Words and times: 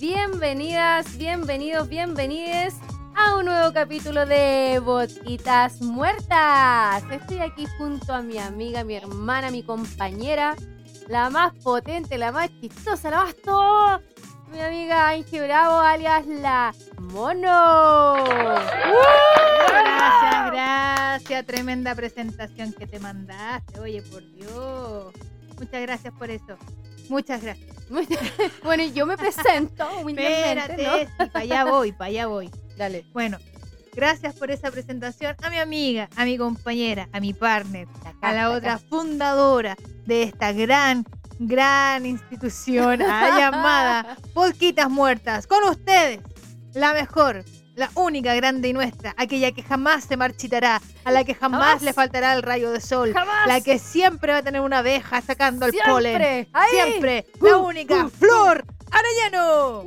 Bienvenidas, 0.00 1.18
bienvenidos, 1.18 1.88
bienvenides 1.88 2.74
a 3.14 3.34
un 3.34 3.44
nuevo 3.44 3.72
capítulo 3.74 4.24
de 4.24 4.80
Botitas 4.82 5.82
Muertas. 5.82 7.02
Estoy 7.10 7.40
aquí 7.40 7.66
junto 7.76 8.14
a 8.14 8.22
mi 8.22 8.38
amiga, 8.38 8.82
mi 8.84 8.94
hermana, 8.94 9.50
mi 9.50 9.62
compañera, 9.62 10.54
la 11.08 11.30
más 11.30 11.54
potente, 11.56 12.18
la 12.18 12.30
más 12.32 12.50
chistosa, 12.60 13.10
la 13.10 13.24
más 13.24 13.36
todo. 13.36 14.00
Mi 14.52 14.60
amiga 14.60 15.08
Angie 15.10 15.42
Bravo, 15.42 15.78
alias 15.78 16.26
la 16.26 16.74
Mono. 16.98 18.24
Gracias, 19.68 20.50
gracias. 20.52 21.46
Tremenda 21.46 21.94
presentación 21.94 22.72
que 22.72 22.86
te 22.86 22.98
mandaste. 22.98 23.80
Oye, 23.80 24.02
por 24.02 24.22
Dios. 24.32 25.12
Muchas 25.58 25.82
gracias 25.82 26.14
por 26.14 26.30
eso. 26.30 26.56
Muchas 27.08 27.42
gracias. 27.42 27.68
bueno, 28.62 28.82
y 28.82 28.92
yo 28.92 29.06
me 29.06 29.16
presento 29.16 29.88
Espérate, 30.06 30.82
¿no? 30.82 30.98
sí, 30.98 31.06
para 31.16 31.40
allá 31.40 31.64
voy, 31.64 31.92
para 31.92 32.08
allá 32.08 32.26
voy. 32.26 32.50
Dale. 32.76 33.06
Bueno, 33.12 33.38
gracias 33.98 34.36
por 34.36 34.48
esa 34.52 34.70
presentación 34.70 35.34
a 35.42 35.50
mi 35.50 35.58
amiga, 35.58 36.08
a 36.14 36.24
mi 36.24 36.38
compañera, 36.38 37.08
a 37.12 37.18
mi 37.18 37.32
partner, 37.34 37.88
a 38.22 38.32
la 38.32 38.50
otra 38.50 38.78
fundadora 38.78 39.76
de 40.06 40.22
esta 40.22 40.52
gran, 40.52 41.04
gran 41.40 42.06
institución 42.06 43.02
ah, 43.08 43.36
llamada 43.36 44.16
Polquitas 44.34 44.88
Muertas. 44.88 45.48
Con 45.48 45.64
ustedes, 45.64 46.20
la 46.74 46.92
mejor, 46.92 47.44
la 47.74 47.90
única, 47.96 48.36
grande 48.36 48.68
y 48.68 48.72
nuestra, 48.72 49.14
aquella 49.16 49.50
que 49.50 49.64
jamás 49.64 50.04
se 50.04 50.16
marchitará, 50.16 50.80
a 51.04 51.10
la 51.10 51.24
que 51.24 51.34
jamás, 51.34 51.60
Jamás. 51.60 51.82
le 51.82 51.92
faltará 51.92 52.34
el 52.34 52.42
rayo 52.44 52.70
de 52.70 52.80
sol, 52.80 53.12
Jamás. 53.12 53.48
la 53.48 53.60
que 53.60 53.80
siempre 53.80 54.30
va 54.30 54.38
a 54.38 54.42
tener 54.44 54.60
una 54.60 54.78
abeja 54.78 55.20
sacando 55.22 55.66
el 55.66 55.72
polen. 55.84 56.12
Siempre. 56.18 56.48
Ahí. 56.52 56.70
Siempre, 56.70 57.26
la 57.40 57.56
Uh, 57.58 57.66
única, 57.66 58.04
uh, 58.04 58.10
Flor 58.10 58.64
Arellano. 58.90 59.84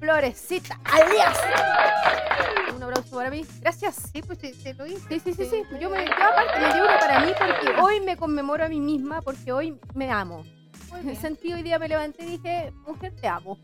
Florecita, 0.00 0.78
alias. 0.84 1.38
Un 2.74 2.82
aplauso 2.82 3.16
para 3.16 3.30
mí. 3.30 3.44
Gracias. 3.60 3.96
Sí, 4.12 4.22
pues 4.22 4.38
te, 4.38 4.52
te 4.52 4.74
lo 4.74 4.86
hice. 4.86 5.00
Sí, 5.08 5.20
sí, 5.20 5.34
sí, 5.34 5.46
sí. 5.46 5.62
Yo, 5.80 5.90
me, 5.90 6.04
yo 6.04 6.12
aparte 6.12 6.60
me 6.60 6.72
llevo 6.72 6.86
una 6.86 6.98
para 6.98 7.20
mí 7.20 7.32
porque 7.38 7.80
hoy 7.80 8.00
me 8.00 8.16
conmemoro 8.16 8.64
a 8.64 8.68
mí 8.68 8.80
misma 8.80 9.20
porque 9.22 9.52
hoy 9.52 9.78
me 9.94 10.10
amo. 10.10 10.44
En 11.00 11.10
ese 11.10 11.20
sentido, 11.20 11.56
hoy 11.56 11.62
día 11.62 11.78
me 11.78 11.88
levanté 11.88 12.24
y 12.24 12.38
dije, 12.38 12.72
mujer, 12.86 13.14
te 13.20 13.28
amo. 13.28 13.58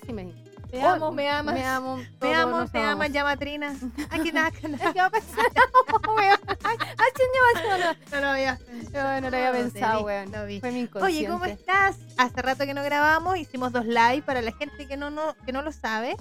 Así 0.00 0.12
me 0.12 0.24
dije. 0.24 0.44
Te 0.70 0.80
amo, 0.80 1.10
me 1.10 1.28
amas. 1.28 1.54
Me 1.54 1.64
amo. 1.64 2.00
Me 2.20 2.34
amo, 2.34 2.66
te 2.66 2.78
amas, 2.78 3.10
llamatrina. 3.10 3.74
Aquí 4.10 4.30
nada, 4.32 4.50
que 4.52 4.68
nada. 4.68 4.92
¿Qué 4.92 5.00
va 5.00 5.06
a 5.06 5.10
pasar? 5.10 5.46
Señor, 7.76 7.96
no, 8.10 8.16
No 8.16 8.20
lo 8.20 8.26
había 8.28 8.58
no, 8.92 9.20
no 9.20 9.30
lo 9.30 9.36
había 9.36 9.52
pensado, 9.52 10.04
weón. 10.04 10.32
lo 10.32 10.46
vi. 10.46 10.60
Fue 10.60 10.70
mi 10.72 10.88
Oye, 11.00 11.26
¿cómo 11.28 11.44
estás? 11.44 11.96
Hace 12.18 12.42
rato 12.42 12.64
que 12.64 12.74
no 12.74 12.82
grabamos, 12.82 13.38
hicimos 13.38 13.72
dos 13.72 13.86
live 13.86 14.22
para 14.22 14.42
la 14.42 14.52
gente 14.52 14.86
que 14.86 14.96
no, 14.96 15.10
no, 15.10 15.34
que 15.46 15.52
no 15.52 15.62
lo 15.62 15.72
sabe, 15.72 16.16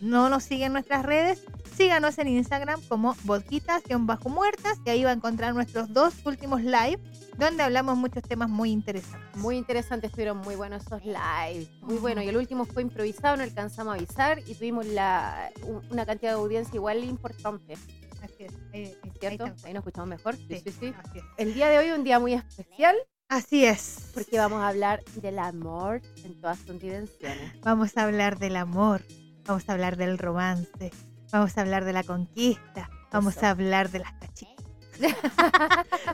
no 0.00 0.28
nos 0.28 0.42
sigue 0.44 0.64
en 0.66 0.72
nuestras 0.72 1.02
redes. 1.04 1.42
Síganos 1.76 2.18
en 2.18 2.28
Instagram 2.28 2.80
como 2.88 3.16
boquitas-muertas 3.24 4.78
y 4.84 4.90
ahí 4.90 5.02
va 5.02 5.10
a 5.10 5.14
encontrar 5.14 5.54
nuestros 5.54 5.92
dos 5.92 6.14
últimos 6.24 6.62
live 6.62 6.98
donde 7.36 7.64
hablamos 7.64 7.96
muchos 7.96 8.22
temas 8.22 8.48
muy 8.48 8.70
interesantes. 8.70 9.34
Muy 9.34 9.56
interesante, 9.56 10.06
estuvieron 10.06 10.38
muy 10.38 10.54
buenos 10.54 10.84
esos 10.86 11.02
lives. 11.04 11.68
Muy 11.80 11.96
bueno. 11.96 12.22
Y 12.22 12.28
el 12.28 12.36
último 12.36 12.64
fue 12.64 12.82
improvisado, 12.82 13.36
no 13.36 13.42
alcanzamos 13.42 13.92
a 13.92 13.96
avisar 13.96 14.38
y 14.46 14.54
tuvimos 14.54 14.86
la, 14.86 15.50
un- 15.64 15.82
una 15.90 16.06
cantidad 16.06 16.30
de 16.30 16.38
audiencia 16.38 16.76
igual 16.76 17.02
importante. 17.02 17.76
Así 18.24 18.44
es. 18.44 18.52
eh, 18.72 18.96
ahí 19.02 19.12
¿Cierto? 19.20 19.46
está. 19.46 19.66
Ahí 19.68 19.74
nos 19.74 19.80
escuchamos 19.82 20.08
mejor. 20.08 20.36
Sí, 20.36 20.60
sí, 20.64 20.70
sí. 20.80 20.94
Así 20.98 21.18
es. 21.18 21.24
El 21.36 21.54
día 21.54 21.68
de 21.68 21.78
hoy 21.78 21.86
es 21.86 21.98
un 21.98 22.04
día 22.04 22.18
muy 22.18 22.34
especial 22.34 22.96
Así 23.28 23.64
es. 23.64 24.10
porque 24.14 24.38
vamos 24.38 24.60
a 24.62 24.68
hablar 24.68 25.02
del 25.16 25.38
amor 25.38 26.00
en 26.24 26.40
todas 26.40 26.58
sus 26.58 26.78
dimensiones. 26.80 27.60
Vamos 27.62 27.96
a 27.96 28.04
hablar 28.04 28.38
del 28.38 28.56
amor, 28.56 29.02
vamos 29.46 29.68
a 29.68 29.72
hablar 29.72 29.96
del 29.96 30.18
romance, 30.18 30.90
vamos 31.32 31.56
a 31.56 31.60
hablar 31.62 31.84
de 31.84 31.92
la 31.92 32.02
conquista, 32.04 32.88
vamos 33.12 33.36
Eso. 33.36 33.46
a 33.46 33.50
hablar 33.50 33.90
de 33.90 33.98
las 34.00 34.12
cachitas. 34.14 34.54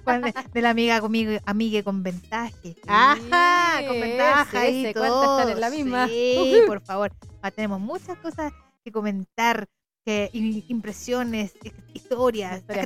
Cuando- 0.05 0.29
de 0.53 0.63
la 0.63 0.71
amiga 0.71 1.01
conmigo, 1.01 1.33
amiga 1.45 1.83
con 1.83 2.03
ventaje. 2.03 2.77
Ajá, 2.87 3.81
con 3.87 4.01
ventaja 4.01 4.69
y 4.69 4.85
ese, 4.87 4.95
¿cuántas 4.95 5.13
todo. 5.13 5.39
están 5.41 5.53
en 5.55 5.61
la 5.61 5.71
misma? 5.71 6.09
Sí, 6.09 6.63
por 6.67 6.81
favor. 6.81 7.13
Ah, 7.43 7.51
tenemos 7.51 7.81
muchas 7.81 8.17
cosas 8.19 8.53
que 8.83 8.91
comentar, 8.93 9.69
que 10.05 10.31
impresiones, 10.33 11.53
hi- 11.63 11.73
historias. 11.95 12.63
Me 12.69 12.81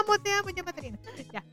amo, 0.00 0.18
te 0.22 0.32
amo, 0.32 0.48
ya 0.50 0.62
Patrina. 0.64 0.98
Ya. 1.32 1.44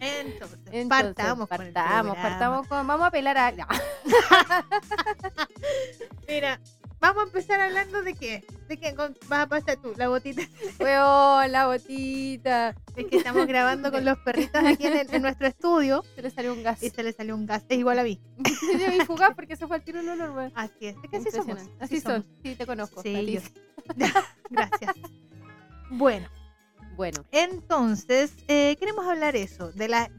Entonces, 0.00 0.58
Entonces, 0.70 0.88
partamos, 0.88 1.48
con 1.48 1.62
el 1.62 1.72
partamos, 1.72 2.12
programa. 2.12 2.28
partamos 2.30 2.66
con, 2.66 2.86
vamos 2.86 3.04
a 3.04 3.08
apelar 3.08 3.38
a... 3.38 3.52
Mira, 6.28 6.60
vamos 7.08 7.24
a 7.24 7.26
empezar 7.26 7.60
hablando 7.60 8.02
de 8.02 8.14
qué. 8.14 8.44
¿De 8.68 8.76
qué 8.78 8.92
vas 9.28 9.40
a 9.42 9.46
pasar 9.48 9.76
tú? 9.76 9.92
La 9.96 10.08
botita. 10.08 10.42
Weón, 10.80 11.52
la 11.52 11.66
botita. 11.66 12.74
Es 12.96 13.06
que 13.06 13.16
estamos 13.18 13.46
grabando 13.46 13.90
con 13.90 14.04
los 14.04 14.18
perritos 14.18 14.62
aquí 14.64 14.86
en, 14.86 14.96
el- 14.98 15.14
en 15.14 15.22
nuestro 15.22 15.46
estudio 15.46 16.02
Se 16.14 16.22
le 16.22 16.30
salió 16.30 16.52
un 16.54 16.62
gas. 16.62 16.82
y 16.82 16.90
se 16.90 17.02
le 17.02 17.12
salió 17.12 17.34
un 17.34 17.46
gas. 17.46 17.64
Es 17.68 17.78
igual 17.78 17.98
a 17.98 18.02
mí. 18.04 18.20
Yo 18.78 18.90
vi 18.90 19.00
fugaz 19.04 19.34
porque 19.34 19.56
se 19.56 19.66
fue 19.66 19.76
al 19.76 19.82
tiro 19.82 20.00
el 20.00 20.08
olor, 20.08 20.30
weón. 20.30 20.52
Así 20.54 20.86
es. 20.86 20.96
Es 21.02 21.10
que 21.10 21.16
así 21.18 21.30
somos. 21.30 21.48
Impresionante. 21.48 21.84
Así 21.84 22.00
son. 22.00 22.26
Sí, 22.42 22.54
te 22.56 22.66
conozco. 22.66 23.02
Sí, 23.02 23.38
Gracias. 24.50 24.94
Bueno, 25.90 26.28
Bueno, 26.96 27.24
entonces 27.32 28.32
eh, 28.48 28.76
queremos 28.78 29.06
hablar 29.06 29.36
eso, 29.36 29.72
de 29.72 29.88
la 29.88 30.10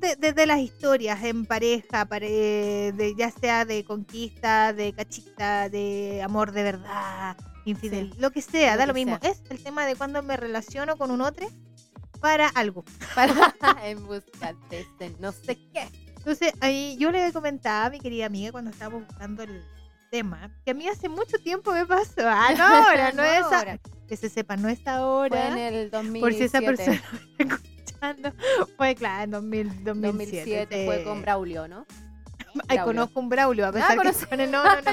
de, 0.00 0.16
de- 0.16 0.32
de 0.32 0.46
las 0.46 0.60
historias 0.60 1.22
en 1.24 1.46
pareja, 1.46 2.04
pare- 2.06 2.92
de, 2.92 3.14
ya 3.16 3.30
sea 3.30 3.64
de 3.64 3.84
conquista, 3.84 4.72
de 4.72 4.92
cachita, 4.92 5.68
de 5.68 6.22
amor 6.22 6.52
de 6.52 6.62
verdad, 6.62 7.36
infidel, 7.64 8.12
lo 8.18 8.30
que 8.30 8.42
sea, 8.42 8.72
Lo 8.72 8.78
da 8.78 8.84
que 8.84 8.88
lo 8.88 8.94
mismo. 8.94 9.18
sea. 9.20 9.30
Es 9.30 9.42
el 9.50 9.62
tema 9.62 9.86
de 9.86 9.96
cuando 9.96 10.22
me 10.22 10.36
relaciono 10.36 10.96
con 10.96 11.10
un 11.10 11.20
otro 11.20 11.48
para 12.20 12.48
algo. 12.48 12.84
para 13.14 13.34
en 13.84 14.06
busca 14.06 14.54
de 14.70 14.80
ese 14.80 15.14
no 15.20 15.32
sé 15.32 15.56
qué. 15.72 15.88
Entonces, 16.16 16.52
ahí 16.60 16.96
yo 16.98 17.10
le 17.10 17.30
comentaba 17.32 17.86
a 17.86 17.90
mi 17.90 18.00
querida 18.00 18.26
amiga 18.26 18.50
cuando 18.52 18.70
estábamos 18.70 19.06
buscando 19.06 19.42
el 19.42 19.62
tema, 20.10 20.50
que 20.64 20.70
a 20.70 20.74
mí 20.74 20.88
hace 20.88 21.08
mucho 21.08 21.36
tiempo 21.38 21.72
me 21.72 21.84
pasó. 21.86 22.20
Ah, 22.24 22.48
no, 22.56 22.64
ahora, 22.64 23.10
no, 23.12 23.16
No 23.22 23.24
es 23.24 23.42
a- 23.44 23.58
ahora. 23.58 23.78
que 24.08 24.16
se 24.16 24.28
sepa, 24.30 24.56
no 24.56 24.68
es 24.68 24.80
Fue 24.80 24.92
ahora. 24.92 25.48
en 25.48 25.74
el 25.74 25.90
2007. 25.90 26.20
Por 26.20 26.32
si 26.34 26.44
esa 26.44 26.60
persona 26.60 27.02
escuchando. 28.10 28.32
Fue 28.76 28.94
claro, 28.94 29.24
en 29.24 29.30
2000, 29.30 29.84
2007. 29.84 29.94
2007 29.94 30.84
fue 30.86 31.04
con 31.04 31.22
Braulio, 31.22 31.68
¿no? 31.68 31.86
Ay, 32.68 32.76
Braulio. 32.76 32.84
conozco 32.84 33.20
un 33.20 33.28
Braulio, 33.28 33.66
a 33.66 33.72
pesar 33.72 33.90
que 33.90 33.96
conocí. 33.96 34.26
con 34.26 34.38
no, 34.38 34.46
no, 34.64 34.80
no. 34.80 34.92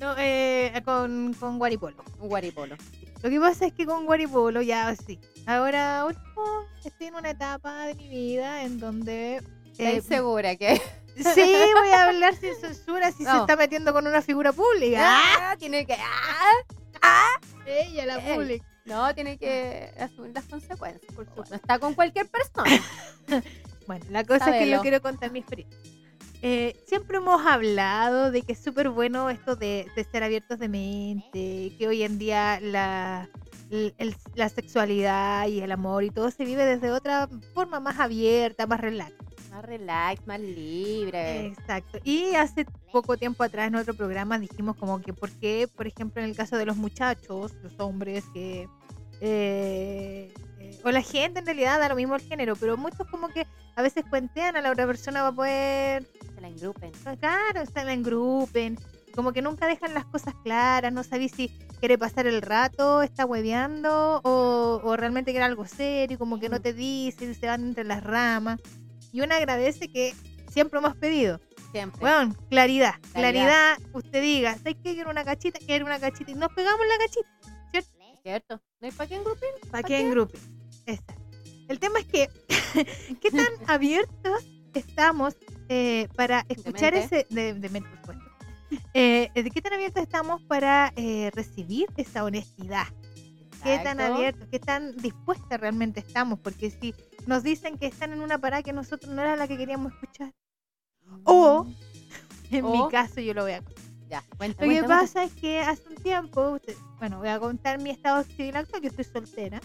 No, 0.00 0.14
eh, 0.18 0.82
con, 0.84 1.34
con 1.34 1.58
Guaripolo. 1.58 1.96
Guaripolo. 2.18 2.76
Lo 3.22 3.30
que 3.30 3.40
pasa 3.40 3.66
es 3.66 3.72
que 3.72 3.86
con 3.86 4.04
Guaripolo 4.04 4.62
ya 4.62 4.94
sí. 4.96 5.18
Ahora 5.46 6.04
último, 6.06 6.66
estoy 6.84 7.06
en 7.08 7.14
una 7.14 7.30
etapa 7.30 7.86
de 7.86 7.94
mi 7.94 8.08
vida 8.08 8.64
en 8.64 8.78
donde 8.78 9.42
Estoy 9.72 9.86
eh, 9.86 10.02
segura 10.02 10.56
que. 10.56 10.80
Sí, 11.16 11.54
voy 11.74 11.90
a 11.90 12.04
hablar 12.04 12.34
sin 12.36 12.54
censura 12.56 13.12
si 13.12 13.24
se 13.24 13.36
está 13.36 13.54
metiendo 13.54 13.92
con 13.92 14.06
una 14.06 14.22
figura 14.22 14.52
pública. 14.52 15.00
Ah, 15.02 15.56
tiene 15.58 15.84
que. 15.84 15.94
ah, 17.02 17.38
Ella, 17.66 18.06
la 18.06 18.20
pública. 18.20 18.64
No, 18.84 19.14
tiene 19.14 19.38
que 19.38 19.90
asumir 19.98 20.32
las 20.34 20.44
consecuencias. 20.44 21.12
Por 21.14 21.24
supuesto. 21.26 21.54
No 21.54 21.56
está 21.56 21.78
con 21.78 21.94
cualquier 21.94 22.28
persona. 22.28 22.70
Bueno, 23.86 24.04
la 24.10 24.22
cosa 24.24 24.56
es 24.56 24.62
que 24.64 24.70
yo 24.70 24.80
quiero 24.80 25.02
contar 25.02 25.32
mi 25.32 25.40
experiencia. 25.40 25.76
Eh, 26.40 26.76
siempre 26.86 27.16
hemos 27.16 27.44
hablado 27.44 28.30
de 28.30 28.42
que 28.42 28.52
es 28.52 28.58
súper 28.62 28.88
bueno 28.90 29.28
esto 29.28 29.56
de, 29.56 29.88
de 29.96 30.04
ser 30.04 30.22
abiertos 30.22 30.60
de 30.60 30.68
mente, 30.68 31.72
que 31.76 31.88
hoy 31.88 32.04
en 32.04 32.16
día 32.16 32.60
la, 32.60 33.28
el- 33.70 33.92
el- 33.98 34.14
la 34.36 34.48
sexualidad 34.48 35.48
y 35.48 35.60
el 35.62 35.72
amor 35.72 36.04
y 36.04 36.10
todo 36.10 36.30
se 36.30 36.44
vive 36.44 36.64
desde 36.64 36.92
otra 36.92 37.28
forma 37.54 37.80
más 37.80 37.98
abierta, 37.98 38.68
más 38.68 38.80
relax. 38.80 39.12
Más 39.50 39.64
relax, 39.64 40.26
más 40.28 40.38
libre. 40.40 41.46
Exacto. 41.46 41.98
Y 42.04 42.36
hace 42.36 42.64
poco 42.92 43.16
tiempo 43.16 43.42
atrás 43.42 43.66
en 43.66 43.74
otro 43.74 43.94
programa 43.94 44.38
dijimos 44.38 44.76
como 44.76 45.00
que 45.02 45.12
por 45.12 45.28
qué, 45.40 45.68
por 45.74 45.88
ejemplo, 45.88 46.22
en 46.22 46.28
el 46.30 46.36
caso 46.36 46.56
de 46.56 46.66
los 46.66 46.76
muchachos, 46.76 47.52
los 47.64 47.72
hombres 47.80 48.24
que... 48.32 48.68
eh, 49.24 50.32
eh, 50.58 50.80
o 50.84 50.90
la 50.90 51.00
gente 51.02 51.38
en 51.40 51.46
realidad 51.46 51.78
da 51.78 51.88
lo 51.88 51.94
mismo 51.96 52.14
el 52.16 52.20
género, 52.22 52.56
pero 52.56 52.76
muchos 52.76 53.06
como 53.08 53.28
que 53.28 53.46
a 53.76 53.82
veces 53.82 54.04
cuentean 54.10 54.56
a 54.56 54.60
la 54.62 54.70
otra 54.72 54.86
persona 54.86 55.22
va 55.22 55.28
a 55.28 55.32
poder, 55.32 56.06
Se 56.34 56.40
la 56.40 56.48
engrupen. 56.48 56.90
claro, 57.20 57.64
se 57.64 57.84
la 57.84 57.92
engrupen 57.92 58.76
Como 59.14 59.32
que 59.32 59.40
nunca 59.42 59.66
dejan 59.66 59.94
las 59.94 60.04
cosas 60.06 60.34
claras, 60.42 60.92
no 60.92 61.02
sabéis 61.04 61.32
si 61.36 61.48
quiere 61.78 61.96
pasar 61.98 62.26
el 62.26 62.42
rato, 62.42 63.02
está 63.02 63.24
hueveando 63.26 64.20
o, 64.24 64.80
o 64.82 64.96
realmente 64.96 65.30
quiere 65.32 65.44
algo 65.46 65.66
serio, 65.66 66.18
como 66.18 66.40
que 66.40 66.48
no 66.48 66.60
te 66.60 66.72
dicen, 66.72 67.34
se 67.34 67.46
van 67.46 67.62
entre 67.64 67.84
las 67.84 68.02
ramas. 68.02 68.60
Y 69.12 69.20
uno 69.20 69.34
agradece 69.34 69.88
que 69.88 70.14
siempre 70.50 70.78
hemos 70.78 70.96
pedido. 70.96 71.40
Siempre. 71.72 72.00
Bueno, 72.00 72.34
claridad, 72.50 72.94
Claridad. 73.12 73.76
claridad, 73.76 73.78
usted 73.94 74.22
diga, 74.22 74.54
¿sabes 74.56 74.76
qué? 74.82 74.94
Quiero 74.94 75.10
una 75.10 75.24
cachita, 75.24 75.58
quiero 75.64 75.84
una 75.86 75.98
cachita 75.98 76.30
y 76.30 76.34
nos 76.34 76.52
pegamos 76.52 76.80
la 76.86 76.98
cachita. 77.06 77.51
¿Cierto? 78.22 78.60
¿No 78.80 78.86
hay 78.86 78.92
para 78.92 79.08
qué 79.08 79.16
engrupir? 79.16 79.48
¿Para 79.70 79.82
qué 79.82 80.00
en 80.00 80.10
grupo? 80.10 80.38
Exacto. 80.86 81.22
El 81.68 81.78
tema 81.78 81.98
es 81.98 82.06
que, 82.06 82.28
¿qué 83.20 83.30
tan 83.30 83.48
abiertos 83.66 84.44
estamos 84.74 85.36
eh, 85.68 86.08
para 86.16 86.44
escuchar 86.48 86.94
ese. 86.94 87.26
De, 87.30 87.54
de 87.54 87.68
mente, 87.68 87.88
por 87.88 88.14
supuesto. 88.14 88.32
Eh, 88.94 89.30
¿De 89.34 89.50
qué 89.50 89.60
tan 89.60 89.72
abiertos 89.72 90.02
estamos 90.02 90.40
para 90.42 90.92
eh, 90.96 91.30
recibir 91.34 91.88
esa 91.96 92.24
honestidad? 92.24 92.86
¿Qué 93.62 93.78
tan 93.78 94.00
abiertos, 94.00 94.48
qué 94.50 94.58
tan 94.58 94.96
dispuestas 94.96 95.60
realmente 95.60 96.00
estamos? 96.00 96.40
Porque 96.40 96.70
si 96.70 96.94
nos 97.26 97.44
dicen 97.44 97.78
que 97.78 97.86
están 97.86 98.12
en 98.12 98.20
una 98.20 98.38
parada 98.38 98.62
que 98.62 98.72
nosotros 98.72 99.12
no 99.12 99.22
era 99.22 99.36
la 99.36 99.46
que 99.46 99.56
queríamos 99.56 99.92
escuchar, 99.92 100.32
o 101.24 101.66
en 102.50 102.70
mi 102.70 102.88
caso 102.90 103.20
yo 103.20 103.34
lo 103.34 103.42
voy 103.42 103.52
a 103.52 103.62
contar. 103.62 103.81
Ya, 104.12 104.22
cuenta, 104.36 104.66
Lo 104.66 104.70
que 104.70 104.78
cuenta, 104.80 105.00
pasa 105.00 105.24
es 105.24 105.32
que 105.32 105.60
hace 105.60 105.88
un 105.88 105.94
tiempo, 105.94 106.58
bueno, 106.98 107.20
voy 107.20 107.28
a 107.28 107.40
contar 107.40 107.78
mi 107.78 107.88
estado 107.88 108.22
civil 108.24 108.54
actual, 108.56 108.82
yo 108.82 108.90
estoy 108.90 109.04
soltera, 109.06 109.58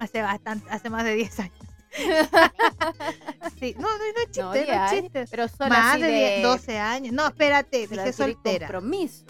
hace 0.00 0.22
bastante, 0.22 0.68
hace 0.70 0.90
más 0.90 1.04
de 1.04 1.14
10 1.14 1.38
años. 1.38 1.58
Sí, 3.60 3.76
no, 3.78 3.82
no, 3.82 3.98
no 3.98 4.04
es 4.04 4.26
chiste, 4.26 4.42
No, 4.42 4.48
no, 4.48 4.54
es 4.54 4.66
10 4.66 4.76
años, 4.76 5.02
chiste. 5.02 5.24
Pero 5.30 5.46
solo 5.46 5.70
Más 5.70 6.00
de 6.00 6.08
10, 6.08 6.42
12 6.42 6.78
años. 6.78 7.12
No, 7.12 7.28
espérate, 7.28 7.86
dije 7.86 8.12
soltera. 8.12 8.66
compromiso. 8.66 9.24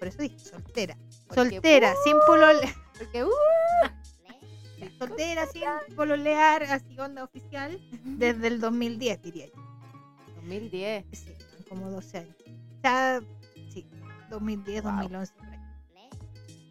Por 0.00 0.08
eso 0.08 0.18
dije 0.18 0.38
soltera. 0.40 0.98
Porque, 1.28 1.50
soltera, 1.50 1.94
sin 2.02 2.16
polole, 2.26 2.74
Porque, 2.98 3.22
uh, 3.22 3.30
soltera, 4.98 5.46
sin 5.46 5.94
pololear, 5.94 6.64
así 6.64 6.98
onda 6.98 7.22
oficial, 7.22 7.80
desde 8.02 8.48
el 8.48 8.58
2010, 8.58 9.22
diría 9.22 9.46
yo. 9.46 9.62
2010. 10.40 11.04
Sí, 11.12 11.32
como 11.68 11.88
12 11.92 12.18
años. 12.18 12.34
O 12.40 12.80
sea, 12.80 13.20
2010, 14.30 14.82
Wow. 14.82 14.92
2011, 14.92 15.32
por 15.34 15.46
ahí. 15.46 15.64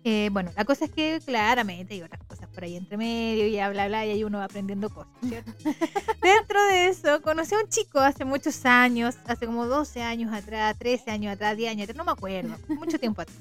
Eh, 0.06 0.30
bueno, 0.34 0.52
la 0.58 0.66
cosa 0.66 0.84
es 0.86 0.92
que 0.92 1.22
claramente 1.26 1.94
hay 1.94 2.02
otras 2.02 2.22
cosas 2.26 2.50
por 2.50 2.66
ahí 2.66 2.76
entre 2.76 2.98
medio 2.98 3.48
y 3.48 3.54
bla, 3.54 3.88
bla, 3.88 4.06
y 4.06 4.10
ahí 4.12 4.24
uno 4.26 4.40
va 4.40 4.46
aprendiendo 4.46 4.90
cosas, 4.90 5.14
¿cierto? 5.26 5.54
Dentro 6.22 6.62
de 6.66 6.88
eso, 6.88 7.22
conocí 7.22 7.56
a 7.56 7.60
un 7.60 7.70
chico 7.70 8.00
hace 8.00 8.26
muchos 8.26 8.66
años, 8.66 9.16
hace 9.26 9.46
como 9.46 9.66
12 9.66 10.02
años 10.02 10.34
atrás, 10.34 10.76
13 10.78 11.10
años 11.10 11.34
atrás, 11.34 11.56
10 11.56 11.72
años 11.72 11.84
atrás, 11.84 11.96
no 11.98 12.04
me 12.04 12.12
acuerdo, 12.12 12.54
mucho 12.68 13.00
tiempo 13.00 13.22
atrás. 13.22 13.38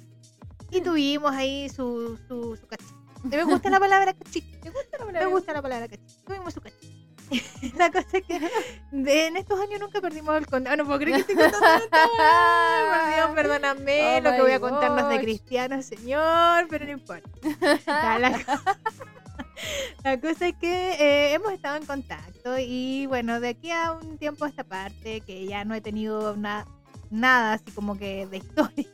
Y 0.70 0.80
tuvimos 0.80 1.32
ahí 1.32 1.68
su, 1.68 2.16
su, 2.28 2.56
su 2.56 2.66
cachito. 2.68 2.94
¿Me 3.24 3.42
gusta 3.42 3.68
la 3.68 3.80
palabra 3.80 4.14
cachito? 4.14 4.58
¿Te 4.60 4.70
gusta 4.70 4.98
la 4.98 5.04
Me 5.20 5.26
gusta 5.26 5.52
la 5.52 5.62
palabra 5.62 5.88
cachito. 5.88 6.22
Tuvimos 6.24 6.54
su 6.54 6.60
cachito. 6.60 6.91
La 7.76 7.90
cosa 7.90 8.06
es 8.18 8.24
que 8.24 8.40
de- 8.90 9.26
en 9.26 9.36
estos 9.36 9.60
años 9.60 9.80
nunca 9.80 10.00
perdimos 10.00 10.36
el 10.36 10.46
contacto. 10.46 10.76
no 10.76 10.86
puedo 10.86 10.98
creer 11.00 11.24
que 11.24 11.32
estoy 11.32 11.50
contando 11.50 11.86
Por 11.90 13.14
Dios, 13.14 13.30
perdóname 13.34 14.16
Oh 14.18 14.20
lo 14.22 14.30
que 14.32 14.40
voy 14.42 14.52
a 14.52 14.60
contarnos 14.60 15.08
de 15.08 15.14
gosh. 15.16 15.22
cristianos, 15.24 15.84
señor, 15.86 16.66
pero 16.68 16.84
no 16.86 16.92
importa. 16.92 17.30
La, 18.18 18.32
co- 18.32 18.62
la 20.04 20.20
cosa 20.20 20.48
es 20.48 20.54
que 20.56 20.92
eh, 20.94 21.34
hemos 21.34 21.52
estado 21.52 21.76
en 21.76 21.86
contacto 21.86 22.58
y 22.58 23.06
bueno, 23.06 23.38
de 23.40 23.50
aquí 23.50 23.70
a 23.70 23.92
un 23.92 24.18
tiempo 24.18 24.44
a 24.44 24.48
esta 24.48 24.64
parte, 24.64 25.20
que 25.20 25.46
ya 25.46 25.64
no 25.64 25.74
he 25.74 25.80
tenido 25.80 26.36
na- 26.36 26.66
nada 27.10 27.54
así 27.54 27.70
como 27.72 27.96
que 27.96 28.26
de 28.26 28.38
historia. 28.38 28.86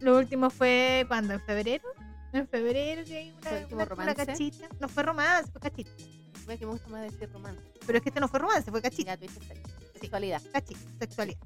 Lo 0.00 0.16
último 0.18 0.48
fue 0.50 1.04
cuando, 1.08 1.34
en 1.34 1.40
febrero. 1.40 1.84
En 2.32 2.48
febrero 2.48 3.04
que 3.04 3.16
hay 3.18 3.34
¿Fue 3.42 3.66
una, 3.72 3.84
una- 3.94 4.14
cachita. 4.14 4.68
No 4.80 4.88
fue 4.88 5.02
romance, 5.02 5.50
fue 5.52 5.60
cachita. 5.60 5.90
Ve 6.46 6.58
que 6.58 6.66
me 6.66 6.72
gusta 6.72 6.88
más 6.88 7.02
decir 7.02 7.30
romance. 7.32 7.62
Pero 7.86 7.98
es 7.98 8.02
que 8.02 8.10
este 8.10 8.20
no 8.20 8.28
fue 8.28 8.40
romance, 8.40 8.70
fue 8.70 8.82
cachita. 8.82 9.12
Ya 9.12 9.16
tuviste. 9.16 9.62
Sexualidad. 10.00 10.42
Cachita, 10.52 10.80
sexualidad. 10.98 11.38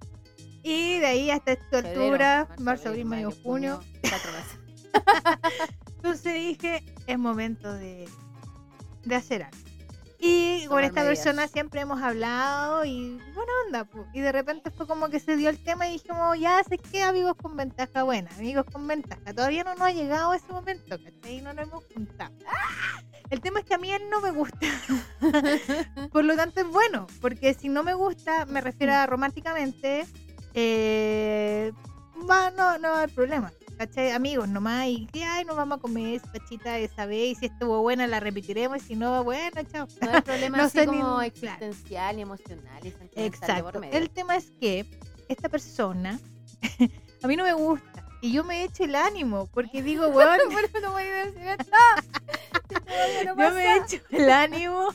Y 0.63 0.99
de 0.99 1.07
ahí 1.07 1.31
hasta 1.31 1.53
esta 1.53 1.83
Febrero, 1.83 2.03
altura, 2.03 2.49
marzo, 2.59 2.89
abril, 2.89 3.05
mayo, 3.05 3.31
junio. 3.43 3.81
Cuatro 4.01 4.33
meses. 4.33 4.59
Entonces 5.97 6.35
dije, 6.35 6.83
es 7.07 7.19
momento 7.19 7.73
de, 7.73 8.09
de 9.05 9.15
hacer 9.15 9.43
algo. 9.45 9.59
Y 10.19 10.67
con 10.67 10.83
esta 10.83 11.03
medidas. 11.03 11.19
persona 11.19 11.47
siempre 11.47 11.83
hemos 11.83 12.01
hablado 12.03 12.85
y 12.85 13.21
buena 13.35 13.53
onda. 13.67 13.85
po. 13.85 14.07
Y 14.15 14.21
de 14.21 14.33
repente 14.33 14.71
fue 14.71 14.87
como 14.87 15.09
que 15.09 15.21
se 15.21 15.37
dio 15.37 15.51
el 15.51 15.63
tema 15.63 15.89
y 15.89 15.93
dijimos, 15.93 16.39
ya 16.39 16.63
sé 16.65 16.79
qué, 16.79 17.03
amigos 17.03 17.35
con 17.41 17.57
ventaja 17.57 18.03
buena, 18.03 18.31
amigos 18.37 18.65
con 18.73 18.87
ventaja. 18.87 19.35
Todavía 19.35 19.63
no 19.63 19.75
nos 19.75 19.83
ha 19.83 19.93
llegado 19.93 20.33
ese 20.33 20.51
momento, 20.53 20.99
¿cachai? 21.03 21.43
No 21.43 21.53
nos 21.53 21.69
hemos 21.69 21.85
juntado. 21.93 22.35
El 23.31 23.41
tema 23.41 23.61
es 23.61 23.65
que 23.65 23.75
a 23.75 23.79
mí 23.79 23.91
él 23.91 24.03
no 24.11 24.21
me 24.21 24.31
gusta. 24.31 24.59
Por 26.13 26.25
lo 26.25 26.37
tanto 26.37 26.61
es 26.61 26.67
bueno, 26.69 27.07
porque 27.21 27.55
si 27.55 27.69
no 27.69 27.83
me 27.83 27.95
gusta, 27.95 28.47
me 28.47 28.61
refiero 28.61 28.95
a 28.95 29.07
románticamente, 29.07 30.07
eh, 30.55 31.73
va, 32.29 32.51
no, 32.51 32.79
no 32.79 32.95
hay 32.95 33.09
problema. 33.09 33.53
¿Cachai? 33.77 34.13
Amigos 34.13 34.49
nomás, 34.49 34.87
y 34.87 35.07
que 35.13 35.23
ay, 35.23 35.45
nos 35.45 35.55
vamos 35.55 35.77
a 35.79 35.81
comer 35.83 36.15
esa 36.15 36.33
pachita 36.33 36.79
esa 36.79 37.05
vez, 37.05 37.33
y 37.33 37.35
si 37.35 37.47
estuvo 37.47 37.83
buena 37.83 38.07
la 38.07 38.21
repetiremos, 38.21 38.79
y 38.79 38.81
si 38.81 38.95
no, 38.97 39.23
bueno, 39.23 39.61
chao. 39.71 39.87
No 40.01 40.11
hay 40.13 40.23
problema 40.23 40.57
No 40.57 40.65
así 40.65 40.79
sé 40.79 40.87
ni- 40.87 40.93
como 40.99 41.03
claro. 41.17 41.23
existencial 41.25 42.19
y 42.19 42.23
emocional 42.23 42.87
y 42.87 42.91
por 42.91 43.09
Exacto. 43.17 43.81
medio. 43.81 43.99
El 43.99 44.09
tema 44.09 44.35
es 44.37 44.51
que 44.59 44.87
esta 45.29 45.51
persona 45.51 46.19
a 47.23 47.27
mí 47.29 47.37
no 47.37 47.45
me 47.45 47.53
gusta, 47.53 48.06
y 48.21 48.33
yo 48.33 48.45
me 48.45 48.65
echo 48.65 48.85
el 48.85 48.95
ánimo, 48.95 49.49
porque 49.53 49.83
digo, 49.83 50.11
bueno, 50.13 50.45
no 50.83 50.93
voy 50.93 51.05
a 51.05 51.27
decir 51.27 51.43
no 53.27 53.37
yo 53.37 53.51
me 53.55 53.77
echo 53.77 53.99
el 54.11 54.31
ánimo. 54.31 54.89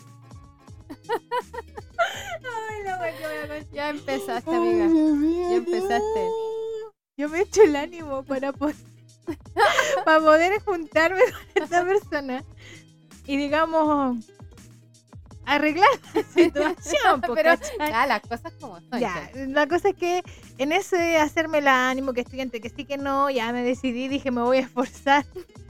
Ay, 2.70 2.84
la 2.84 3.00
wea. 3.00 3.66
Ya 3.72 3.90
empezaste, 3.90 4.50
amiga. 4.54 4.88
Ya 5.50 5.56
empezaste. 5.56 6.28
Yo 7.18 7.30
me 7.30 7.42
echo 7.42 7.62
el 7.64 7.76
ánimo 7.76 8.24
para 8.24 8.52
poder, 8.52 8.76
para 10.06 10.20
poder 10.20 10.62
juntarme 10.64 11.22
con 11.32 11.64
esta 11.64 11.86
persona 11.86 12.44
y 13.26 13.38
digamos 13.38 14.18
arreglar 15.56 15.90
la 16.16 16.24
situación. 16.24 17.22
Pero 17.36 17.54
ya, 17.80 18.06
las 18.08 18.22
cosas 18.22 18.54
como 18.60 18.80
son. 18.80 19.00
ya, 19.00 19.32
ya. 19.34 19.46
la 19.48 19.68
cosa 19.68 19.90
es 19.90 19.96
que 19.96 20.24
en 20.58 20.72
ese 20.72 21.18
hacerme 21.18 21.60
el 21.60 21.68
ánimo, 21.68 22.14
que 22.14 22.22
estoy 22.22 22.42
entre 22.42 22.62
que 22.62 22.70
sí 22.70 22.86
que 22.86 22.98
no, 22.98 23.30
ya 23.30 23.52
me 23.52 23.64
decidí, 23.64 24.08
dije 24.08 24.32
me 24.32 24.42
voy 24.42 24.58
a 24.58 24.62
esforzar 24.62 25.26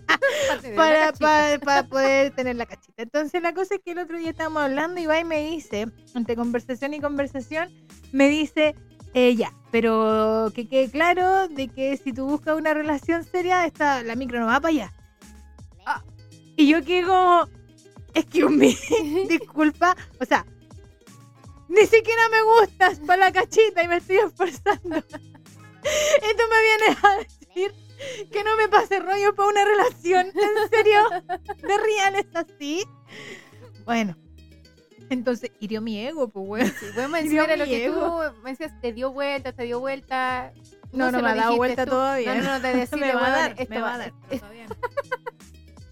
para, 0.75 1.13
para, 1.13 1.59
para 1.59 1.83
poder 1.89 2.31
tener 2.31 2.55
la 2.55 2.65
cachita. 2.65 3.01
Entonces 3.01 3.41
la 3.41 3.53
cosa 3.53 3.75
es 3.75 3.81
que 3.83 3.91
el 3.91 3.99
otro 3.99 4.17
día 4.17 4.29
estábamos 4.29 4.63
hablando 4.63 5.01
y 5.01 5.05
va 5.05 5.19
y 5.19 5.23
me 5.23 5.49
dice, 5.49 5.87
entre 6.13 6.35
conversación 6.35 6.93
y 6.93 6.99
conversación, 6.99 7.69
me 8.11 8.29
dice, 8.29 8.75
eh, 9.13 9.35
ya, 9.35 9.51
pero 9.71 10.51
que 10.53 10.67
quede 10.67 10.89
claro 10.89 11.47
de 11.47 11.67
que 11.67 11.97
si 11.97 12.13
tú 12.13 12.27
buscas 12.27 12.55
una 12.55 12.73
relación 12.73 13.23
seria, 13.23 13.65
esta, 13.65 14.03
la 14.03 14.15
micro 14.15 14.39
no 14.39 14.45
va 14.45 14.59
para 14.59 14.69
allá. 14.69 14.93
Ah. 15.85 16.03
Y 16.55 16.67
yo 16.67 16.83
que 16.83 17.03
como, 17.03 17.47
excuse 18.13 18.49
me, 18.49 18.77
disculpa, 19.29 19.95
o 20.19 20.25
sea, 20.25 20.45
ni 21.67 21.85
siquiera 21.85 22.21
me 22.29 22.41
gustas 22.43 22.99
para 22.99 23.25
la 23.25 23.31
cachita 23.31 23.83
y 23.83 23.87
me 23.87 23.97
estoy 23.97 24.17
esforzando. 24.17 24.97
y 24.97 26.35
tú 26.35 26.43
me 26.49 26.61
vienes 26.61 27.03
a 27.03 27.17
decir 27.17 27.73
que 28.31 28.43
no 28.43 28.55
me 28.57 28.67
pase 28.67 28.99
rollo 28.99 29.33
para 29.35 29.49
una 29.49 29.63
relación. 29.63 30.27
¿En 30.27 30.69
serio? 30.69 30.99
¿De 31.61 31.77
real 31.77 32.15
es 32.15 32.27
así? 32.35 32.83
Bueno, 33.85 34.15
entonces 35.09 35.51
hirió 35.59 35.81
mi 35.81 35.99
ego, 36.05 36.29
pues, 36.29 36.47
weón. 36.47 36.67
Sí, 36.67 36.85
bueno, 36.95 37.17
decía 37.17 37.57
lo 37.57 37.65
que 37.65 37.85
ego. 37.85 38.23
tú 38.29 38.41
me 38.43 38.51
decías, 38.51 38.71
te 38.81 38.93
dio 38.93 39.11
vuelta, 39.11 39.51
te 39.53 39.63
dio 39.63 39.79
vuelta. 39.79 40.53
No, 40.93 41.11
no 41.11 41.17
se 41.17 41.23
me 41.23 41.29
ha 41.29 41.35
dado 41.35 41.55
vuelta 41.57 41.85
tú. 41.85 41.91
todavía. 41.91 42.35
No, 42.35 42.43
no, 42.43 42.49
no, 42.53 42.59
de 42.59 42.73
decirle, 42.77 43.07
me 43.07 43.15
va 43.15 43.27
a 43.27 43.29
dar, 43.29 43.69
me 43.69 43.81
va 43.81 43.95
a 43.95 43.97
dar. 43.97 44.13
todavía 44.29 44.67
no. 44.67 44.75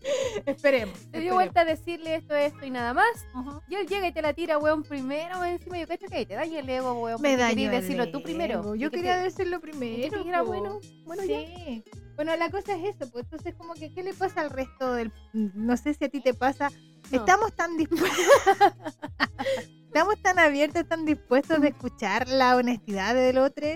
esperemos. 0.46 0.94
Te 0.94 1.20
dio 1.20 1.32
esperemos. 1.32 1.36
vuelta 1.36 1.62
a 1.62 1.66
decirle 1.66 2.16
esto, 2.16 2.36
esto 2.36 2.66
y 2.66 2.70
nada 2.72 2.94
más. 2.94 3.08
Ajá. 3.34 3.62
Y 3.70 3.76
él 3.76 3.88
llega 3.88 4.08
y 4.08 4.12
te 4.12 4.22
la 4.22 4.34
tira, 4.34 4.58
weón, 4.58 4.84
primero, 4.84 5.44
encima 5.44 5.78
yo 5.80 5.88
cacho 5.88 6.06
que 6.08 6.26
te 6.26 6.34
daña 6.36 6.60
el 6.60 6.70
ego, 6.70 6.94
weón. 7.02 7.22
Me 7.22 7.38
dañó 7.38 7.56
querías 7.56 7.72
decirlo 7.84 8.12
tú 8.12 8.22
primero. 8.22 8.60
ego. 8.60 8.76
Yo 8.76 8.90
que 8.92 8.98
quería 8.98 9.18
te- 9.18 9.24
decirlo 9.24 9.60
que 9.60 9.68
primero. 9.72 10.10
te 10.12 10.18
dijera, 10.18 10.42
bueno, 10.42 10.80
bueno, 11.06 11.24
ya. 11.24 11.40
sí. 11.40 11.84
Bueno, 12.16 12.36
la 12.36 12.50
cosa 12.52 12.76
es 12.76 12.96
eso, 12.96 13.10
pues 13.12 13.24
entonces 13.26 13.56
como 13.56 13.74
que 13.76 13.94
¿qué 13.94 14.04
le 14.04 14.14
pasa 14.14 14.42
al 14.42 14.50
resto 14.50 14.94
del 14.94 15.10
no 15.32 15.78
sé 15.78 15.94
si 15.94 16.04
a 16.04 16.10
ti 16.10 16.20
te 16.20 16.34
pasa, 16.34 16.70
No. 17.12 17.18
estamos 17.20 17.54
tan 17.56 17.78
dispuestos 17.78 18.10
estamos 19.88 20.22
tan 20.22 20.38
abiertos, 20.38 20.86
tan 20.88 21.06
dispuestos 21.06 21.62
de 21.62 21.70
escuchar 21.70 22.28
la 22.28 22.56
honestidad 22.58 23.16
del 23.16 23.38
otro, 23.38 23.68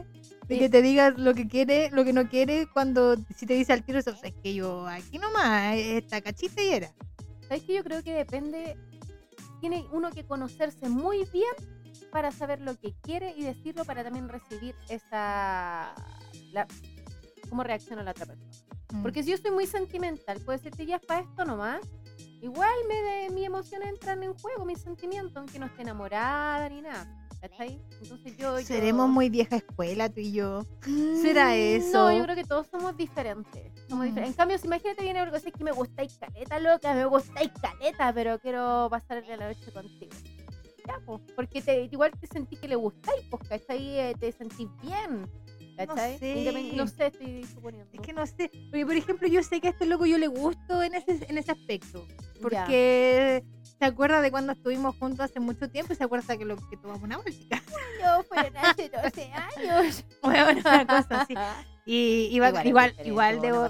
de 0.48 0.60
que 0.60 0.70
te 0.70 0.82
diga 0.82 1.12
lo 1.12 1.34
que 1.34 1.48
quiere, 1.48 1.90
lo 1.92 2.04
que 2.04 2.14
no 2.14 2.30
quiere, 2.30 2.68
cuando 2.72 3.16
si 3.36 3.46
te 3.46 3.54
dice 3.54 3.74
al 3.74 3.84
tiro, 3.84 4.00
eso, 4.00 4.14
es 4.24 4.34
que 4.44 4.54
yo 4.54 4.86
aquí 4.88 5.18
nomás, 5.18 5.76
esta 5.78 6.22
cachita 6.22 6.62
y 6.62 6.70
era. 6.70 6.94
¿Sabes 7.48 7.64
que 7.64 7.76
Yo 7.76 7.84
creo 7.84 8.04
que 8.04 8.14
depende. 8.14 8.78
Tiene 9.60 9.86
uno 9.92 10.12
que 10.12 10.26
conocerse 10.26 10.90
muy 10.90 11.26
bien 11.32 11.54
para 12.12 12.32
saber 12.32 12.60
lo 12.62 12.78
que 12.78 12.94
quiere 13.02 13.34
y 13.38 13.44
decirlo 13.44 13.86
para 13.86 14.04
también 14.04 14.28
recibir 14.28 14.76
esa 14.90 15.96
la, 16.52 16.68
cómo 17.50 17.64
reacciona 17.64 18.04
la 18.04 18.12
otra 18.12 18.26
persona. 18.26 18.52
Mm. 18.92 19.02
Porque 19.02 19.24
si 19.24 19.32
yo 19.32 19.38
soy 19.38 19.52
muy 19.52 19.66
sentimental, 19.66 20.40
puedo 20.42 20.58
decirte 20.58 20.86
ya 20.86 20.98
es 20.98 21.06
para 21.06 21.22
esto 21.22 21.46
nomás. 21.46 21.82
Igual 22.42 22.74
me 22.90 22.96
de, 22.96 23.30
mi 23.30 23.46
emoción 23.46 23.84
entran 23.84 24.22
en 24.22 24.34
juego, 24.34 24.66
mis 24.66 24.80
sentimientos, 24.80 25.38
aunque 25.38 25.60
no 25.60 25.68
esté 25.68 25.84
enamorada 25.84 26.68
ni 26.68 26.82
nada. 26.82 27.23
¿Cachai? 27.44 27.78
Entonces 28.02 28.38
yo. 28.38 28.58
yo- 28.58 28.66
Seremos 28.66 29.10
muy 29.10 29.30
vieja 29.30 29.58
escuela 29.58 30.08
tú 30.08 30.22
y 30.22 30.32
yo. 30.32 30.66
¿Será 31.22 31.50
Mm, 31.50 31.76
eso? 31.76 32.10
No, 32.10 32.18
yo 32.18 32.24
creo 32.24 32.36
que 32.38 32.46
todos 32.46 32.68
somos 32.68 32.96
diferentes. 32.96 33.70
Somos 33.90 34.06
Mm. 34.06 34.08
diferentes. 34.08 34.30
En 34.30 34.34
cambio, 34.38 34.58
si 34.58 34.68
imagínate 34.68 35.04
viene 35.04 35.20
algo 35.20 35.36
así 35.36 35.52
que 35.52 35.62
me 35.62 35.74
gustáis 35.74 36.18
caleta, 36.18 36.58
loca, 36.62 36.94
me 36.94 37.04
gustáis 37.04 37.52
caleta, 37.62 38.14
pero 38.14 38.40
quiero 38.40 38.88
pasar 38.90 39.22
la 39.28 39.36
noche 39.36 39.74
contigo. 39.74 40.14
Ya, 40.88 40.96
pues, 41.06 41.22
porque 41.36 41.62
te, 41.62 41.84
igual 41.92 42.12
te 42.18 42.28
sentí 42.28 42.56
que 42.56 42.70
le 42.70 42.76
gustáis, 42.78 43.22
pues, 43.30 43.46
¿cachai? 43.50 44.00
Eh, 44.00 44.16
Te 44.18 44.32
sentís 44.32 44.70
bien, 44.82 45.30
¿cachai? 45.76 46.18
sé. 46.20 46.74
No 46.76 46.88
sé, 46.88 47.08
estoy 47.08 47.44
suponiendo. 47.44 47.90
Es 47.94 48.00
que 48.00 48.14
no 48.14 48.26
sé. 48.26 48.50
Porque, 48.70 48.86
por 48.86 48.96
ejemplo, 48.96 49.28
yo 49.28 49.44
sé 49.44 49.60
que 49.60 49.68
a 49.68 49.72
este 49.72 49.86
loco 49.86 50.06
yo 50.06 50.18
le 50.18 50.28
gusto 50.28 50.82
en 50.82 50.94
ese, 50.96 51.26
en 51.28 51.38
ese 51.38 51.52
aspecto. 51.52 52.06
Ya. 52.52 52.66
Se 53.84 53.88
acuerda 53.88 54.22
de 54.22 54.32
cuando 54.32 54.54
estuvimos 54.54 54.96
juntos 54.96 55.20
hace 55.26 55.42
mucho 55.42 55.70
tiempo 55.70 55.92
y 55.92 55.98
se 55.98 56.06
acuerda 56.06 56.38
que 56.38 56.46
lo 56.46 56.56
que 56.56 56.78
tomamos 56.78 57.04
una 57.04 57.18
música. 57.18 57.62
Yo 58.02 58.24
fueron 58.24 58.56
hace 58.56 58.88
12 58.88 59.30
años. 59.34 60.06
Bueno, 60.22 60.62
una 60.62 60.88
cosa 60.88 61.22
así. 61.24 61.34
Y 61.86 62.30
igual, 62.32 62.66
igual, 62.66 62.96
igual 63.04 63.42
debo. 63.42 63.70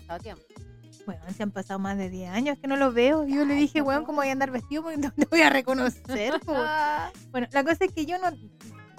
Bueno, 1.07 1.21
se 1.35 1.41
han 1.41 1.49
pasado 1.49 1.79
más 1.79 1.97
de 1.97 2.11
10 2.11 2.29
años 2.29 2.59
que 2.59 2.67
no 2.67 2.75
los 2.75 2.93
veo. 2.93 3.25
Yo 3.25 3.43
le 3.43 3.55
dije, 3.55 3.81
weón, 3.81 4.05
¿cómo 4.05 4.17
voy 4.17 4.29
a 4.29 4.33
andar 4.33 4.51
vestido? 4.51 4.83
Porque 4.83 4.97
no 4.97 5.09
te 5.09 5.25
voy 5.25 5.41
a 5.41 5.49
reconocer. 5.49 6.39
po". 6.45 6.53
Ah, 6.55 7.11
Bueno, 7.31 7.47
la 7.51 7.63
cosa 7.63 7.85
es 7.85 7.91
que 7.91 8.05
yo 8.05 8.19
no, 8.19 8.29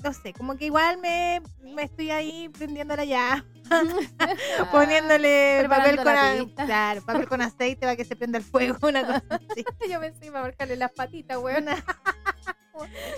no 0.02 0.12
sé, 0.12 0.32
como 0.32 0.56
que 0.56 0.64
igual 0.64 0.98
me, 0.98 1.40
me 1.62 1.84
estoy 1.84 2.10
ahí 2.10 2.48
prendiéndola 2.48 3.04
ya, 3.04 3.46
poniéndole 4.72 5.64
papel 5.68 5.96
Preparando 5.96 6.02
con, 6.02 6.12
a- 6.60 6.64
claro, 6.66 7.02
papel 7.02 7.28
con 7.28 7.42
aceite 7.42 7.80
para 7.80 7.96
que 7.96 8.04
se 8.04 8.16
prenda 8.16 8.38
el 8.38 8.44
fuego, 8.44 8.76
una 8.82 9.04
cosa 9.04 9.22
así. 9.30 9.64
Yo 9.90 10.00
pensé 10.00 10.26
iba 10.26 10.40
a 10.40 10.42
marcarle 10.42 10.76
las 10.76 10.92
patitas, 10.92 11.38
weón. 11.38 11.66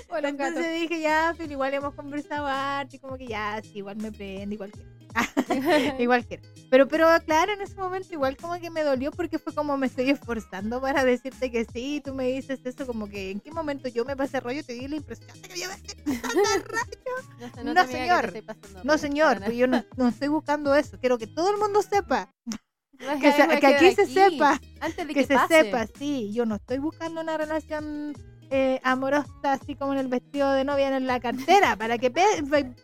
Gatos. 0.08 0.24
Entonces 0.24 0.74
dije, 0.74 1.00
ya, 1.00 1.34
pero 1.36 1.50
igual 1.50 1.72
hemos 1.74 1.94
conversado 1.94 2.46
harto 2.46 2.96
y 2.96 2.98
como 2.98 3.16
que 3.16 3.26
ya, 3.26 3.60
sí, 3.62 3.78
igual 3.78 3.96
me 3.96 4.12
prende, 4.12 4.54
igual 4.54 4.70
quiero. 4.70 4.95
igual 5.98 6.26
quiero. 6.26 6.42
Pero, 6.70 6.88
pero 6.88 7.06
claro, 7.24 7.52
en 7.52 7.60
ese 7.62 7.76
momento 7.76 8.12
igual 8.12 8.36
como 8.36 8.58
que 8.58 8.70
me 8.70 8.82
dolió 8.82 9.10
porque 9.12 9.38
fue 9.38 9.54
como 9.54 9.76
me 9.76 9.86
estoy 9.86 10.10
esforzando 10.10 10.80
para 10.80 11.04
decirte 11.04 11.50
que 11.50 11.64
sí, 11.64 12.02
tú 12.04 12.12
me 12.14 12.24
dices 12.26 12.60
eso, 12.64 12.86
como 12.86 13.08
que 13.08 13.30
en 13.30 13.40
qué 13.40 13.50
momento 13.52 13.88
yo 13.88 14.04
me 14.04 14.16
pasé 14.16 14.40
rollo, 14.40 14.64
te 14.64 14.72
di 14.74 14.88
la 14.88 14.96
impresión 14.96 15.28
de 15.40 15.48
que 15.48 15.60
yo 15.60 15.68
me 15.68 15.74
estoy 15.74 16.02
pasando 16.04 16.58
rollo. 16.64 17.72
No, 17.74 17.86
que 17.86 17.92
señor. 17.92 18.32
No, 18.84 18.98
señor, 18.98 19.38
pues 19.44 19.56
yo 19.56 19.66
no, 19.66 19.84
no 19.96 20.08
estoy 20.08 20.28
buscando 20.28 20.74
eso. 20.74 20.98
Quiero 20.98 21.18
que 21.18 21.26
todo 21.26 21.50
el 21.50 21.56
mundo 21.58 21.82
sepa, 21.82 22.32
que, 23.20 23.32
se- 23.32 23.60
que 23.60 23.66
aquí 23.66 23.94
se 23.94 24.06
sepa, 24.06 24.60
Antes 24.80 25.06
de 25.06 25.14
que 25.14 25.20
que, 25.20 25.26
se 25.26 25.34
pase. 25.34 25.62
sepa, 25.64 25.86
sí. 25.98 26.32
Yo 26.34 26.46
no 26.46 26.56
estoy 26.56 26.78
buscando 26.78 27.20
una 27.20 27.36
relación 27.36 28.12
eh, 28.50 28.80
amorosa 28.82 29.28
así 29.44 29.74
como 29.76 29.92
en 29.92 29.98
el 30.00 30.08
vestido 30.08 30.50
de 30.52 30.64
novia 30.64 30.94
en 30.96 31.06
la 31.06 31.20
cartera, 31.20 31.76
para 31.76 31.96
que 31.98 32.12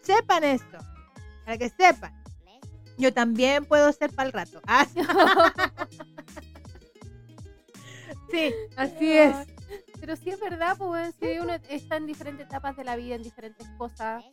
sepan 0.03 0.45
eso, 0.45 0.79
para 1.45 1.59
que 1.59 1.69
sepan. 1.71 2.13
Yo 3.03 3.13
también 3.13 3.65
puedo 3.65 3.93
ser 3.93 4.11
para 4.13 4.29
el 4.29 4.33
rato. 4.33 4.63
Ah, 4.69 4.87
sí, 8.31 8.55
así 8.77 9.13
es. 9.13 9.37
Pero 10.01 10.17
sí 10.17 10.31
es 10.31 10.41
verdad, 10.41 10.77
pues 10.79 11.15
si 11.21 11.39
uno 11.39 11.53
está 11.69 11.97
en 11.97 12.07
diferentes 12.07 12.47
etapas 12.47 12.77
de 12.77 12.85
la 12.85 12.97
vida, 12.97 13.15
en 13.17 13.23
diferentes 13.23 13.69
cosas. 13.77 14.25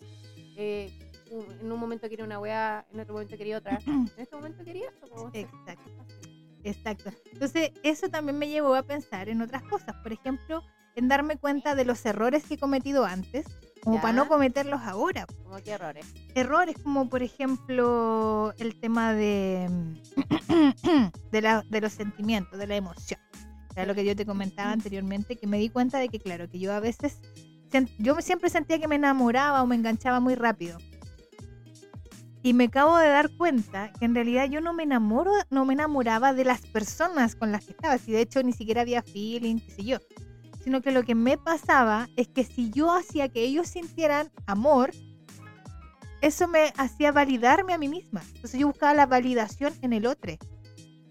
eh, 0.56 0.90
en 1.32 1.72
un 1.72 1.80
momento 1.80 2.08
quería 2.08 2.24
una 2.24 2.40
weá, 2.40 2.86
en 2.94 3.00
otro 3.02 3.14
momento 3.14 3.38
quería 3.38 3.58
otra. 3.58 3.80
En 3.86 4.10
este 4.18 4.36
momento 4.36 4.64
quería 4.64 4.88
eso, 4.88 5.08
pues. 5.14 5.44
Exacto. 5.44 5.92
Exacto. 6.64 7.12
Entonces, 7.34 7.72
eso 7.84 8.08
también 8.10 8.38
me 8.38 8.48
llevó 8.48 8.74
a 8.76 8.84
pensar 8.84 9.28
en 9.28 9.42
otras 9.42 9.64
cosas. 9.64 9.96
Por 10.02 10.14
ejemplo, 10.14 10.64
en 10.96 11.08
darme 11.10 11.38
cuenta 11.38 11.76
de 11.76 11.84
los 11.86 12.06
errores 12.06 12.46
que 12.46 12.54
he 12.54 12.58
cometido 12.58 13.04
antes, 13.06 13.46
como 13.84 13.96
Ya. 13.98 14.02
para 14.02 14.14
no 14.14 14.28
cometerlos 14.28 14.82
ahora. 14.82 15.26
Como 15.44 15.58
que 15.58 15.72
errores. 15.72 16.06
Errores 16.36 16.76
como, 16.84 17.10
por 17.10 17.24
ejemplo, 17.24 18.54
el 18.60 18.80
tema 18.80 19.14
de, 19.14 19.70
de, 21.32 21.42
la- 21.42 21.64
de 21.70 21.82
los 21.82 21.94
sentimientos, 21.94 22.58
de 22.60 22.68
la 22.68 22.76
emoción. 22.76 23.20
Era 23.76 23.86
lo 23.86 23.96
que 23.96 24.04
yo 24.06 24.16
te 24.16 24.26
comentaba 24.26 24.72
anteriormente, 24.72 25.36
que 25.38 25.48
me 25.48 25.58
di 25.60 25.70
cuenta 25.70 26.00
de 26.00 26.10
que, 26.10 26.20
claro, 26.20 26.50
que 26.50 26.60
yo 26.60 26.74
a 26.74 26.80
veces, 26.80 27.20
yo 27.98 28.20
siempre 28.22 28.50
sentía 28.50 28.80
que 28.80 28.88
me 28.88 28.96
enamoraba 28.96 29.62
o 29.64 29.68
me 29.68 29.76
enganchaba 29.76 30.20
muy 30.20 30.36
rápido. 30.36 30.78
Y 32.42 32.54
me 32.54 32.66
acabo 32.66 32.98
de 32.98 33.10
dar 33.10 33.30
cuenta 33.36 33.92
que 33.94 34.06
en 34.06 34.16
realidad 34.16 34.46
yo 34.50 34.62
no 34.62 34.74
me 34.74 34.84
enamoro, 34.84 35.32
no 35.50 35.66
me 35.66 35.74
enamoraba 35.74 36.34
de 36.34 36.46
las 36.46 36.62
personas 36.62 37.36
con 37.36 37.52
las 37.52 37.66
que 37.66 37.72
estaba. 37.72 37.98
Si 37.98 38.12
de 38.14 38.22
hecho 38.22 38.42
ni 38.44 38.54
siquiera 38.54 38.82
había 38.82 39.04
feeling, 39.04 39.58
qué 39.60 39.72
sé 39.72 39.84
yo. 39.84 39.98
Sino 40.70 40.84
que 40.84 40.92
lo 40.92 41.02
que 41.02 41.16
me 41.16 41.36
pasaba 41.36 42.10
es 42.16 42.28
que 42.28 42.44
si 42.44 42.70
yo 42.70 42.94
hacía 42.94 43.28
que 43.28 43.42
ellos 43.42 43.70
sintieran 43.70 44.32
amor, 44.46 44.92
eso 46.22 46.48
me 46.48 46.72
hacía 46.78 47.12
validarme 47.12 47.74
a 47.74 47.80
mí 47.80 47.88
misma. 47.88 48.22
Entonces 48.36 48.60
yo 48.60 48.68
buscaba 48.68 48.94
la 48.94 49.08
validación 49.08 49.74
en 49.82 49.94
el 49.94 50.06
otro. 50.06 50.34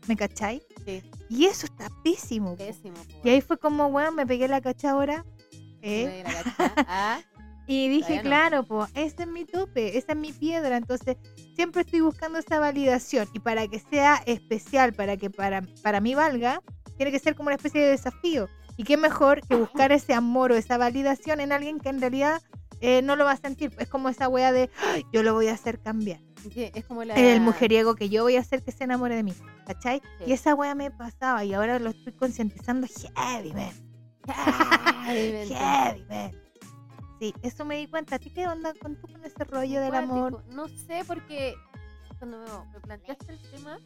¿Me 0.07 0.15
cachai? 0.15 0.63
Sí, 0.87 1.03
Y 1.29 1.47
eso 1.47 1.67
está 1.67 1.89
pésimo. 2.05 2.55
pésimo. 2.55 2.99
Y 3.25 3.31
ahí 3.31 3.41
fue 3.41 3.59
como, 3.59 3.91
bueno, 3.91 4.13
me 4.13 4.25
pegué 4.29 4.47
la 4.47 4.61
cachadora. 4.61 5.27
¿eh? 5.83 6.05
weón. 6.05 6.23
Me 6.23 6.33
la 6.35 6.43
cacha. 6.45 6.75
Ah, 6.87 7.21
Y 7.67 7.89
dije, 7.89 8.21
claro, 8.21 8.63
pues, 8.63 8.89
ese 8.95 9.25
es 9.25 9.29
mi 9.29 9.45
tope, 9.45 9.99
esa 9.99 10.13
es 10.13 10.19
mi 10.19 10.33
piedra. 10.33 10.77
Entonces, 10.77 11.17
siempre 11.57 11.81
estoy 11.81 11.99
buscando 12.01 12.39
esa 12.39 12.61
validación. 12.61 13.29
Y 13.33 13.41
para 13.41 13.67
que 13.67 13.81
sea 13.81 14.23
especial, 14.25 14.93
para 14.93 15.17
que 15.17 15.31
para, 15.31 15.63
para 15.83 16.01
mí 16.01 16.15
valga, 16.15 16.63
tiene 16.97 17.11
que 17.11 17.19
ser 17.19 17.35
como 17.35 17.49
una 17.49 17.57
especie 17.57 17.81
de 17.81 17.91
desafío. 17.91 18.49
Y 18.79 18.85
qué 18.85 18.97
mejor 18.97 19.47
que 19.47 19.57
buscar 19.57 19.91
ese 19.93 20.15
amor 20.15 20.53
o 20.53 20.55
esa 20.55 20.79
validación 20.79 21.41
en 21.41 21.53
alguien 21.53 21.81
que 21.81 21.89
en 21.89 22.01
realidad 22.01 22.41
eh, 22.81 23.03
no 23.03 23.17
lo 23.17 23.25
va 23.25 23.33
a 23.33 23.37
sentir. 23.37 23.73
Es 23.79 23.89
como 23.89 24.09
esa 24.09 24.29
wea 24.29 24.53
de, 24.53 24.71
"Ay, 24.81 25.05
yo 25.13 25.25
lo 25.25 25.35
voy 25.35 25.49
a 25.49 25.53
hacer 25.55 25.81
cambiar. 25.81 26.21
es 26.55 26.85
como 26.87 27.03
la... 27.03 27.15
El 27.15 27.41
mujeriego 27.41 27.97
que 27.97 28.09
yo 28.09 28.23
voy 28.23 28.37
a 28.37 28.41
hacer 28.41 28.63
que 28.63 28.71
se 28.71 28.85
enamore 28.85 29.17
de 29.17 29.25
mí. 29.25 29.35
¿Cachai? 29.67 30.01
Sí. 30.19 30.25
Y 30.29 30.33
esa 30.33 30.55
wea 30.55 30.77
me 30.77 30.93
pasaba 30.93 31.45
y 31.45 31.53
ahora 31.53 31.81
lo 31.81 31.91
estoy 31.91 32.13
concientizando 32.13 32.87
heavy, 33.17 33.53
man. 33.53 33.73
Heavy, 35.07 36.05
man. 36.09 36.31
Sí, 37.19 37.35
eso 37.43 37.65
me 37.65 37.79
di 37.79 37.89
cuenta. 37.89 38.15
¿A 38.15 38.19
ti 38.21 38.31
qué 38.31 38.47
onda 38.47 38.73
con 38.75 38.95
tú 38.95 39.09
con 39.09 39.25
ese 39.25 39.43
rollo 39.43 39.81
del 39.81 39.93
amor? 39.93 40.45
No 40.51 40.69
sé, 40.69 41.03
porque 41.05 41.57
cuando 42.19 42.65
me, 42.73 42.81
planteaste 42.81 43.33
el 43.33 43.43
tema, 43.51 43.81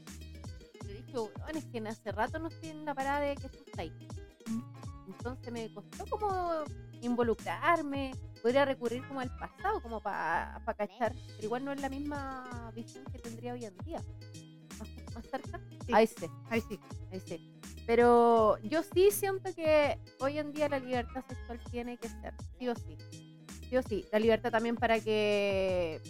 yo 0.83 0.89
dije, 0.89 1.13
bueno, 1.15 1.59
es 1.59 1.65
que 1.65 1.79
hace 1.89 2.13
rato 2.13 2.39
no 2.39 2.49
estoy 2.49 2.69
en 2.69 2.85
la 2.85 2.95
parada 2.95 3.21
de 3.21 3.37
que 3.37 3.49
tú 3.49 3.57
estás 3.65 3.79
ahí. 3.79 3.93
Entonces 5.07 5.53
me 5.53 5.73
costó 5.73 6.07
como 6.07 6.65
involucrarme, 7.01 8.13
podría 8.41 8.65
recurrir 8.65 9.07
como 9.07 9.21
al 9.21 9.31
pasado, 9.37 9.81
como 9.83 10.01
para 10.01 10.63
cachar, 10.77 11.13
pero 11.13 11.45
igual 11.45 11.65
no 11.65 11.73
es 11.73 11.81
la 11.81 11.89
misma 11.89 12.73
visión 12.75 13.05
que 13.13 13.19
tendría 13.19 13.53
hoy 13.53 13.65
en 13.65 13.77
día. 13.79 14.03
Más, 14.79 14.89
más 15.15 15.27
cerca. 15.27 15.61
Sí. 15.87 15.93
Ahí 15.93 16.07
sí, 16.07 16.27
Ay, 16.49 16.61
sí. 16.69 16.81
ahí 17.11 17.21
sí. 17.21 17.59
Pero 17.87 18.59
yo 18.59 18.83
sí 18.83 19.11
siento 19.11 19.53
que 19.55 19.99
hoy 20.21 20.39
en 20.39 20.53
día 20.53 20.69
la 20.69 20.79
libertad 20.79 21.25
sexual 21.29 21.61
tiene 21.71 21.97
que 21.99 22.09
ser, 22.09 22.35
sí 22.59 22.69
o 22.69 22.75
sí. 22.77 22.97
Sí 23.69 23.77
o 23.77 23.83
sí. 23.83 24.05
La 24.13 24.19
libertad 24.19 24.51
también 24.53 24.77
para 24.77 25.01
que 25.01 26.01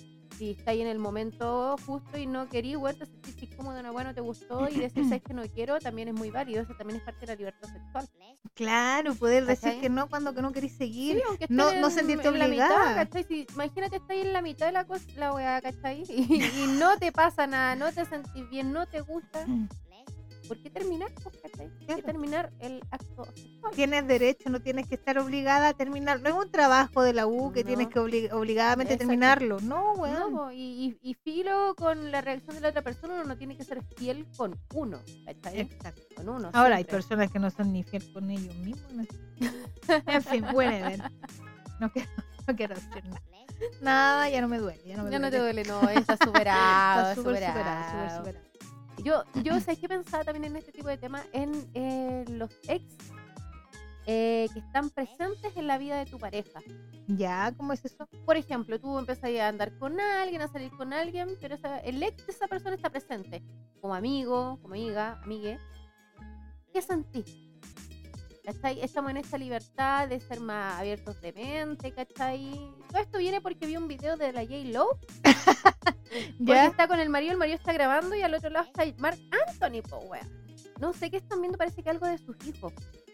si 0.42 0.50
está 0.50 0.72
ahí 0.72 0.80
en 0.80 0.88
el 0.88 0.98
momento 0.98 1.76
justo 1.86 2.18
y 2.18 2.26
no 2.26 2.48
querí, 2.48 2.74
bueno, 2.74 2.98
te 2.98 3.06
sentís 3.06 3.54
cómodo, 3.54 3.80
no, 3.80 3.92
bueno, 3.92 4.12
te 4.12 4.20
gustó 4.20 4.68
y 4.68 4.74
decir, 4.74 5.04
sabes 5.04 5.22
que 5.28 5.34
no 5.34 5.42
quiero, 5.44 5.78
también 5.78 6.08
es 6.08 6.14
muy 6.14 6.30
válido. 6.30 6.62
Eso 6.62 6.74
también 6.74 6.98
es 6.98 7.04
parte 7.04 7.20
de 7.20 7.26
la 7.28 7.34
libertad 7.36 7.68
sexual. 7.68 8.08
Claro, 8.54 9.14
poder 9.14 9.46
decir 9.46 9.68
¿Cachai? 9.68 9.80
que 9.82 9.88
no 9.88 10.08
cuando 10.08 10.34
que 10.34 10.42
no 10.42 10.50
querés 10.50 10.76
seguir. 10.76 11.16
Sí, 11.18 11.22
aunque 11.28 11.44
estés 11.44 11.56
no- 11.56 11.72
no 11.80 11.86
en- 11.86 11.92
sentirte 11.92 12.26
en 12.26 12.38
la 12.40 12.48
mitad, 12.48 12.70
obligada. 12.72 13.08
Si- 13.28 13.46
imagínate, 13.54 13.96
estás 13.96 14.10
ahí 14.10 14.20
en 14.22 14.32
la 14.32 14.42
mitad 14.42 14.66
de 14.66 14.72
la 14.72 14.84
cosa, 14.84 15.04
la 15.16 15.32
weá, 15.32 15.60
¿cachai? 15.62 16.02
Y, 16.08 16.42
y 16.42 16.66
no 16.76 16.98
te 16.98 17.12
pasa 17.12 17.46
nada, 17.46 17.76
no 17.76 17.92
te 17.92 18.04
sentís 18.04 18.50
bien, 18.50 18.72
no 18.72 18.86
te 18.86 19.00
gusta. 19.00 19.46
¿Por 20.48 20.58
qué 20.58 20.70
terminar? 20.70 21.10
pues. 21.22 21.36
¿Por 21.86 21.96
qué 21.96 22.02
terminar 22.02 22.52
el 22.60 22.82
acto 22.90 23.24
sexual? 23.34 23.72
Tienes 23.74 24.06
derecho, 24.06 24.50
no 24.50 24.60
tienes 24.60 24.86
que 24.88 24.94
estar 24.96 25.18
obligada 25.18 25.68
a 25.68 25.74
terminar. 25.74 26.20
No 26.20 26.28
es 26.28 26.34
un 26.46 26.50
trabajo 26.50 27.02
de 27.02 27.12
la 27.12 27.26
U 27.26 27.52
que 27.52 27.64
tienes 27.64 27.88
que 27.88 28.00
obli- 28.00 28.30
obligadamente 28.32 28.94
Exacto. 28.94 29.08
terminarlo. 29.08 29.60
No, 29.60 29.92
weón. 29.94 30.52
y, 30.52 30.98
y, 31.02 31.10
y 31.10 31.14
filo 31.14 31.74
con 31.76 32.10
la 32.10 32.20
reacción 32.20 32.56
de 32.56 32.62
la 32.62 32.68
otra 32.70 32.82
persona, 32.82 33.14
uno 33.14 33.24
no 33.24 33.36
tiene 33.36 33.56
que 33.56 33.64
ser 33.64 33.82
fiel 33.96 34.26
con 34.36 34.58
uno, 34.74 34.98
¿cachai? 35.24 35.60
Exacto. 35.60 36.02
Con 36.16 36.28
uno. 36.28 36.50
Ahora 36.52 36.76
hay 36.76 36.84
personas 36.84 37.30
que 37.30 37.38
no 37.38 37.50
son 37.50 37.72
ni 37.72 37.82
fiel 37.82 38.12
con 38.12 38.30
ellos 38.30 38.54
mismos. 38.56 38.92
¿no? 38.92 39.06
en 40.06 40.22
fin, 40.22 40.44
whatever. 40.52 41.02
No 41.80 41.90
quiero, 41.90 42.08
no 42.46 42.56
quiero 42.56 42.74
decir 42.74 43.04
nada. 43.04 43.22
Nada, 43.80 44.28
ya 44.28 44.40
no 44.40 44.48
me 44.48 44.58
duele. 44.58 44.82
Ya 44.84 44.96
no 44.96 45.04
me 45.04 45.10
Ya 45.10 45.18
no 45.20 45.30
te 45.30 45.38
duele. 45.38 45.62
duele, 45.62 45.82
no, 45.84 45.88
está 45.90 46.16
superado, 46.24 47.10
Está 47.10 47.14
súper 47.14 47.34
superado. 47.36 47.58
superado, 47.58 48.16
súper 48.18 48.34
superado. 48.34 48.51
Yo, 48.98 49.24
yo, 49.42 49.58
¿sabes 49.60 49.78
qué 49.80 49.88
pensaba 49.88 50.24
también 50.24 50.44
en 50.44 50.56
este 50.56 50.72
tipo 50.72 50.88
de 50.88 50.96
temas? 50.98 51.24
En 51.32 51.52
eh, 51.74 52.24
los 52.28 52.50
ex 52.68 52.84
eh, 54.06 54.48
que 54.52 54.58
están 54.60 54.90
presentes 54.90 55.56
en 55.56 55.66
la 55.66 55.78
vida 55.78 55.98
de 55.98 56.06
tu 56.06 56.18
pareja. 56.18 56.60
Ya, 57.08 57.52
¿cómo 57.56 57.72
es 57.72 57.84
eso? 57.84 58.06
Por 58.24 58.36
ejemplo, 58.36 58.78
tú 58.80 58.98
empezás 58.98 59.30
a 59.38 59.48
andar 59.48 59.76
con 59.78 60.00
alguien, 60.00 60.40
a 60.42 60.48
salir 60.48 60.70
con 60.72 60.92
alguien, 60.92 61.36
pero 61.40 61.54
esa- 61.56 61.78
el 61.80 62.02
ex 62.02 62.26
de 62.26 62.32
esa 62.32 62.46
persona 62.48 62.74
está 62.76 62.90
presente, 62.90 63.42
como 63.80 63.94
amigo, 63.94 64.58
como 64.62 64.74
amiga, 64.74 65.20
amigue. 65.24 65.58
¿Qué 66.72 66.80
sentís? 66.80 67.51
¿Cachai? 68.44 68.80
Estamos 68.82 69.12
en 69.12 69.18
esta 69.18 69.38
libertad 69.38 70.08
de 70.08 70.18
ser 70.18 70.40
más 70.40 70.80
abiertos 70.80 71.20
de 71.20 71.32
mente, 71.32 71.92
¿cachai? 71.92 72.50
Todo 72.90 73.00
esto 73.00 73.18
viene 73.18 73.40
porque 73.40 73.66
vi 73.66 73.76
un 73.76 73.86
video 73.86 74.16
de 74.16 74.32
la 74.32 74.40
J-Lo, 74.42 74.98
porque 75.22 76.36
Ya. 76.40 76.66
está 76.66 76.88
con 76.88 76.98
el 76.98 77.08
marido, 77.08 77.32
el 77.32 77.38
marido 77.38 77.56
está 77.56 77.72
grabando 77.72 78.16
y 78.16 78.22
al 78.22 78.34
otro 78.34 78.50
lado 78.50 78.66
está 78.66 78.82
Mark 79.00 79.18
Anthony, 79.48 79.80
po, 79.88 79.98
weón. 79.98 80.28
No 80.80 80.92
sé 80.92 81.08
qué 81.10 81.18
están 81.18 81.40
viendo, 81.40 81.56
parece 81.56 81.84
que 81.84 81.90
algo 81.90 82.06
de 82.06 82.18
sus 82.18 82.36
hijos. 82.44 82.72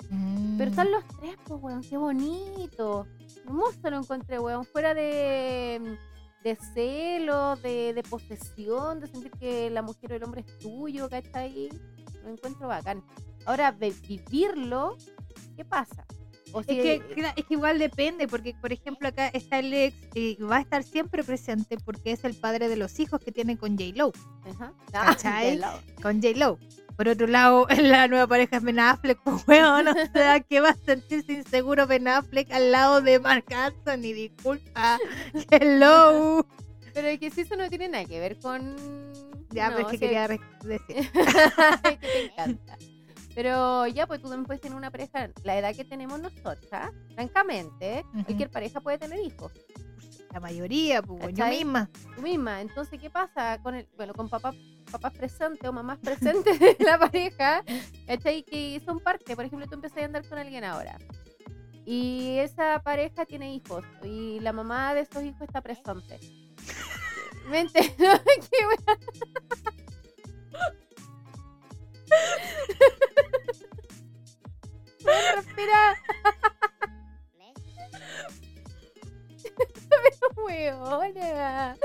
Pero 0.09 0.11
Mm. 0.11 0.63
están 0.63 0.91
los 0.91 1.05
tres, 1.21 1.37
pues, 1.45 1.63
weón, 1.63 1.83
qué 1.83 1.99
bonito. 1.99 3.07
Hermoso 3.45 3.91
lo 3.91 3.99
encontré, 3.99 4.39
weón. 4.39 4.65
Fuera 4.65 4.95
de, 4.95 5.99
de 6.43 6.57
celo, 6.73 7.57
de, 7.57 7.93
de 7.93 8.03
posesión, 8.05 9.01
de 9.01 9.09
sentir 9.09 9.31
que 9.33 9.69
la 9.69 9.83
mujer 9.83 10.13
o 10.13 10.17
el 10.17 10.25
hombre 10.25 10.41
es 10.47 10.59
tuyo, 10.59 11.11
¿cachai? 11.11 11.69
Lo 12.25 12.31
encuentro 12.31 12.67
bacán. 12.69 13.05
Ahora, 13.45 13.73
de 13.73 13.91
vivirlo, 13.91 14.97
¿qué 15.57 15.65
pasa? 15.65 16.05
O 16.53 16.61
Es 16.61 16.67
que, 16.67 17.03
es 17.37 17.45
que 17.45 17.55
igual 17.55 17.79
depende, 17.79 18.27
porque 18.27 18.55
por 18.61 18.73
ejemplo 18.73 19.09
acá 19.09 19.29
está 19.29 19.59
el 19.59 19.73
ex 19.73 19.97
y 20.15 20.37
va 20.37 20.57
a 20.57 20.61
estar 20.61 20.83
siempre 20.83 21.23
presente 21.23 21.77
porque 21.85 22.13
es 22.13 22.25
el 22.25 22.35
padre 22.35 22.69
de 22.69 22.77
los 22.77 22.99
hijos 23.01 23.21
que 23.21 23.33
tiene 23.33 23.59
con 23.59 23.77
J-Lo. 23.77 24.13
Ajá. 24.51 24.73
¿Cachai? 24.93 25.61
Con 26.03 26.23
J-Lo. 26.23 26.59
Por 26.97 27.09
otro 27.09 27.27
lado, 27.27 27.67
la 27.81 28.09
nueva 28.09 28.27
pareja 28.27 28.57
es 28.57 28.63
Ben 28.63 28.81
Affleck, 28.81 29.21
pues 29.23 29.47
weón, 29.47 29.89
o 29.89 29.95
sea, 30.13 30.41
que 30.41 30.61
va 30.61 30.71
a 30.71 30.75
sentirse 30.75 31.33
inseguro 31.33 31.87
Ben 31.87 32.09
Affleck 32.09 32.51
al 32.51 32.73
lado 32.73 33.01
de 33.03 33.21
Mark 33.21 33.45
Anthony, 33.55 34.15
disculpa. 34.15 34.99
Hello. 35.51 36.47
Pero 36.95 37.09
es 37.09 37.21
que 37.21 37.31
si 37.31 37.43
eso 37.43 37.57
no 37.57 37.69
tiene 37.69 37.89
nada 37.89 38.05
que 38.05 38.19
ver 38.19 38.39
con... 38.39 38.75
Ya, 39.51 39.71
no, 39.71 39.77
pero 39.77 39.89
es 39.89 39.93
que 39.93 39.99
quería 39.99 40.29
decir. 40.29 41.11
que 41.13 41.97
te 41.97 42.25
encanta. 42.27 42.77
Pero 43.39 43.87
ya, 43.87 44.05
pues 44.09 44.21
tú 44.21 44.29
también 44.29 44.47
puedes 44.47 44.61
tener 44.61 44.77
una 44.77 44.91
pareja, 44.91 45.31
la 45.45 45.57
edad 45.57 45.73
que 45.73 45.85
tenemos 45.85 46.19
nosotras, 46.19 46.91
francamente, 47.15 48.05
Ujú. 48.13 48.25
cualquier 48.25 48.51
pareja 48.51 48.81
puede 48.81 48.99
tener 48.99 49.21
hijos, 49.21 49.53
La 50.33 50.41
mayoría, 50.41 51.01
pues 51.03 51.37
yo 51.37 51.47
misma. 51.47 51.89
tú 52.17 52.23
misma. 52.23 52.61
Entonces, 52.61 53.01
¿qué 53.01 53.11
pasa 53.11 53.61
con 53.63 53.77
el, 53.77 53.87
bueno, 53.97 54.13
con 54.13 54.29
papá, 54.29 54.53
papás 54.91 55.13
presentes 55.13 55.69
o 55.69 55.73
mamás 55.73 55.99
presentes 55.99 56.59
de 56.59 56.77
la 56.81 56.99
pareja, 56.99 57.63
¿cachai? 58.09 58.43
Que 58.43 58.83
son 58.85 58.99
parte, 58.99 59.37
por 59.37 59.45
ejemplo, 59.45 59.69
tú 59.69 59.75
empiezas 59.77 59.99
a 60.03 60.05
andar 60.07 60.29
con 60.29 60.37
alguien 60.37 60.65
ahora. 60.65 60.99
Y 61.87 62.39
esa 62.39 62.83
pareja 62.83 63.25
tiene 63.25 63.55
hijos 63.55 63.85
y 64.03 64.41
la 64.41 64.53
mamá 64.53 64.95
de 64.95 65.03
esos 65.03 65.23
hijos 65.23 65.43
está 65.43 65.61
presente. 65.61 66.19
Mente, 67.49 67.95
¿no? 68.01 68.15
Qué 68.51 68.65
wea. 75.09 75.37
Respira. 75.37 76.03
Pero 79.89 80.29
weona. 80.45 81.77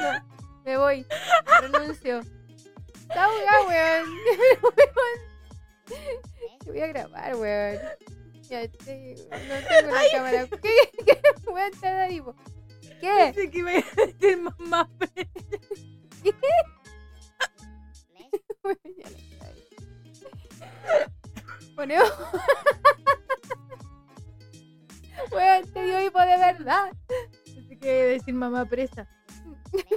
No, 0.00 0.10
me 0.64 0.76
voy. 0.76 1.06
Renuncio. 1.60 2.22
Ya, 3.08 3.28
weón. 3.68 4.06
Te 6.64 6.70
voy 6.70 6.80
a 6.80 6.86
grabar, 6.88 7.34
weón. 7.36 7.78
Ya, 8.48 8.62
no 8.62 8.68
tengo 8.84 9.90
la 9.90 10.02
cámara. 10.12 10.48
¿Qué? 10.62 10.74
¿Qué? 11.04 11.20
Weón. 11.50 11.72
¿Qué? 13.00 13.32
Pensé 13.34 13.50
que 13.50 13.58
iba 13.58 13.70
a 13.70 13.74
decir 13.74 14.38
mamá. 14.38 14.88
Weón, 18.62 18.78
ya 18.96 19.10
la 19.10 19.18
cagué. 19.38 19.62
Ponemos. 21.82 22.12
Weón, 25.32 25.72
te 25.72 25.82
dio 25.82 26.00
hipo 26.06 26.20
de 26.20 26.36
verdad. 26.36 26.92
Pensé 27.44 27.76
que 27.76 27.92
decir 27.92 28.34
mamá 28.34 28.64
presa. 28.64 29.08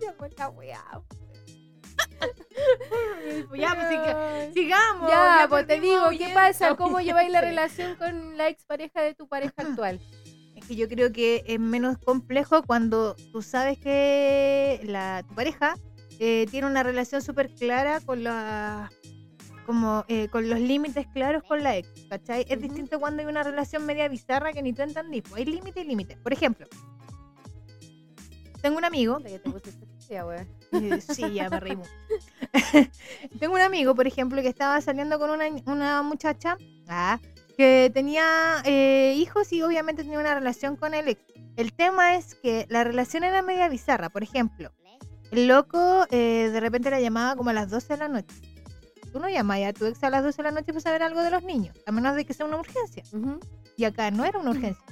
Ya, 0.00 0.12
pues, 0.16 0.32
la 0.38 0.48
weá. 0.50 0.80
Ya, 3.56 3.74
pues 3.74 3.88
siga- 3.88 4.52
sigamos. 4.54 5.10
Ya, 5.10 5.46
pues 5.48 5.66
te 5.66 5.80
digo, 5.80 6.10
¿qué 6.16 6.30
pasa? 6.32 6.76
¿Cómo 6.76 7.00
lleváis 7.00 7.32
la 7.32 7.40
relación 7.40 7.96
con 7.96 8.36
la 8.38 8.46
expareja 8.48 9.02
de 9.02 9.14
tu 9.14 9.26
pareja 9.28 9.52
actual? 9.68 10.00
Es 10.54 10.64
que 10.64 10.76
yo 10.76 10.88
creo 10.88 11.10
que 11.12 11.42
es 11.48 11.58
menos 11.58 11.98
complejo 11.98 12.62
cuando 12.62 13.16
tú 13.32 13.42
sabes 13.42 13.78
que 13.80 14.80
la, 14.84 15.24
tu 15.28 15.34
pareja 15.34 15.74
eh, 16.20 16.46
tiene 16.52 16.68
una 16.68 16.84
relación 16.84 17.20
súper 17.20 17.52
clara 17.52 18.00
con 18.00 18.22
la 18.22 18.92
como 19.68 20.06
eh, 20.08 20.28
con 20.28 20.48
los 20.48 20.58
límites 20.58 21.06
claros 21.08 21.42
con 21.42 21.62
la 21.62 21.76
ex, 21.76 21.88
¿cachai? 22.08 22.46
Es 22.48 22.58
distinto 22.58 22.98
cuando 22.98 23.20
hay 23.20 23.28
una 23.28 23.42
relación 23.42 23.84
media 23.84 24.08
bizarra 24.08 24.54
que 24.54 24.62
ni 24.62 24.72
tú 24.72 24.80
entendís. 24.80 25.22
pues, 25.22 25.34
hay 25.36 25.44
límite 25.44 25.82
y 25.82 25.84
límite. 25.84 26.16
Por 26.16 26.32
ejemplo, 26.32 26.66
tengo 28.62 28.78
un 28.78 28.86
amigo 28.86 29.18
que 29.18 29.38
te 29.38 29.50
pusiste 29.50 29.86
eh, 30.10 31.00
sí, 31.00 31.34
ya 31.34 31.50
me 31.50 31.60
reí 31.60 31.76
mucho. 31.76 31.90
Tengo 33.38 33.54
un 33.54 33.60
amigo, 33.60 33.94
por 33.94 34.06
ejemplo, 34.06 34.40
que 34.40 34.48
estaba 34.48 34.80
saliendo 34.80 35.18
con 35.18 35.28
una, 35.28 35.44
una 35.66 36.02
muchacha 36.02 36.56
ah, 36.88 37.18
que 37.58 37.90
tenía 37.92 38.62
eh, 38.64 39.12
hijos 39.18 39.52
y 39.52 39.60
obviamente 39.60 40.02
tenía 40.02 40.18
una 40.18 40.34
relación 40.34 40.76
con 40.76 40.94
el 40.94 41.08
ex. 41.08 41.20
El 41.56 41.74
tema 41.74 42.14
es 42.14 42.34
que 42.36 42.66
la 42.70 42.84
relación 42.84 43.22
era 43.22 43.42
media 43.42 43.68
bizarra. 43.68 44.08
Por 44.08 44.22
ejemplo, 44.22 44.72
el 45.30 45.46
loco 45.46 46.06
eh, 46.10 46.48
de 46.50 46.60
repente 46.60 46.90
la 46.90 47.00
llamaba 47.00 47.36
como 47.36 47.50
a 47.50 47.52
las 47.52 47.68
12 47.68 47.92
de 47.92 47.98
la 47.98 48.08
noche. 48.08 48.34
Tú 49.18 49.22
no 49.22 49.28
llamas 49.28 49.58
a 49.64 49.72
tu 49.72 49.84
ex 49.86 50.04
a 50.04 50.10
las 50.10 50.22
12 50.22 50.36
de 50.36 50.42
la 50.44 50.52
noche 50.52 50.66
para 50.66 50.80
saber 50.80 51.02
algo 51.02 51.22
de 51.22 51.32
los 51.32 51.42
niños, 51.42 51.76
a 51.86 51.90
menos 51.90 52.14
de 52.14 52.24
que 52.24 52.34
sea 52.34 52.46
una 52.46 52.56
urgencia. 52.56 53.02
Ujú. 53.12 53.40
Y 53.76 53.82
acá 53.82 54.12
no 54.12 54.24
era 54.24 54.38
una 54.38 54.50
urgencia. 54.50 54.84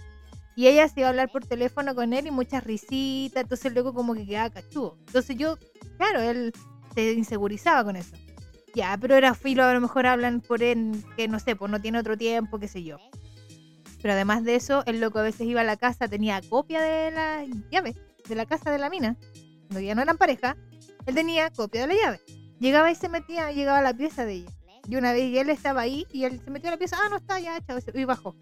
Y 0.57 0.67
ella 0.67 0.89
se 0.89 0.99
iba 0.99 1.07
a 1.07 1.11
hablar 1.11 1.31
por 1.31 1.47
teléfono 1.47 1.95
con 1.95 2.13
él 2.13 2.27
y 2.27 2.33
muchas 2.33 2.65
risitas, 2.65 3.45
entonces 3.45 3.73
loco 3.73 3.95
como 3.95 4.15
que 4.15 4.27
quedaba 4.27 4.51
cachudo. 4.51 4.99
Entonces 5.07 5.37
yo, 5.37 5.57
claro, 5.97 6.21
él 6.23 6.53
se 6.93 7.13
insegurizaba 7.13 7.85
con 7.85 7.95
eso. 7.95 8.17
Ya, 8.75 8.99
pero 9.01 9.15
era 9.15 9.33
filo, 9.35 9.63
a 9.63 9.73
lo 9.73 9.81
mejor 9.81 10.09
hablan 10.09 10.41
por 10.41 10.61
él, 10.61 11.05
que 11.17 11.29
no 11.29 11.39
sé, 11.39 11.55
pues 11.55 11.71
no 11.71 11.81
tiene 11.81 12.01
otro 12.01 12.17
tiempo, 12.17 12.59
qué 12.59 12.67
sé 12.67 12.83
yo. 12.83 12.97
Pero 14.03 14.15
además 14.15 14.43
de 14.43 14.57
eso, 14.57 14.83
el 14.87 15.01
loco 15.01 15.21
a 15.21 15.23
veces 15.23 15.47
iba 15.47 15.61
a 15.61 15.65
la 15.65 15.77
casa, 15.77 16.09
tenía 16.09 16.41
copia 16.51 16.83
de 16.83 17.13
la 17.13 17.45
llave, 17.71 17.95
de 18.29 18.35
la 18.35 18.45
casa 18.45 18.73
de 18.73 18.79
la 18.79 18.91
mina, 18.91 19.17
cuando 19.69 19.79
ya 19.79 19.95
no 19.95 20.03
eran 20.03 20.19
pareja, 20.19 20.57
él 21.07 21.15
tenía 21.15 21.49
copia 21.51 21.83
de 21.83 21.95
la 21.95 21.95
llave. 21.95 22.21
Llegaba 22.59 22.91
y 22.91 22.95
se 22.95 23.09
metía, 23.09 23.53
llegaba 23.53 23.79
a 23.79 23.83
la 23.83 23.95
pieza 23.95 24.25
de 24.25 24.35
ella. 24.35 24.51
Y 24.89 24.97
una 24.97 25.13
vez 25.13 25.25
y 25.25 25.39
él 25.39 25.51
estaba 25.51 25.83
ahí 25.83 26.07
y 26.13 26.25
él 26.25 26.41
se 26.45 26.51
metió 26.51 26.69
a 26.69 26.73
la 26.73 26.79
pieza, 26.79 26.97
ah, 27.01 27.09
no 27.09 27.17
está, 27.17 27.41
ya, 27.41 27.61
chao, 27.61 27.79
y 27.93 28.05
bajó. 28.05 28.37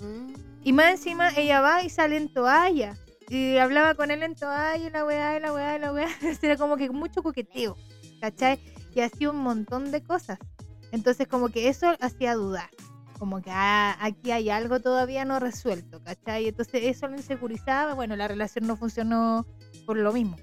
Mm. 0.00 0.32
Y 0.62 0.72
más 0.72 0.90
encima 0.92 1.30
ella 1.36 1.60
va 1.60 1.82
y 1.82 1.90
sale 1.90 2.16
en 2.16 2.32
toalla. 2.32 2.96
Y 3.28 3.58
hablaba 3.58 3.94
con 3.94 4.10
él 4.10 4.22
en 4.22 4.34
toalla 4.34 4.86
y 4.86 4.90
la 4.90 5.04
weá, 5.04 5.36
y 5.36 5.40
la 5.40 5.52
weá, 5.52 5.76
y 5.76 5.80
la 5.80 5.92
weá. 5.92 6.08
Era 6.42 6.56
como 6.56 6.76
que 6.76 6.88
mucho 6.90 7.22
coqueteo, 7.22 7.76
¿cachai? 8.20 8.58
Y 8.94 9.00
hacía 9.00 9.30
un 9.30 9.38
montón 9.38 9.90
de 9.90 10.02
cosas. 10.02 10.38
Entonces 10.92 11.28
como 11.28 11.48
que 11.48 11.68
eso 11.68 11.94
hacía 12.00 12.34
dudar. 12.34 12.70
Como 13.18 13.42
que 13.42 13.50
ah, 13.50 13.96
aquí 14.00 14.30
hay 14.30 14.48
algo 14.48 14.80
todavía 14.80 15.24
no 15.24 15.40
resuelto, 15.40 16.02
¿cachai? 16.02 16.48
Entonces 16.48 16.82
eso 16.84 17.08
lo 17.08 17.16
insegurizaba. 17.16 17.94
Bueno, 17.94 18.16
la 18.16 18.28
relación 18.28 18.66
no 18.66 18.76
funcionó 18.76 19.46
por 19.84 19.96
lo 19.96 20.12
mismo. 20.12 20.36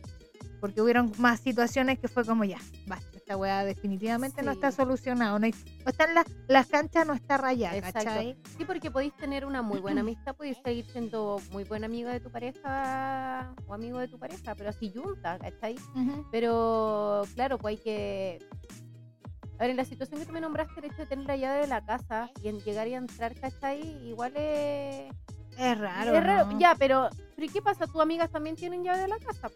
Porque 0.60 0.82
hubieron 0.82 1.12
más 1.18 1.40
situaciones 1.40 2.00
que 2.00 2.08
fue 2.08 2.26
como 2.26 2.44
ya, 2.44 2.60
basta, 2.88 3.15
esta 3.26 3.38
weá 3.38 3.66
definitivamente 3.66 4.44
no 4.44 4.52
está 4.52 4.72
solucionado. 4.72 5.40
No, 5.40 5.46
hay- 5.48 5.56
no 5.84 5.90
están 5.90 6.14
las, 6.14 6.28
las 6.48 6.68
canchas 6.68 7.08
no 7.08 7.14
está 7.14 7.38
rayada, 7.38 7.76
Exacto. 7.76 8.04
¿cachai? 8.06 8.38
Sí, 8.56 8.66
porque 8.66 8.92
podéis 8.92 9.16
tener 9.16 9.48
una 9.48 9.64
muy 9.64 9.80
buena 9.80 10.02
amistad, 10.06 10.36
podéis 10.36 10.58
seguir 10.64 10.86
siendo 10.86 11.42
muy 11.52 11.64
buen 11.64 11.84
amigo 11.84 12.08
de 12.12 12.20
tu 12.20 12.30
pareja 12.30 13.52
o 13.66 13.74
amigo 13.74 13.98
de 13.98 14.08
tu 14.10 14.20
pareja, 14.20 14.54
pero 14.54 14.70
así 14.70 14.94
junta, 14.96 15.40
¿cachai? 15.40 15.74
Ujú. 15.96 16.24
Pero 16.32 17.24
claro, 17.34 17.58
pues 17.58 17.78
hay 17.80 17.84
que. 17.84 18.40
A 19.56 19.62
ver, 19.62 19.72
en 19.72 19.78
la 19.78 19.86
situación 19.86 20.20
que 20.20 20.28
tú 20.28 20.32
me 20.34 20.42
nombraste, 20.42 20.80
el 20.80 20.86
hecho 20.86 20.98
de 20.98 21.06
tener 21.08 21.26
la 21.26 21.36
llave 21.36 21.62
de 21.62 21.68
la 21.68 21.84
casa 21.84 22.30
y 22.44 22.50
en 22.50 22.60
llegar 22.60 22.88
y 22.88 22.94
entrar, 22.94 23.34
¿cachai? 23.40 23.82
Igual 24.08 24.34
es. 24.38 25.12
Es 25.58 25.80
raro. 25.80 26.14
es 26.14 26.24
raro. 26.24 26.52
¿no? 26.52 26.60
Ya, 26.60 26.76
pero. 26.78 27.10
¿Pero 27.36 27.46
y 27.48 27.50
qué 27.50 27.62
pasa? 27.62 27.88
¿Tus 27.88 28.00
amigas 28.02 28.30
también 28.30 28.56
tienen 28.56 28.84
llave 28.84 29.00
de 29.00 29.08
la 29.08 29.18
casa? 29.18 29.50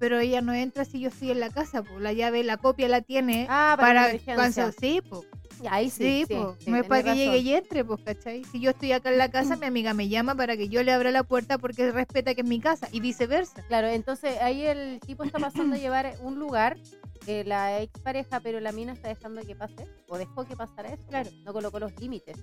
Pero 0.00 0.18
ella 0.18 0.40
no 0.40 0.54
entra 0.54 0.86
si 0.86 0.98
yo 0.98 1.10
estoy 1.10 1.30
en 1.30 1.40
la 1.40 1.50
casa, 1.50 1.82
pues 1.82 2.00
la 2.00 2.14
llave, 2.14 2.42
la 2.42 2.56
copia 2.56 2.88
la 2.88 3.02
tiene 3.02 3.46
Ah, 3.50 3.76
para, 3.78 4.10
para 4.34 4.72
sí, 4.72 5.00
pues. 5.08 5.26
Ahí 5.68 5.90
Sí, 5.90 6.24
sí. 6.26 6.26
sí, 6.26 6.34
po. 6.34 6.56
sí, 6.58 6.70
no 6.70 6.76
es 6.78 6.86
para 6.86 7.02
que 7.02 7.14
llegue 7.14 7.36
y 7.38 7.52
entre, 7.52 7.84
pues, 7.84 8.00
¿cachai? 8.02 8.42
Si 8.44 8.60
yo 8.60 8.70
estoy 8.70 8.92
acá 8.92 9.10
en 9.10 9.18
la 9.18 9.30
casa, 9.30 9.56
mi 9.56 9.66
amiga 9.66 9.92
me 9.92 10.08
llama 10.08 10.34
para 10.34 10.56
que 10.56 10.70
yo 10.70 10.82
le 10.82 10.90
abra 10.90 11.10
la 11.10 11.22
puerta 11.22 11.58
porque 11.58 11.92
respeta 11.92 12.34
que 12.34 12.40
es 12.40 12.46
mi 12.46 12.60
casa 12.60 12.88
y 12.90 13.00
viceversa. 13.00 13.62
Claro, 13.68 13.88
entonces 13.88 14.40
ahí 14.40 14.62
el 14.64 15.00
tipo 15.06 15.22
está 15.22 15.38
pasando 15.38 15.76
a 15.76 15.78
llevar 15.78 16.14
un 16.22 16.38
lugar 16.38 16.78
eh, 17.26 17.44
la 17.44 17.80
expareja, 17.80 18.40
pero 18.40 18.60
la 18.60 18.72
mina 18.72 18.92
está 18.92 19.08
dejando 19.08 19.42
que 19.42 19.54
pase, 19.54 19.86
o 20.08 20.18
dejó 20.18 20.44
que 20.44 20.56
pasara 20.56 20.94
eso. 20.94 21.04
Claro. 21.06 21.30
No 21.44 21.52
colocó 21.52 21.78
los 21.78 21.98
límites. 22.00 22.36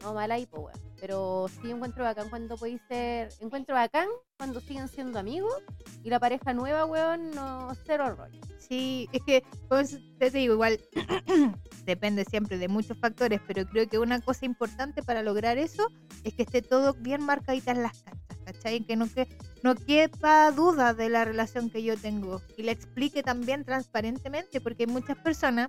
No, 0.00 0.14
mal 0.14 0.30
ahí, 0.30 0.46
pues, 0.46 0.62
weón. 0.62 0.94
Pero 1.00 1.46
sí 1.48 1.70
encuentro 1.70 2.04
bacán 2.04 2.30
cuando 2.30 2.56
podéis 2.56 2.80
ser. 2.88 3.28
Encuentro 3.40 3.74
bacán 3.74 4.08
cuando 4.38 4.60
siguen 4.60 4.88
siendo 4.88 5.18
amigos 5.18 5.62
y 6.02 6.10
la 6.10 6.20
pareja 6.20 6.52
nueva, 6.52 6.84
weón, 6.84 7.30
no 7.32 7.72
cero 7.86 8.14
rollo. 8.14 8.40
Sí, 8.58 9.08
es 9.12 9.22
que, 9.22 9.42
pues, 9.68 9.98
te 10.18 10.30
digo, 10.30 10.54
igual 10.54 10.80
depende 11.84 12.24
siempre 12.24 12.58
de 12.58 12.68
muchos 12.68 12.98
factores, 12.98 13.40
pero 13.46 13.66
creo 13.66 13.88
que 13.88 13.98
una 13.98 14.20
cosa 14.20 14.46
importante 14.46 15.02
para 15.02 15.22
lograr 15.22 15.58
eso 15.58 15.86
es 16.24 16.34
que 16.34 16.42
esté 16.42 16.62
todo 16.62 16.94
bien 16.94 17.22
marcadita 17.22 17.72
en 17.72 17.82
las 17.82 18.02
canchas, 18.02 18.33
¿cachai? 18.44 18.80
Que 18.80 18.96
no, 18.96 19.08
que 19.12 19.28
no 19.62 19.74
quepa 19.74 20.50
duda 20.52 20.94
de 20.94 21.08
la 21.08 21.24
relación 21.24 21.70
que 21.70 21.82
yo 21.82 21.96
tengo 21.96 22.40
y 22.56 22.62
la 22.62 22.72
explique 22.72 23.22
también 23.22 23.64
transparentemente, 23.64 24.60
porque 24.60 24.84
hay 24.84 24.92
muchas 24.92 25.16
personas 25.18 25.68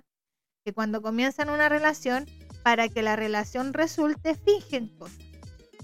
que 0.64 0.72
cuando 0.72 1.00
comienzan 1.00 1.48
una 1.48 1.68
relación, 1.68 2.26
para 2.62 2.88
que 2.88 3.00
la 3.00 3.14
relación 3.14 3.72
resulte, 3.72 4.34
fingen 4.34 4.88
cosas, 4.98 5.20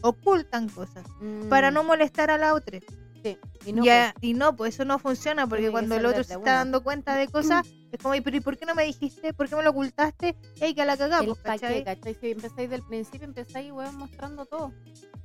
ocultan 0.01 0.69
cosas, 0.69 1.07
para 1.49 1.71
Mm, 1.71 1.75
no 1.75 1.85
molestar 1.85 2.33
a 2.33 2.39
la 2.39 2.55
otra. 2.55 2.81
Sí. 3.23 3.39
Y 3.65 3.73
no, 3.73 3.85
Ya, 3.85 4.15
y 4.21 4.35
no, 4.35 4.57
pues 4.57 4.75
eso 4.75 4.85
no 4.85 4.99
funciona 4.99 5.47
porque 5.47 5.63
Tiene 5.63 5.73
cuando 5.73 5.97
el 5.97 6.07
otro 6.07 6.25
se 6.25 6.35
está 6.35 6.55
dando 6.55 6.83
cuenta 6.83 7.17
de 7.17 7.29
cosas, 7.29 7.67
es 7.91 7.99
como, 8.01 8.15
"Y, 8.15 8.21
pero 8.21 8.37
¿y 8.37 8.41
por 8.41 8.57
qué 8.57 8.67
no 8.67 8.75
me 8.75 8.85
dijiste? 8.85 9.33
¿Por 9.33 9.49
qué 9.49 9.57
me 9.57 9.63
lo 9.63 9.71
ocultaste? 9.71 10.37
¡Ey, 10.61 10.75
que 10.75 10.85
la 10.85 10.97
pues, 10.97 11.11
cagamos! 11.11 11.39
qué, 11.39 11.43
¿cachai? 11.45 11.85
¿cachai? 11.85 12.15
Si 12.21 12.31
empezáis 12.31 12.71
del 12.71 12.83
principio, 12.83 13.27
empezáis, 13.27 13.73
weón, 13.73 13.97
mostrando 13.97 14.47
todo. 14.47 14.73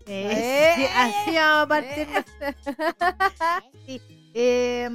Eh, 0.06 0.74
sí, 0.76 0.86
así 0.96 1.36
vamos 1.36 1.64
a 1.64 1.68
partir. 1.68 2.08
Eh. 3.88 4.00
Eh, 4.40 4.88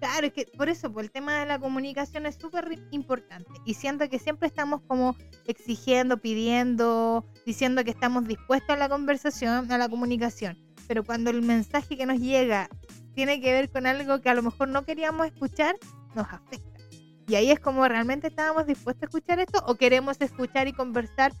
claro, 0.00 0.26
es 0.26 0.32
que 0.32 0.46
por 0.56 0.68
eso, 0.68 0.92
pues 0.92 1.04
el 1.06 1.12
tema 1.12 1.38
de 1.38 1.46
la 1.46 1.60
comunicación 1.60 2.26
es 2.26 2.34
súper 2.34 2.80
importante. 2.90 3.48
Y 3.64 3.74
siento 3.74 4.08
que 4.08 4.18
siempre 4.18 4.48
estamos 4.48 4.80
como 4.88 5.16
exigiendo, 5.46 6.16
pidiendo, 6.16 7.24
diciendo 7.46 7.84
que 7.84 7.90
estamos 7.92 8.26
dispuestos 8.26 8.70
a 8.70 8.76
la 8.76 8.88
conversación, 8.88 9.70
a 9.70 9.78
la 9.78 9.88
comunicación. 9.88 10.58
Pero 10.88 11.04
cuando 11.04 11.30
el 11.30 11.42
mensaje 11.42 11.96
que 11.96 12.06
nos 12.06 12.18
llega 12.18 12.68
tiene 13.14 13.40
que 13.40 13.52
ver 13.52 13.70
con 13.70 13.86
algo 13.86 14.20
que 14.20 14.30
a 14.30 14.34
lo 14.34 14.42
mejor 14.42 14.68
no 14.68 14.84
queríamos 14.84 15.26
escuchar, 15.26 15.76
nos 16.14 16.26
afecta. 16.32 16.80
Y 17.28 17.34
ahí 17.34 17.50
es 17.50 17.60
como 17.60 17.86
realmente 17.86 18.28
estábamos 18.28 18.66
dispuestos 18.66 19.02
a 19.02 19.06
escuchar 19.06 19.38
esto 19.38 19.62
o 19.66 19.74
queremos 19.74 20.16
escuchar 20.20 20.66
y 20.66 20.72
conversar 20.72 21.32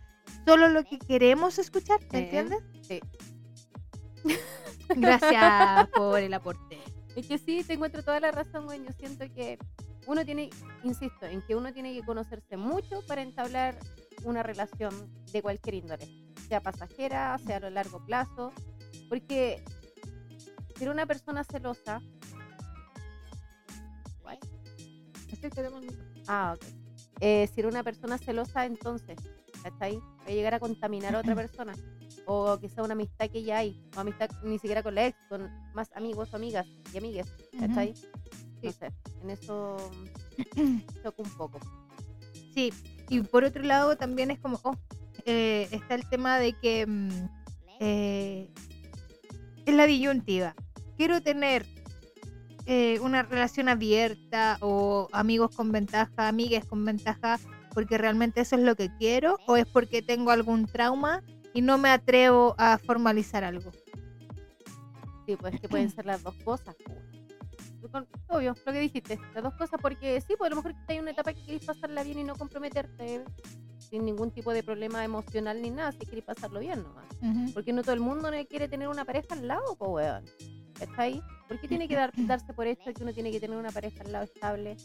solo 0.46 0.68
lo 0.68 0.84
que 0.84 0.98
queremos 0.98 1.58
escuchar, 1.58 1.98
¿me 2.12 2.20
entiendes? 2.20 2.62
sí. 2.82 3.00
Gracias 4.96 5.88
por 5.94 6.20
el 6.20 6.34
aporte. 6.34 6.78
Es 7.16 7.26
que 7.26 7.38
sí, 7.38 7.64
te 7.64 7.74
encuentro 7.74 8.02
toda 8.02 8.20
la 8.20 8.30
razón, 8.30 8.66
güey. 8.66 8.84
Yo 8.84 8.92
siento 8.92 9.24
que 9.34 9.58
uno 10.06 10.24
tiene, 10.24 10.50
insisto, 10.82 11.26
en 11.26 11.42
que 11.42 11.54
uno 11.54 11.72
tiene 11.72 11.94
que 11.94 12.02
conocerse 12.02 12.56
mucho 12.56 13.02
para 13.06 13.22
entablar 13.22 13.78
una 14.24 14.42
relación 14.42 15.12
de 15.32 15.42
cualquier 15.42 15.76
índole, 15.76 16.06
sea 16.48 16.62
pasajera, 16.62 17.38
sea 17.38 17.58
a 17.58 17.60
lo 17.60 17.70
largo 17.70 18.04
plazo, 18.04 18.52
porque 19.08 19.62
si 20.76 20.84
eres 20.84 20.94
una 20.94 21.06
persona 21.06 21.44
celosa, 21.44 22.00
What? 24.24 24.38
ah, 26.26 26.54
ok. 26.56 26.64
Eh, 27.20 27.48
si 27.52 27.60
eres 27.60 27.72
una 27.72 27.82
persona 27.82 28.18
celosa, 28.18 28.64
entonces, 28.64 29.18
¿cachai? 29.62 29.96
Va 29.96 30.26
a 30.26 30.30
llegar 30.30 30.54
a 30.54 30.60
contaminar 30.60 31.14
a 31.16 31.20
otra 31.20 31.34
persona. 31.34 31.74
O 32.26 32.58
que 32.60 32.68
sea 32.68 32.84
una 32.84 32.92
amistad 32.92 33.30
que 33.30 33.42
ya 33.42 33.58
hay, 33.58 33.82
o 33.96 34.00
amistad 34.00 34.30
ni 34.44 34.58
siquiera 34.58 34.82
con 34.82 34.94
la 34.94 35.06
ex, 35.06 35.18
con 35.28 35.50
más 35.74 35.90
amigos 35.94 36.32
o 36.32 36.36
amigas 36.36 36.66
y 36.92 36.98
amigues. 36.98 37.26
¿cachai? 37.58 37.94
No 38.62 38.72
sé, 38.72 38.92
en 39.22 39.30
eso 39.30 39.76
choco 41.02 41.22
un 41.22 41.30
poco. 41.36 41.60
Sí, 42.54 42.72
y 43.08 43.20
por 43.20 43.44
otro 43.44 43.62
lado 43.62 43.96
también 43.96 44.30
es 44.30 44.38
como, 44.40 44.60
oh, 44.64 44.74
eh, 45.24 45.68
está 45.70 45.94
el 45.94 46.08
tema 46.08 46.38
de 46.38 46.52
que 46.54 46.86
mm, 46.86 47.08
eh, 47.80 48.50
es 49.70 49.74
la 49.74 49.86
disyuntiva. 49.86 50.54
Quiero 50.96 51.20
tener 51.20 51.66
eh, 52.66 52.98
una 53.00 53.22
relación 53.22 53.68
abierta 53.68 54.56
o 54.60 55.08
amigos 55.12 55.54
con 55.54 55.72
ventaja, 55.72 56.28
amigues 56.28 56.64
con 56.64 56.84
ventaja, 56.84 57.38
porque 57.74 57.98
realmente 57.98 58.40
eso 58.40 58.56
es 58.56 58.62
lo 58.62 58.74
que 58.76 58.90
quiero, 58.98 59.38
o 59.46 59.56
es 59.56 59.66
porque 59.66 60.02
tengo 60.02 60.30
algún 60.30 60.66
trauma 60.66 61.22
y 61.52 61.60
no 61.62 61.78
me 61.78 61.90
atrevo 61.90 62.54
a 62.58 62.78
formalizar 62.78 63.44
algo. 63.44 63.70
Sí, 65.26 65.36
pues 65.36 65.60
que 65.60 65.68
pueden 65.68 65.90
ser 65.90 66.06
las 66.06 66.22
dos 66.22 66.34
cosas. 66.44 66.74
Con- 67.90 68.06
Obvio, 68.28 68.54
lo 68.66 68.72
que 68.72 68.80
dijiste, 68.80 69.18
las 69.34 69.42
dos 69.42 69.54
cosas, 69.54 69.80
porque 69.80 70.20
sí, 70.20 70.34
pues 70.38 70.48
a 70.48 70.54
lo 70.54 70.56
mejor 70.56 70.74
hay 70.88 70.98
una 70.98 71.10
etapa 71.12 71.32
que 71.32 71.40
queréis 71.42 71.64
pasarla 71.64 72.02
bien 72.04 72.18
y 72.18 72.24
no 72.24 72.34
comprometerte 72.36 73.24
sin 73.90 74.04
ningún 74.04 74.30
tipo 74.30 74.52
de 74.52 74.62
problema 74.62 75.02
emocional 75.04 75.62
ni 75.62 75.70
nada, 75.70 75.92
si 75.92 75.98
queréis 76.00 76.24
pasarlo 76.24 76.60
bien 76.60 76.82
nomás. 76.82 77.06
Porque 77.54 77.72
no 77.72 77.82
todo 77.82 77.94
el 77.94 78.00
mundo 78.00 78.30
quiere 78.48 78.68
tener 78.68 78.88
una 78.88 79.04
pareja 79.04 79.34
al 79.34 79.48
lado, 79.48 79.76
pues 79.78 79.90
weón. 79.90 80.24
¿Está 80.80 81.02
ahí? 81.02 81.20
¿Por 81.48 81.58
qué 81.60 81.66
tiene 81.66 81.88
que 81.88 81.96
dar- 81.96 82.12
darse 82.14 82.52
por 82.52 82.66
hecho 82.68 82.92
que 82.94 83.02
uno 83.02 83.12
tiene 83.12 83.32
que 83.32 83.40
tener 83.40 83.56
una 83.56 83.70
pareja 83.72 84.04
al 84.04 84.12
lado 84.12 84.24
estable 84.26 84.76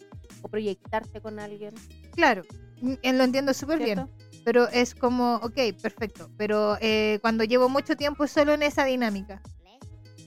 o 0.42 0.48
proyectarse 0.48 1.22
con 1.22 1.40
alguien? 1.40 1.76
Claro, 2.16 2.42
mm, 2.82 2.94
eh, 3.04 3.14
lo 3.14 3.24
entiendo 3.26 3.54
súper 3.54 3.78
bien. 3.80 4.10
pero 4.44 4.68
es 4.70 4.96
como, 4.96 5.36
ok, 5.36 5.58
perfecto, 5.82 6.30
pero 6.38 6.78
eh, 6.82 7.20
cuando 7.22 7.44
llevo 7.44 7.70
mucho 7.70 7.96
tiempo 7.96 8.26
solo 8.28 8.54
en 8.54 8.64
esa 8.64 8.86
dinámica 8.86 9.42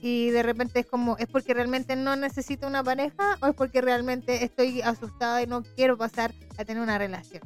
y 0.09 0.29
de 0.29 0.41
repente 0.41 0.79
es 0.79 0.85
como, 0.85 1.17
¿es 1.17 1.27
porque 1.27 1.53
realmente 1.53 1.97
no 1.97 2.15
necesito 2.15 2.65
una 2.65 2.81
pareja 2.81 3.37
o 3.41 3.47
es 3.47 3.53
porque 3.53 3.81
realmente 3.81 4.45
estoy 4.45 4.81
asustada 4.81 5.41
y 5.41 5.47
no 5.47 5.63
quiero 5.75 5.97
pasar 5.97 6.33
a 6.57 6.63
tener 6.63 6.81
una 6.81 6.97
relación? 6.97 7.43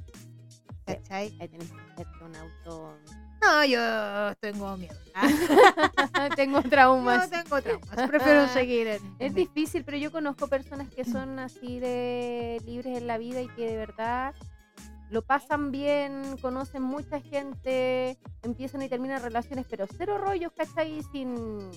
¿Cachai? 0.85 1.35
Ahí 1.39 1.47
tenés 1.47 1.71
que 1.71 1.81
hacerte 1.91 2.23
un 2.23 2.35
auto. 2.35 2.99
No, 3.41 3.65
yo 3.65 4.35
tengo 4.39 4.77
miedo. 4.77 4.95
Ah, 5.15 6.29
Tengo 6.35 6.61
no 6.61 6.69
traumas. 6.69 7.29
tengo 7.31 7.59
traumas, 7.63 8.07
prefiero 8.07 8.47
seguir 8.49 8.85
en... 8.85 9.15
Es 9.17 9.33
difícil, 9.33 9.83
pero 9.83 9.97
yo 9.97 10.11
conozco 10.11 10.47
personas 10.47 10.87
que 10.89 11.03
son 11.03 11.39
así 11.39 11.79
de 11.79 12.61
libres 12.63 12.95
en 12.95 13.07
la 13.07 13.17
vida 13.17 13.41
y 13.41 13.47
que 13.47 13.65
de 13.65 13.77
verdad 13.77 14.35
lo 15.11 15.21
pasan 15.21 15.71
bien, 15.71 16.37
conocen 16.41 16.81
mucha 16.81 17.19
gente, 17.19 18.17
empiezan 18.43 18.81
y 18.81 18.87
terminan 18.87 19.21
relaciones, 19.21 19.65
pero 19.69 19.85
cero 19.97 20.17
rollos, 20.17 20.53
¿cachai? 20.55 21.03
Sin, 21.11 21.69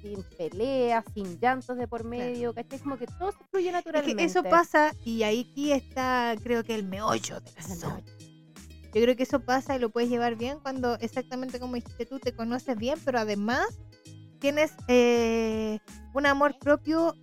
sin 0.00 0.22
peleas, 0.38 1.04
sin 1.12 1.38
llantos 1.38 1.76
de 1.76 1.86
por 1.86 2.04
medio, 2.04 2.54
¿cachai? 2.54 2.78
Como 2.78 2.96
que 2.96 3.06
todo 3.06 3.32
se 3.32 3.44
fluye 3.50 3.68
Es 3.68 3.74
naturalmente. 3.74 4.16
que 4.16 4.24
eso 4.24 4.42
pasa 4.42 4.94
y 5.04 5.22
ahí 5.24 5.46
aquí 5.52 5.72
está 5.72 6.34
creo 6.42 6.64
que 6.64 6.74
el 6.74 6.84
meollo 6.84 7.40
del 7.40 7.58
asunto. 7.58 8.02
Yo 8.94 9.02
creo 9.02 9.14
que 9.14 9.24
eso 9.24 9.40
pasa 9.40 9.76
y 9.76 9.78
lo 9.78 9.90
puedes 9.90 10.08
llevar 10.08 10.36
bien 10.36 10.58
cuando 10.60 10.94
exactamente 11.00 11.60
como 11.60 11.74
dijiste 11.74 12.06
tú, 12.06 12.18
te 12.18 12.32
conoces 12.32 12.76
bien, 12.78 12.98
pero 13.04 13.18
además 13.18 13.78
tienes 14.40 14.72
eh, 14.88 15.80
un 16.14 16.24
amor 16.24 16.58
propio 16.58 17.14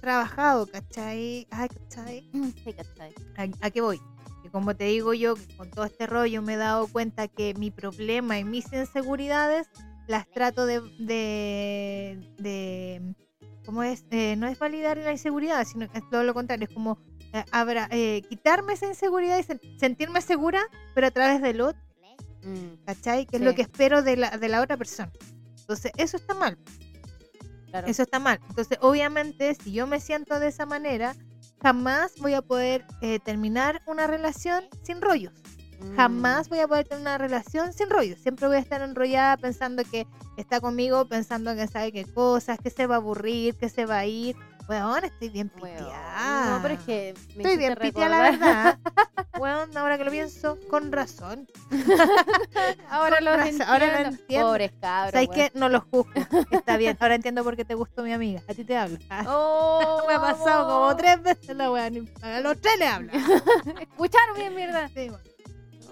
trabajado, 0.00 0.66
¿cachai? 0.66 1.46
Ay, 1.50 1.68
¿cachai? 1.68 2.30
Sí, 2.64 2.72
¿cachai? 2.72 3.12
¿A, 3.36 3.66
a 3.66 3.70
qué 3.70 3.82
voy? 3.82 4.00
Que 4.46 4.52
como 4.52 4.76
te 4.76 4.84
digo 4.84 5.12
yo, 5.12 5.34
con 5.56 5.70
todo 5.70 5.84
este 5.86 6.06
rollo 6.06 6.40
me 6.40 6.54
he 6.54 6.56
dado 6.56 6.86
cuenta 6.86 7.26
que 7.26 7.52
mi 7.54 7.72
problema 7.72 8.38
y 8.38 8.44
mis 8.44 8.72
inseguridades 8.72 9.66
las 10.06 10.28
trato 10.30 10.66
de, 10.66 10.80
de, 11.00 12.30
de- 12.38 13.14
¿cómo 13.64 13.82
es? 13.82 14.04
Eh, 14.12 14.36
no 14.36 14.46
es 14.46 14.56
validar 14.56 14.98
la 14.98 15.10
inseguridad, 15.10 15.64
sino 15.64 15.90
que 15.90 15.98
es 15.98 16.08
todo 16.10 16.22
lo 16.22 16.32
contrario, 16.32 16.68
es 16.68 16.72
como 16.74 16.96
eh, 17.32 17.44
abra- 17.50 17.88
eh, 17.90 18.22
quitarme 18.28 18.74
esa 18.74 18.86
inseguridad 18.86 19.36
y 19.36 19.42
sen- 19.42 19.78
sentirme 19.80 20.20
segura, 20.20 20.62
pero 20.94 21.08
a 21.08 21.10
través 21.10 21.42
del 21.42 21.60
otro, 21.60 21.80
Mm, 22.42 22.84
¿cachai? 22.84 23.26
Que 23.26 23.38
es 23.38 23.42
lo 23.42 23.56
que 23.56 23.62
espero 23.62 24.02
de 24.04 24.16
la, 24.16 24.30
de 24.38 24.48
la 24.48 24.60
otra 24.62 24.76
persona. 24.76 25.10
Entonces, 25.58 25.90
eso 25.96 26.16
está 26.18 26.32
mal. 26.34 26.56
claro. 27.70 27.88
Eso 27.88 28.02
está 28.04 28.20
mal. 28.20 28.38
Entonces, 28.48 28.78
obviamente, 28.80 29.56
si 29.56 29.72
yo 29.72 29.88
me 29.88 29.98
siento 29.98 30.38
de 30.38 30.46
esa 30.46 30.64
manera, 30.66 31.16
jamás 31.62 32.14
voy 32.20 32.34
a 32.34 32.42
poder 32.42 32.84
eh, 33.00 33.18
terminar 33.20 33.82
una 33.86 34.06
relación 34.06 34.64
sin 34.82 35.00
rollos. 35.00 35.32
Mm, 35.80 35.96
Jamás 35.96 36.48
voy 36.48 36.60
a 36.60 36.68
poder 36.68 36.86
tener 36.88 37.02
una 37.02 37.18
relación 37.18 37.72
sin 37.72 37.90
rollos. 37.90 38.18
Siempre 38.18 38.46
voy 38.46 38.56
a 38.56 38.60
estar 38.60 38.80
enrollada 38.82 39.36
pensando 39.36 39.84
que 39.84 40.06
está 40.36 40.60
conmigo, 40.60 41.06
pensando 41.06 41.54
que 41.54 41.66
sabe 41.66 41.92
qué 41.92 42.04
cosas, 42.04 42.58
que 42.58 42.70
se 42.70 42.86
va 42.86 42.96
a 42.96 42.98
aburrir, 42.98 43.56
que 43.56 43.68
se 43.68 43.86
va 43.86 43.98
a 43.98 44.06
ir. 44.06 44.36
Weón, 44.68 45.04
estoy 45.04 45.28
bien 45.28 45.50
weón. 45.60 45.76
piteada. 45.78 46.50
No, 46.56 46.62
pero 46.62 46.74
es 46.74 46.80
que 46.80 47.14
me 47.36 47.42
Estoy 47.42 47.56
bien 47.56 47.74
piteada, 47.76 48.08
la 48.08 48.30
verdad. 48.30 48.78
Weón, 49.38 49.76
ahora 49.76 49.98
que 49.98 50.04
lo 50.04 50.10
pienso, 50.10 50.58
con 50.70 50.90
razón. 50.92 51.46
Ahora 52.88 53.16
Con 53.16 53.24
lo 53.26 53.30
razón, 53.32 53.46
entiendo. 53.48 53.64
ahora 53.72 54.00
lo 54.00 54.08
entiendo. 54.08 54.46
Pobres 54.48 54.72
cabros. 54.80 55.12
¿Sabes 55.12 55.28
weón. 55.28 55.50
qué? 55.52 55.58
No 55.58 55.68
los 55.68 55.82
juzgo. 55.84 56.10
Está 56.50 56.76
bien. 56.78 56.96
Ahora 57.00 57.14
entiendo 57.16 57.44
por 57.44 57.54
qué 57.56 57.64
te 57.64 57.74
gustó 57.74 58.02
mi 58.02 58.12
amiga. 58.12 58.40
A 58.48 58.54
ti 58.54 58.64
te 58.64 58.76
hablo. 58.76 58.98
Oh, 59.26 60.04
me 60.08 60.14
ha 60.14 60.20
pasado 60.20 60.66
como 60.68 60.96
tres 60.96 61.22
veces 61.22 61.54
la 61.56 61.70
weá. 61.70 61.90
ni- 61.90 62.08
A 62.22 62.40
los 62.40 62.58
tres 62.60 62.78
le 62.78 62.86
habla. 62.86 63.12
Escucharon 63.80 64.36
bien, 64.36 64.54
mierda. 64.54 64.88
Sí, 64.88 65.10
bueno. 65.10 65.18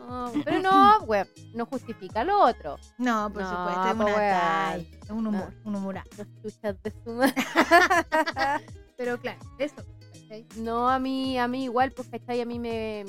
No, 0.07 0.33
pero 0.45 0.61
no, 0.61 0.99
weón, 1.05 1.29
no 1.55 1.67
justifica 1.67 2.25
lo 2.25 2.41
otro. 2.43 2.77
No, 2.99 3.31
por 3.33 3.43
No, 3.43 3.51
supuesto. 3.51 3.85
Es 3.89 3.95
po, 3.95 3.95
una 3.95 4.05
weón. 4.05 4.17
talla, 4.19 4.77
Es 5.03 5.11
un 5.11 5.27
humor. 5.27 5.55
Un 5.65 5.77
humor. 5.77 6.01
Los 6.17 6.27
chuchas 6.43 6.83
de 6.83 6.91
su 7.05 7.13
madre. 7.13 7.35
Pero 8.97 9.19
claro, 9.19 9.41
eso. 9.59 9.77
¿cachai? 10.13 10.47
No, 10.57 10.89
a 10.89 10.99
mí, 10.99 11.39
a 11.39 11.49
mí 11.49 11.65
igual, 11.65 11.91
pues, 11.93 12.09
¿cachai? 12.09 12.41
A 12.41 12.47
mí 12.47 12.59
me. 12.59 13.05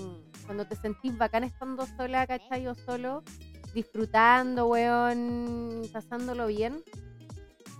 Cuando 0.45 0.65
te 0.67 0.75
sentís 0.75 1.17
bacán 1.17 1.43
estando 1.43 1.85
sola, 1.97 2.25
¿cachai? 2.27 2.67
O 2.67 2.75
solo, 2.75 3.23
disfrutando, 3.73 4.67
weón, 4.67 5.83
pasándolo 5.93 6.47
bien. 6.47 6.83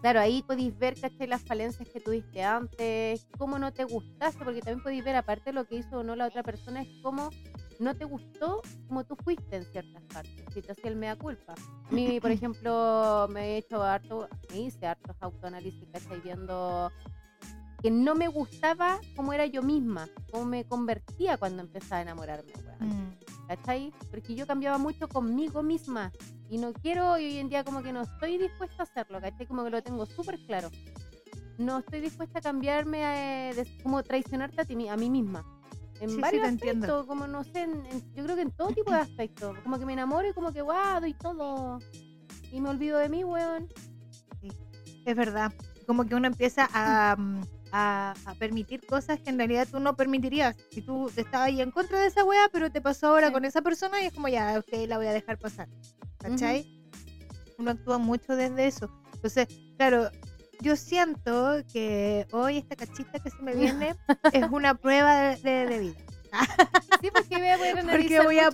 Claro, 0.01 0.19
ahí 0.19 0.43
podéis 0.43 0.77
ver, 0.77 0.99
¿cachai? 0.99 1.25
Las 1.27 1.41
falencias 1.41 1.89
que 1.89 1.99
tuviste 1.99 2.43
antes, 2.43 3.25
cómo 3.39 3.57
no 3.57 3.71
te 3.73 3.85
gustaste, 3.85 4.43
porque 4.43 4.61
también 4.61 4.83
podéis 4.83 5.03
ver, 5.03 5.15
aparte 5.15 5.45
de 5.45 5.53
lo 5.53 5.65
que 5.65 5.75
hizo 5.77 5.99
o 5.99 6.03
no 6.03 6.15
la 6.15 6.27
otra 6.27 6.43
persona, 6.43 6.81
es 6.83 6.89
cómo 7.01 7.29
no 7.79 7.95
te 7.95 8.05
gustó 8.05 8.61
como 8.87 9.03
tú 9.03 9.15
fuiste 9.15 9.55
en 9.57 9.65
ciertas 9.65 10.03
partes, 10.03 10.45
si 10.53 10.61
te 10.61 10.71
hacía 10.71 10.89
el 10.89 10.95
mea 10.95 11.15
culpa. 11.15 11.53
A 11.53 11.91
mí, 11.93 12.19
por 12.19 12.31
ejemplo, 12.31 13.27
me 13.29 13.53
he 13.53 13.57
hecho 13.57 13.83
harto, 13.83 14.27
me 14.51 14.61
hice 14.61 14.87
hartos 14.87 15.15
autoanálisis, 15.19 15.87
¿cachai? 15.91 16.19
Viendo 16.21 16.91
que 17.81 17.91
no 17.91 18.15
me 18.15 18.27
gustaba 18.27 18.99
cómo 19.15 19.31
era 19.33 19.45
yo 19.45 19.61
misma, 19.61 20.07
cómo 20.31 20.45
me 20.45 20.63
convertía 20.65 21.37
cuando 21.37 21.61
empezaba 21.61 21.99
a 21.99 22.01
enamorarme, 22.01 22.51
weón. 22.65 23.09
Mm. 23.09 23.15
¿Cachai? 23.47 23.93
Porque 24.09 24.33
yo 24.33 24.47
cambiaba 24.47 24.79
mucho 24.79 25.07
conmigo 25.07 25.61
misma 25.61 26.11
y 26.49 26.57
no 26.57 26.73
quiero, 26.73 27.17
y 27.19 27.25
hoy 27.25 27.37
en 27.37 27.49
día 27.49 27.63
como 27.63 27.83
que 27.83 27.93
no 27.93 28.01
estoy 28.01 28.37
dispuesta 28.39 28.81
a 28.81 28.83
hacerlo, 28.83 29.21
¿cachai? 29.21 29.45
Como 29.45 29.63
que 29.63 29.69
lo 29.69 29.83
tengo 29.83 30.05
súper 30.07 30.39
claro. 30.47 30.69
No 31.59 31.77
estoy 31.79 32.01
dispuesta 32.01 32.39
a 32.39 32.41
cambiarme, 32.41 33.49
eh, 33.51 33.53
de- 33.53 33.83
como 33.83 34.01
traicionarte 34.03 34.61
a, 34.61 34.65
ti, 34.65 34.87
a 34.87 34.97
mí 34.97 35.09
misma. 35.09 35.45
En 36.05 36.09
Sí, 36.11 36.15
sí, 36.17 36.21
varios 36.21 36.47
entiendo. 36.47 36.85
aspectos, 36.85 37.07
como 37.07 37.25
no 37.27 37.43
sé, 37.43 37.61
en- 37.63 37.83
en- 37.87 38.13
yo 38.13 38.23
creo 38.23 38.35
que 38.35 38.43
en 38.43 38.51
todo 38.51 38.67
tipo 38.69 38.91
de 38.91 38.97
aspectos. 38.99 39.57
Como 39.63 39.79
que 39.79 39.85
me 39.87 39.93
enamoro 39.93 40.27
y 40.29 40.33
como 40.33 40.53
que 40.53 40.61
guau, 40.61 40.99
doy 41.01 41.13
todo. 41.15 41.79
Y 42.51 42.61
me 42.61 42.69
olvido 42.69 42.99
de 42.99 43.09
mí, 43.09 43.23
weón. 43.23 43.67
Es 45.05 45.15
verdad. 45.15 45.51
Como 45.87 46.05
que 46.05 46.13
uno 46.15 46.27
empieza 46.27 46.69
a, 46.73 47.15
a, 47.71 48.13
a 48.25 48.33
permitir 48.35 48.85
cosas 48.85 49.19
que 49.19 49.29
en 49.31 49.37
realidad 49.37 49.67
tú 49.69 49.79
no 49.79 49.95
permitirías. 49.95 50.55
Si 50.71 50.81
tú 50.81 51.07
estabas 51.15 51.47
ahí 51.47 51.61
en 51.61 51.71
contra 51.71 51.99
de 51.99 52.07
esa 52.07 52.23
wea, 52.23 52.49
pero 52.51 52.71
te 52.71 52.81
pasó 52.81 53.07
ahora 53.07 53.27
Sí. 53.27 53.33
con 53.33 53.45
esa 53.45 53.61
persona 53.61 54.01
y 54.01 54.05
es 54.05 54.13
como 54.13 54.27
ya, 54.27 54.59
ok, 54.59 54.87
la 54.87 54.97
voy 54.97 55.07
a 55.07 55.13
dejar 55.13 55.37
pasar. 55.39 55.67
¿Cachai? 56.19 56.65
Uno 57.57 57.71
actúa 57.71 57.97
mucho 57.97 58.35
desde 58.35 58.67
eso. 58.67 58.91
Entonces, 59.13 59.47
claro, 59.77 60.09
yo 60.61 60.75
siento 60.75 61.57
que 61.71 62.27
hoy 62.31 62.57
esta 62.57 62.75
cachita 62.75 63.19
que 63.19 63.29
se 63.29 63.41
me 63.41 63.53
viene 63.55 63.95
es 64.33 64.45
una 64.51 64.75
prueba 64.75 65.15
de, 65.15 65.35
de- 65.37 65.65
de 65.67 65.79
vida. 65.79 65.95
Sí, 67.01 67.11
porque 67.13 67.37
voy 67.37 67.47
a 67.49 67.57
poder 67.57 67.85
Porque 67.85 68.19
voy 68.21 68.39
a 68.39 68.51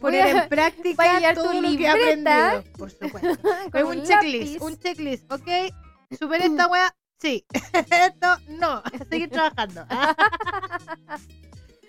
poner 0.00 0.22
a- 0.22 0.42
en 0.42 0.48
práctica 0.48 1.34
todo 1.34 1.52
lo 1.54 1.68
que 1.76 1.84
he 1.84 1.88
aprendido. 1.88 2.64
Por 2.76 2.90
supuesto. 2.90 3.28
Es 3.74 3.84
un 3.84 4.02
checklist, 4.02 4.60
un 4.62 4.78
checklist, 4.78 5.32
¿ok? 5.32 5.48
Super 6.18 6.42
esta 6.42 6.66
wea, 6.68 6.94
sí. 7.20 7.44
Esto, 7.72 8.36
no. 8.48 8.82
Seguir 9.08 9.30
trabajando. 9.30 9.86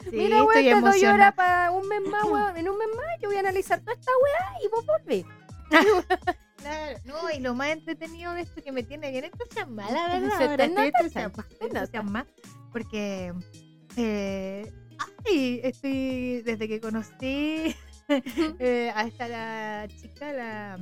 sí, 0.03 0.09
Mira, 0.13 0.39
estoy 0.39 0.63
te 0.63 0.81
doy 0.81 1.05
hora 1.05 1.31
para 1.33 1.71
un 1.71 1.87
mes 1.87 2.01
más. 2.09 2.55
En 2.55 2.69
un 2.69 2.77
mes 2.77 2.87
más 2.95 3.05
yo 3.21 3.27
voy 3.29 3.37
a 3.37 3.41
analizar 3.41 3.79
toda 3.81 3.93
esta 3.93 4.11
weá 4.23 4.53
y 4.63 4.67
vos 4.69 4.85
volvés. 4.85 5.25
No, 7.27 7.35
y 7.35 7.39
lo 7.41 7.53
más 7.53 7.69
entretenido 7.69 8.33
de 8.33 8.41
esto 8.41 8.61
que 8.63 8.71
me 8.71 8.83
tiene 8.83 9.11
bien 9.11 9.25
entusiasmada, 9.25 9.91
la 10.19 10.29
Se 10.37 10.47
verdad. 10.47 10.57
te 10.57 10.67
nota, 10.69 10.99
se 10.99 11.05
estoy 11.07 11.23
nota. 11.23 11.45
entusiasmada 11.59 12.27
porque 12.71 13.33
eh, 13.97 14.71
ay, 15.25 15.59
estoy 15.63 16.41
desde 16.43 16.67
que 16.67 16.79
conocí 16.79 17.75
eh, 18.59 18.91
a 18.95 19.03
esta 19.07 19.27
la 19.27 19.87
chica, 19.99 20.31
la, 20.31 20.79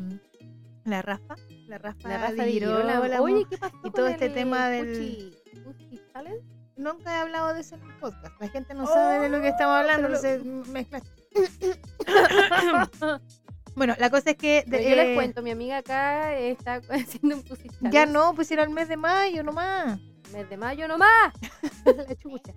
la 0.84 1.02
Rafa, 1.02 1.36
la 1.68 1.78
Rafa, 1.80 2.08
La 2.10 2.32
de. 2.32 2.52
Girola. 2.52 3.22
Oye, 3.22 3.46
¿qué 3.50 3.58
pasó 3.58 3.76
y 3.78 3.82
con 3.82 3.92
todo 3.94 4.08
este 4.08 4.26
el 4.28 4.34
tema 4.34 4.70
del- 4.70 5.32
Puchi- 5.34 5.64
Puchi 5.64 6.02
Challenge? 6.14 6.46
Nunca 6.78 7.12
he 7.16 7.20
hablado 7.22 7.54
de 7.54 7.62
eso 7.62 7.76
en 7.76 7.84
el 7.84 7.94
podcast. 7.98 8.40
La 8.42 8.50
gente 8.50 8.74
no 8.74 8.86
sabe 8.86 9.20
de 9.22 9.30
lo 9.30 9.42
que 9.42 9.48
estamos 9.48 9.76
hablando, 9.78 10.10
pero- 10.10 10.30
entonces 10.36 10.68
mezcla. 10.70 11.02
bueno, 13.76 13.96
la 14.00 14.10
cosa 14.10 14.32
es 14.32 14.38
que 14.38 14.64
de- 14.68 14.90
yo 14.90 14.96
les 14.96 15.08
eh, 15.08 15.16
cuento, 15.16 15.42
mi 15.42 15.52
amiga 15.52 15.78
acá 15.78 16.38
está 16.38 16.82
haciendo 16.90 17.36
un 17.36 17.44
Pussy 17.44 17.70
ya 17.92 18.06
no, 18.06 18.34
pues 18.34 18.52
era 18.52 18.64
el 18.64 18.70
mes 18.70 18.88
de 18.88 18.98
mayo 18.98 19.44
nomás. 19.44 20.00
Mes 20.34 20.50
de 20.50 20.58
mayo 20.58 20.88
nomás. 20.88 21.34
la 21.86 22.16
chucha. 22.16 22.54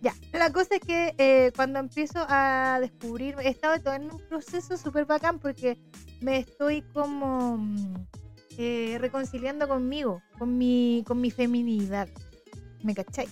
Ya, 0.00 0.14
la 0.32 0.52
cosa 0.52 0.76
es 0.76 0.80
que 0.80 1.14
eh, 1.18 1.50
cuando 1.56 1.78
empiezo 1.78 2.24
a 2.28 2.78
descubrir, 2.80 3.34
he 3.42 3.48
estado 3.48 3.80
todo 3.80 3.94
en 3.94 4.10
un 4.10 4.20
proceso 4.28 4.76
súper 4.76 5.06
bacán 5.06 5.38
porque 5.38 5.78
me 6.20 6.38
estoy 6.38 6.82
como 6.92 7.56
mm, 7.56 7.94
eh, 8.58 8.98
reconciliando 9.00 9.66
conmigo, 9.66 10.22
con 10.38 10.58
mi, 10.58 11.02
con 11.06 11.20
mi 11.20 11.30
feminidad. 11.30 12.08
¿Me 12.82 12.94
sí. 13.12 13.24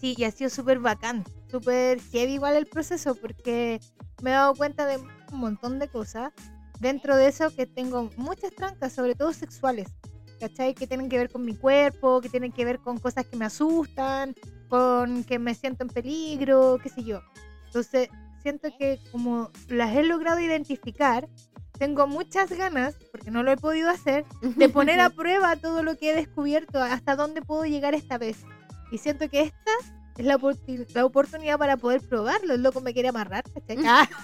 Sí, 0.00 0.14
y 0.16 0.24
ha 0.24 0.30
sido 0.30 0.48
súper 0.48 0.78
bacán, 0.78 1.24
súper 1.50 2.00
heavy 2.00 2.34
igual 2.34 2.56
el 2.56 2.66
proceso 2.66 3.14
porque 3.14 3.80
me 4.22 4.30
he 4.30 4.34
dado 4.34 4.54
cuenta 4.54 4.86
de 4.86 4.98
un 4.98 5.38
montón 5.38 5.78
de 5.78 5.88
cosas. 5.88 6.32
Dentro 6.78 7.16
de 7.16 7.28
eso 7.28 7.54
que 7.54 7.66
tengo 7.66 8.10
muchas 8.16 8.54
trancas, 8.54 8.92
sobre 8.92 9.14
todo 9.14 9.32
sexuales, 9.32 9.88
¿cachai? 10.40 10.74
Que 10.74 10.86
tienen 10.86 11.08
que 11.08 11.18
ver 11.18 11.30
con 11.30 11.44
mi 11.44 11.54
cuerpo, 11.54 12.20
que 12.20 12.30
tienen 12.30 12.52
que 12.52 12.64
ver 12.64 12.78
con 12.78 12.98
cosas 12.98 13.26
que 13.26 13.36
me 13.36 13.44
asustan, 13.44 14.34
con 14.68 15.24
que 15.24 15.38
me 15.38 15.54
siento 15.54 15.84
en 15.84 15.90
peligro, 15.90 16.78
qué 16.82 16.88
sé 16.88 17.04
yo. 17.04 17.20
Entonces, 17.66 18.08
siento 18.42 18.70
que 18.78 18.98
como 19.12 19.50
las 19.68 19.94
he 19.94 20.02
logrado 20.02 20.40
identificar, 20.40 21.28
tengo 21.78 22.06
muchas 22.06 22.50
ganas, 22.50 22.96
porque 23.10 23.30
no 23.30 23.42
lo 23.42 23.52
he 23.52 23.56
podido 23.56 23.90
hacer, 23.90 24.24
de 24.42 24.68
poner 24.68 25.00
a 25.00 25.10
prueba 25.10 25.56
todo 25.56 25.82
lo 25.82 25.96
que 25.96 26.10
he 26.10 26.14
descubierto, 26.14 26.82
hasta 26.82 27.16
dónde 27.16 27.42
puedo 27.42 27.64
llegar 27.64 27.94
esta 27.94 28.18
vez. 28.18 28.44
Y 28.90 28.98
siento 28.98 29.28
que 29.28 29.42
esta 29.42 29.72
es 30.20 30.26
la, 30.26 30.36
oporti- 30.38 30.86
la 30.94 31.04
oportunidad 31.04 31.58
para 31.58 31.76
poder 31.76 32.00
probarlo. 32.06 32.54
El 32.54 32.62
loco 32.62 32.80
me 32.80 32.92
quiere 32.92 33.08
amarrar, 33.08 33.44
¿cachai? 33.52 33.78
Ah. 33.86 34.08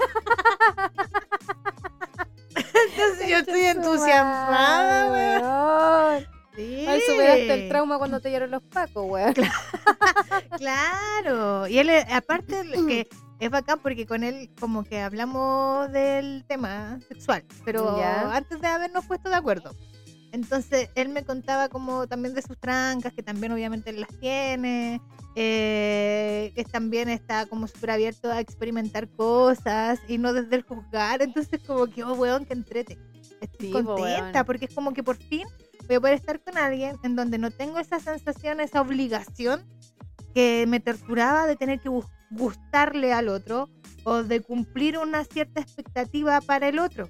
Entonces 2.54 3.28
yo 3.28 3.36
estoy 3.38 3.60
entusiasmada, 3.64 5.10
weón. 5.12 6.26
Sí. 6.56 6.86
Ay, 6.88 7.00
superaste 7.06 7.54
el 7.64 7.68
trauma 7.68 7.98
cuando 7.98 8.20
te 8.20 8.28
dieron 8.30 8.50
los 8.50 8.62
pacos, 8.62 9.04
weón. 9.06 9.34
Claro. 10.58 11.66
Y 11.66 11.78
él, 11.78 11.90
es- 11.90 12.10
aparte, 12.12 12.62
de 12.64 12.86
que 12.86 13.08
es 13.38 13.50
bacán 13.50 13.78
porque 13.80 14.06
con 14.06 14.24
él 14.24 14.50
como 14.58 14.84
que 14.84 15.00
hablamos 15.00 15.90
del 15.92 16.44
tema 16.48 16.98
sexual, 17.08 17.44
pero 17.64 17.98
Ya. 17.98 18.34
antes 18.34 18.58
de 18.60 18.66
habernos 18.66 19.04
puesto 19.04 19.28
de 19.28 19.36
acuerdo. 19.36 19.74
Entonces, 20.36 20.90
él 20.94 21.08
me 21.08 21.24
contaba 21.24 21.70
como 21.70 22.06
también 22.06 22.34
de 22.34 22.42
sus 22.42 22.58
trancas, 22.58 23.14
que 23.14 23.22
también 23.22 23.52
obviamente 23.52 23.88
él 23.88 24.00
las 24.02 24.20
tiene, 24.20 25.00
eh, 25.34 26.52
que 26.54 26.62
también 26.64 27.08
está 27.08 27.46
como 27.46 27.66
súper 27.66 27.92
abierto 27.92 28.30
a 28.30 28.40
experimentar 28.40 29.08
cosas 29.08 29.98
y 30.06 30.18
no 30.18 30.34
desde 30.34 30.56
el 30.56 30.62
juzgar. 30.62 31.22
Entonces, 31.22 31.58
como 31.66 31.86
que, 31.86 32.04
oh, 32.04 32.12
weón, 32.12 32.44
que 32.44 32.52
entrete. 32.52 32.98
Estoy 33.40 33.68
Sí, 33.68 33.72
contenta 33.72 34.32
weón. 34.32 34.44
porque 34.44 34.66
es 34.66 34.74
como 34.74 34.92
que 34.92 35.02
por 35.02 35.16
fin 35.16 35.48
voy 35.86 35.96
a 35.96 36.00
poder 36.00 36.14
estar 36.16 36.38
con 36.42 36.58
alguien 36.58 36.96
en 37.02 37.16
donde 37.16 37.38
no 37.38 37.50
tengo 37.50 37.78
esa 37.78 37.98
sensación, 37.98 38.60
esa 38.60 38.82
obligación 38.82 39.64
que 40.34 40.66
me 40.68 40.80
torturaba 40.80 41.46
de 41.46 41.56
tener 41.56 41.80
que 41.80 41.88
gustarle 42.30 43.14
al 43.14 43.28
otro 43.28 43.70
o 44.04 44.22
de 44.22 44.42
cumplir 44.42 44.98
una 44.98 45.24
cierta 45.24 45.62
expectativa 45.62 46.42
para 46.42 46.68
el 46.68 46.78
otro. 46.78 47.08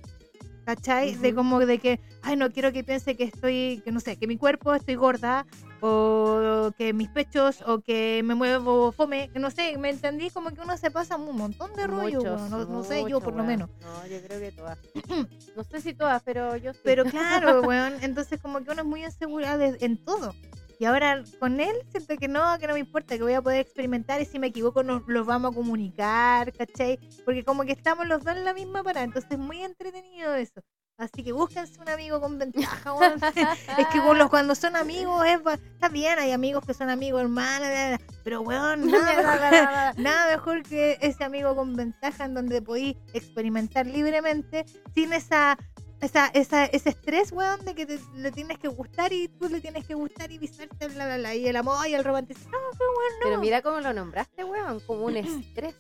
¿Cachai? 0.67 1.15
De 1.15 1.33
como 1.33 1.61
de 1.65 1.79
que, 1.79 2.01
ay, 2.23 2.35
no 2.35 2.51
quiero 2.51 2.73
que 2.73 2.83
piense 2.83 3.17
que 3.17 3.23
estoy, 3.23 3.81
que 3.85 3.93
no 3.93 4.01
sé, 4.01 4.17
que 4.17 4.27
mi 4.27 4.37
cuerpo 4.37 4.75
estoy 4.75 4.97
gorda, 4.97 5.47
o 5.81 6.73
que 6.77 6.93
mis 6.93 7.09
pechos, 7.09 7.63
o 7.65 7.79
que 7.81 8.21
me 8.25 8.35
muevo 8.35 8.91
fome, 8.91 9.31
que 9.33 9.39
no 9.39 9.53
sé, 9.53 9.79
me 9.79 9.91
entendí 9.91 10.29
como 10.31 10.51
que 10.51 10.61
uno 10.61 10.77
se 10.77 10.91
pasa 10.91 11.15
un 11.17 11.37
montón 11.37 11.73
de 11.77 11.87
rollo, 11.87 12.19
Muchos, 12.19 12.51
no, 12.51 12.65
no 12.65 12.83
sé, 12.83 13.09
yo 13.09 13.21
por 13.21 13.37
lo 13.37 13.45
menos. 13.45 13.71
No, 13.81 14.07
yo 14.09 14.21
creo 14.27 14.41
que 14.41 14.51
todas. 14.53 14.77
No 15.57 15.65
sé 15.65 15.81
si 15.81 15.95
todas, 15.95 16.21
pero 16.23 16.57
yo 16.57 16.75
sí. 16.75 16.81
Pero 16.85 17.05
claro, 17.05 17.63
weón, 17.63 17.95
entonces 18.03 18.39
como 18.43 18.63
que 18.63 18.71
uno 18.73 18.83
es 18.83 18.87
muy 18.89 19.05
insegura 19.05 19.57
de- 19.57 19.79
en 19.81 19.97
todo. 19.97 20.35
Y 20.79 20.85
ahora 20.85 21.23
con 21.39 21.61
él 21.61 21.77
siento 21.91 22.17
que 22.17 22.29
no, 22.29 22.59
que 22.59 22.67
no 22.67 22.75
me 22.75 22.81
importa, 22.81 23.17
que 23.17 23.23
voy 23.23 23.35
a 23.35 23.43
poder 23.43 23.61
experimentar 23.61 24.21
y 24.21 24.25
si 24.25 24.39
me 24.39 24.49
equivoco 24.49 24.83
nos 24.83 25.03
los 25.07 25.27
vamos 25.27 25.53
a 25.53 25.55
comunicar, 25.55 26.53
¿cachai? 26.53 26.99
Porque 27.25 27.45
como 27.45 27.65
que 27.65 27.73
estamos 27.73 28.07
los 28.07 28.23
dos 28.25 28.37
en 28.37 28.45
la 28.45 28.55
misma 28.55 28.83
parada, 28.83 29.05
entonces 29.05 29.31
es 29.31 29.39
muy 29.39 29.63
entretenido 29.63 30.35
eso. 30.35 30.63
Así 30.99 31.23
que 31.23 31.33
búsquense 31.33 31.79
un 31.79 31.91
amigo 31.91 32.21
con 32.23 32.39
ventaja, 32.39 32.95
weón. 32.95 33.21
es 33.79 33.87
que 33.89 34.01
con 34.01 34.17
los, 34.17 34.31
cuando 34.31 34.55
son 34.55 34.77
amigos, 34.77 35.27
es, 35.27 35.41
está 35.75 35.91
bien, 35.91 36.19
hay 36.19 36.33
amigos 36.33 36.65
que 36.65 36.73
son 36.73 36.89
amigos, 36.89 37.21
hermanos, 37.21 38.01
pero 38.25 38.41
weón, 38.41 38.87
nada 38.91 39.15
mejor, 39.15 39.99
nada 40.03 40.31
mejor 40.33 40.63
que 40.63 40.97
ese 41.03 41.23
amigo 41.23 41.55
con 41.55 41.77
ventaja 41.77 42.25
en 42.25 42.33
donde 42.33 42.63
podéis 42.63 42.97
experimentar 43.13 43.87
libremente 43.87 44.65
sin 44.95 45.13
esa 45.13 45.59
esa, 46.07 46.27
esa, 46.29 46.65
ese 46.67 46.91
estrés, 46.91 47.33
weón, 47.33 47.65
de 47.65 47.75
que 47.75 47.87
te, 47.87 47.99
le 48.15 48.33
tienes 48.33 48.59
que 48.59 48.69
gustar 48.69 49.13
y 49.13 49.29
tú 49.29 49.49
le 49.49 49.61
tienes 49.61 49.87
que 49.87 49.95
gustar 49.95 50.31
y 50.33 50.39
viceversa, 50.39 50.89
bla, 50.89 51.07
bla, 51.07 51.19
bla, 51.19 51.35
y 51.35 51.47
el 51.47 51.57
amor 51.57 51.87
y 51.89 51.95
el 51.95 52.05
romanticismo. 52.05 52.51
No, 52.53 52.59
qué 52.73 52.85
bueno. 52.85 53.17
Pero 53.23 53.41
mira 53.41 53.63
cómo 53.63 53.81
lo 53.81 53.93
nombraste, 53.93 54.45
weón, 54.45 54.81
como 54.81 55.05
un 55.05 55.17
estrés. 55.17 55.75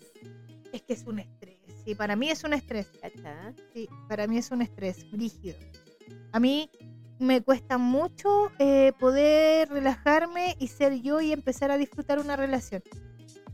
Es 0.72 0.82
que 0.82 0.92
es 0.92 1.04
un 1.06 1.20
estrés. 1.20 1.58
Sí, 1.84 1.94
para 1.94 2.16
mí 2.16 2.28
es 2.28 2.44
un 2.44 2.52
estrés. 2.52 2.88
¿Cachá? 3.00 3.54
Sí, 3.72 3.88
para 4.08 4.26
mí 4.26 4.38
es 4.38 4.50
un 4.50 4.62
estrés 4.62 5.10
rígido. 5.12 5.56
A 6.32 6.40
mí, 6.40 6.70
me 7.18 7.40
cuesta 7.40 7.78
mucho 7.78 8.50
eh, 8.58 8.92
poder 8.98 9.68
relajarme 9.68 10.56
y 10.58 10.68
ser 10.68 11.00
yo 11.00 11.20
y 11.20 11.32
empezar 11.32 11.70
a 11.70 11.78
disfrutar 11.78 12.18
una 12.18 12.36
relación. 12.36 12.82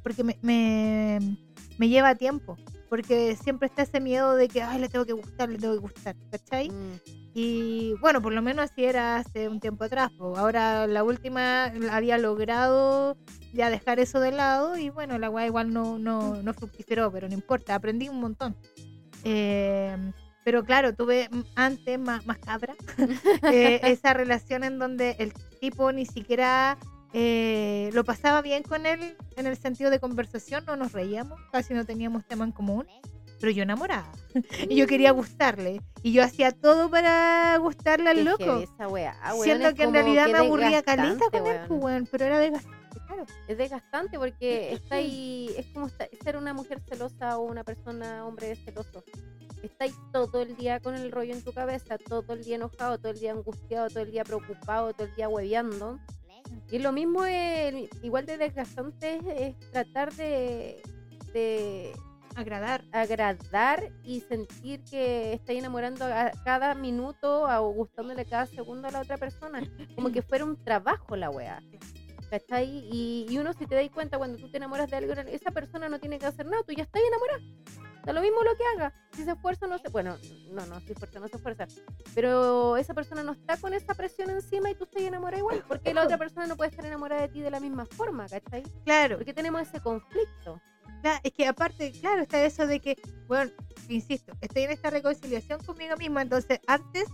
Porque 0.02 0.24
me, 0.24 0.38
me, 0.42 1.36
me 1.78 1.88
lleva 1.88 2.14
tiempo. 2.14 2.56
Porque 2.92 3.36
siempre 3.42 3.68
está 3.68 3.84
ese 3.84 4.00
miedo 4.00 4.36
de 4.36 4.48
que, 4.48 4.60
ay, 4.60 4.78
le 4.78 4.90
tengo 4.90 5.06
que 5.06 5.14
gustar, 5.14 5.48
le 5.48 5.56
tengo 5.56 5.72
que 5.72 5.80
gustar, 5.80 6.14
¿cachai? 6.30 6.68
Mm. 6.68 7.00
Y 7.32 7.94
bueno, 8.02 8.20
por 8.20 8.34
lo 8.34 8.42
menos 8.42 8.70
así 8.70 8.84
era 8.84 9.16
hace 9.16 9.48
un 9.48 9.60
tiempo 9.60 9.84
atrás. 9.84 10.10
po. 10.10 10.36
Ahora 10.36 10.86
la 10.86 11.02
última 11.02 11.72
había 11.90 12.18
logrado 12.18 13.16
ya 13.54 13.70
dejar 13.70 13.98
eso 13.98 14.20
de 14.20 14.32
lado 14.32 14.76
y 14.76 14.90
bueno, 14.90 15.16
la 15.16 15.30
weá 15.30 15.46
igual 15.46 15.72
no, 15.72 15.98
no, 15.98 16.42
no 16.42 16.52
fructiferó, 16.52 17.10
pero 17.10 17.28
no 17.28 17.32
importa, 17.32 17.74
aprendí 17.74 18.10
un 18.10 18.20
montón. 18.20 18.54
Eh, 19.24 19.96
pero 20.44 20.62
claro, 20.62 20.94
tuve 20.94 21.30
antes 21.54 21.98
más, 21.98 22.26
más 22.26 22.40
cabra 22.40 22.74
eh, 23.50 23.80
esa 23.84 24.12
relación 24.12 24.64
en 24.64 24.78
donde 24.78 25.16
el 25.18 25.32
tipo 25.60 25.92
ni 25.92 26.04
siquiera 26.04 26.76
eh, 27.12 27.90
lo 27.92 28.04
pasaba 28.04 28.42
bien 28.42 28.62
con 28.62 28.86
él 28.86 29.16
en 29.36 29.46
el 29.46 29.56
sentido 29.56 29.90
de 29.90 30.00
conversación, 30.00 30.64
no 30.66 30.76
nos 30.76 30.92
reíamos, 30.92 31.40
casi 31.50 31.74
no 31.74 31.84
teníamos 31.84 32.24
tema 32.24 32.44
en 32.44 32.52
común, 32.52 32.86
pero 33.42 33.50
yo 33.50 33.64
enamorada. 33.64 34.10
y 34.68 34.76
yo 34.76 34.86
quería 34.86 35.10
gustarle. 35.10 35.82
Y 36.02 36.12
yo 36.12 36.22
hacía 36.22 36.52
todo 36.52 36.88
para 36.88 37.56
gustarle 37.58 38.10
al 38.10 38.24
loco. 38.24 38.58
esa 38.58 38.88
weá, 38.88 39.16
weón, 39.32 39.44
Siendo 39.44 39.74
que 39.74 39.82
en 39.82 39.92
realidad 39.92 40.26
que 40.26 40.32
me 40.32 40.38
aburría 40.38 40.82
caleta 40.82 41.28
con 41.30 41.46
él, 41.46 41.56
weón. 41.56 41.68
pues, 41.68 41.82
weón, 41.82 42.08
pero 42.10 42.24
era 42.24 42.38
desgastante, 42.38 43.00
claro. 43.06 43.26
Es 43.48 43.58
desgastante 43.58 44.18
porque 44.18 44.72
está 44.72 44.94
ahí, 44.96 45.52
es 45.56 45.66
como 45.74 45.88
ser 45.88 46.36
una 46.36 46.54
mujer 46.54 46.80
celosa 46.88 47.36
o 47.38 47.42
una 47.42 47.64
persona, 47.64 48.24
hombre 48.24 48.54
celoso. 48.56 49.04
Estáis 49.62 49.94
todo 50.12 50.42
el 50.42 50.56
día 50.56 50.80
con 50.80 50.94
el 50.94 51.12
rollo 51.12 51.34
en 51.34 51.42
tu 51.42 51.52
cabeza, 51.52 51.98
todo 51.98 52.32
el 52.32 52.44
día 52.44 52.56
enojado, 52.56 52.98
todo 52.98 53.12
el 53.12 53.18
día 53.18 53.32
angustiado, 53.32 53.88
todo 53.88 54.00
el 54.00 54.10
día 54.10 54.24
preocupado, 54.24 54.92
todo 54.92 55.06
el 55.06 55.14
día 55.14 55.28
hueveando. 55.28 56.00
Y 56.70 56.78
lo 56.78 56.92
mismo 56.92 57.24
es, 57.24 57.88
igual 58.02 58.26
de 58.26 58.38
desgastante 58.38 59.16
es, 59.16 59.24
es 59.26 59.70
tratar 59.70 60.12
de, 60.14 60.82
de 61.32 61.92
Agradar. 62.34 62.82
agradar 62.92 63.92
y 64.02 64.20
sentir 64.20 64.82
que 64.84 65.34
estáis 65.34 65.58
enamorando 65.58 66.04
a 66.06 66.30
cada 66.44 66.74
minuto 66.74 67.42
o 67.42 67.72
gustándole 67.72 68.24
cada 68.24 68.46
segundo 68.46 68.88
a 68.88 68.90
la 68.90 69.00
otra 69.00 69.18
persona. 69.18 69.60
Como 69.94 70.10
que 70.10 70.22
fuera 70.22 70.44
un 70.44 70.56
trabajo 70.62 71.14
la 71.16 71.30
weá. 71.30 71.62
¿Cachai? 72.30 72.88
Y, 72.90 73.26
y 73.28 73.38
uno 73.38 73.52
si 73.52 73.66
te 73.66 73.74
das 73.74 73.90
cuenta 73.90 74.16
cuando 74.16 74.38
tú 74.38 74.50
te 74.50 74.56
enamoras 74.56 74.90
de 74.90 74.96
alguien, 74.96 75.28
esa 75.28 75.50
persona 75.50 75.90
no 75.90 75.98
tiene 76.00 76.18
que 76.18 76.24
hacer 76.24 76.46
nada, 76.46 76.62
tú 76.62 76.72
ya 76.72 76.84
estás 76.84 77.02
enamorada. 77.06 77.91
Da 78.04 78.12
lo 78.12 78.20
mismo 78.20 78.42
lo 78.42 78.56
que 78.56 78.64
haga. 78.74 78.92
Si 79.12 79.24
se 79.24 79.30
esfuerza 79.32 79.66
no 79.66 79.78
se... 79.78 79.88
Bueno, 79.88 80.16
no, 80.50 80.66
no, 80.66 80.80
si 80.80 80.92
esfuerza 80.92 81.20
no 81.20 81.28
se 81.28 81.36
esfuerza. 81.36 81.66
Pero 82.14 82.76
esa 82.76 82.94
persona 82.94 83.22
no 83.22 83.32
está 83.32 83.56
con 83.56 83.74
esa 83.74 83.94
presión 83.94 84.30
encima 84.30 84.70
y 84.70 84.74
tú 84.74 84.84
estás 84.84 85.02
enamorada 85.02 85.38
igual. 85.38 85.64
Porque 85.68 85.94
la 85.94 86.02
otra 86.04 86.18
persona 86.18 86.46
no 86.46 86.56
puede 86.56 86.70
estar 86.70 86.84
enamorada 86.84 87.22
de 87.22 87.28
ti 87.28 87.40
de 87.40 87.50
la 87.50 87.60
misma 87.60 87.86
forma, 87.86 88.26
¿cachai? 88.28 88.62
Claro. 88.84 89.16
Porque 89.18 89.32
tenemos 89.32 89.62
ese 89.62 89.80
conflicto. 89.80 90.60
Cla- 91.02 91.20
Es 91.22 91.32
que 91.32 91.46
aparte, 91.46 91.92
claro, 92.00 92.22
está 92.22 92.44
eso 92.44 92.66
de 92.66 92.80
que, 92.80 92.96
bueno, 93.28 93.50
insisto, 93.88 94.32
estoy 94.40 94.62
en 94.64 94.70
esta 94.72 94.90
reconciliación 94.90 95.62
conmigo 95.64 95.96
misma, 95.96 96.22
entonces 96.22 96.60
antes 96.66 97.04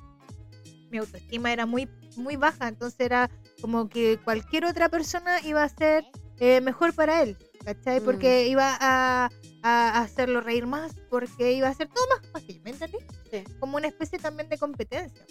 mi 0.91 0.99
autoestima 0.99 1.53
era 1.53 1.67
muy, 1.67 1.89
muy 2.17 2.37
baja, 2.37 2.69
entonces 2.69 3.01
era 3.01 3.31
como 3.61 3.89
que 3.89 4.19
cualquier 4.25 4.65
otra 4.65 4.89
persona 4.89 5.41
iba 5.43 5.63
a 5.63 5.69
ser 5.69 6.05
eh, 6.39 6.61
mejor 6.61 6.95
para 6.95 7.23
él, 7.23 7.37
¿cachai? 7.75 8.01
Mm. 8.01 8.05
Porque 8.05 8.49
iba 8.49 8.77
a, 8.81 9.29
a 9.63 10.01
hacerlo 10.01 10.41
reír 10.41 10.67
más, 10.67 10.95
porque 11.11 11.53
iba 11.53 11.69
a 11.69 11.71
hacer 11.71 11.89
todo 11.89 12.05
más 12.17 12.27
fácil, 12.33 12.61
¿me? 12.65 12.73
Sí. 12.73 13.45
Como 13.61 13.77
una 13.77 13.89
especie 13.89 14.19
también 14.19 14.49
de 14.49 14.57
competencia. 14.57 15.25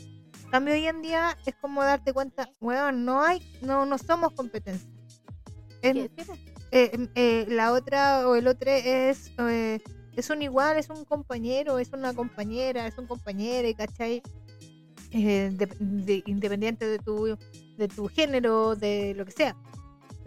En 0.43 0.51
cambio, 0.51 0.75
hoy 0.75 0.85
en 0.87 1.01
día 1.01 1.35
es 1.45 1.55
como 1.55 1.83
darte 1.83 2.13
cuenta, 2.13 2.49
weón, 2.61 3.05
no 3.05 3.21
hay, 3.23 3.41
no, 3.61 3.85
no 3.85 3.97
somos 3.97 4.33
competencia. 4.33 4.89
Es, 5.81 5.95
eh, 6.71 6.91
em, 6.93 7.07
eh, 7.15 7.45
la 7.49 7.71
otra 7.73 8.27
o 8.27 8.35
el 8.35 8.47
otro 8.47 8.69
es 8.71 9.31
eh, 9.39 9.79
es 10.15 10.29
un 10.29 10.41
igual, 10.41 10.77
es 10.77 10.89
un 10.89 11.05
compañero, 11.05 11.79
es 11.79 11.91
una 11.93 12.13
compañera, 12.13 12.87
es 12.87 12.97
un 12.97 13.07
compañero, 13.07 13.67
¿cachai? 13.77 14.21
De- 15.11 15.67
de- 15.79 16.23
independiente 16.25 16.85
de 16.87 16.99
tu, 16.99 17.37
de 17.77 17.87
tu 17.87 18.07
género, 18.07 18.75
de 18.75 19.13
lo 19.15 19.25
que 19.25 19.31
sea. 19.31 19.55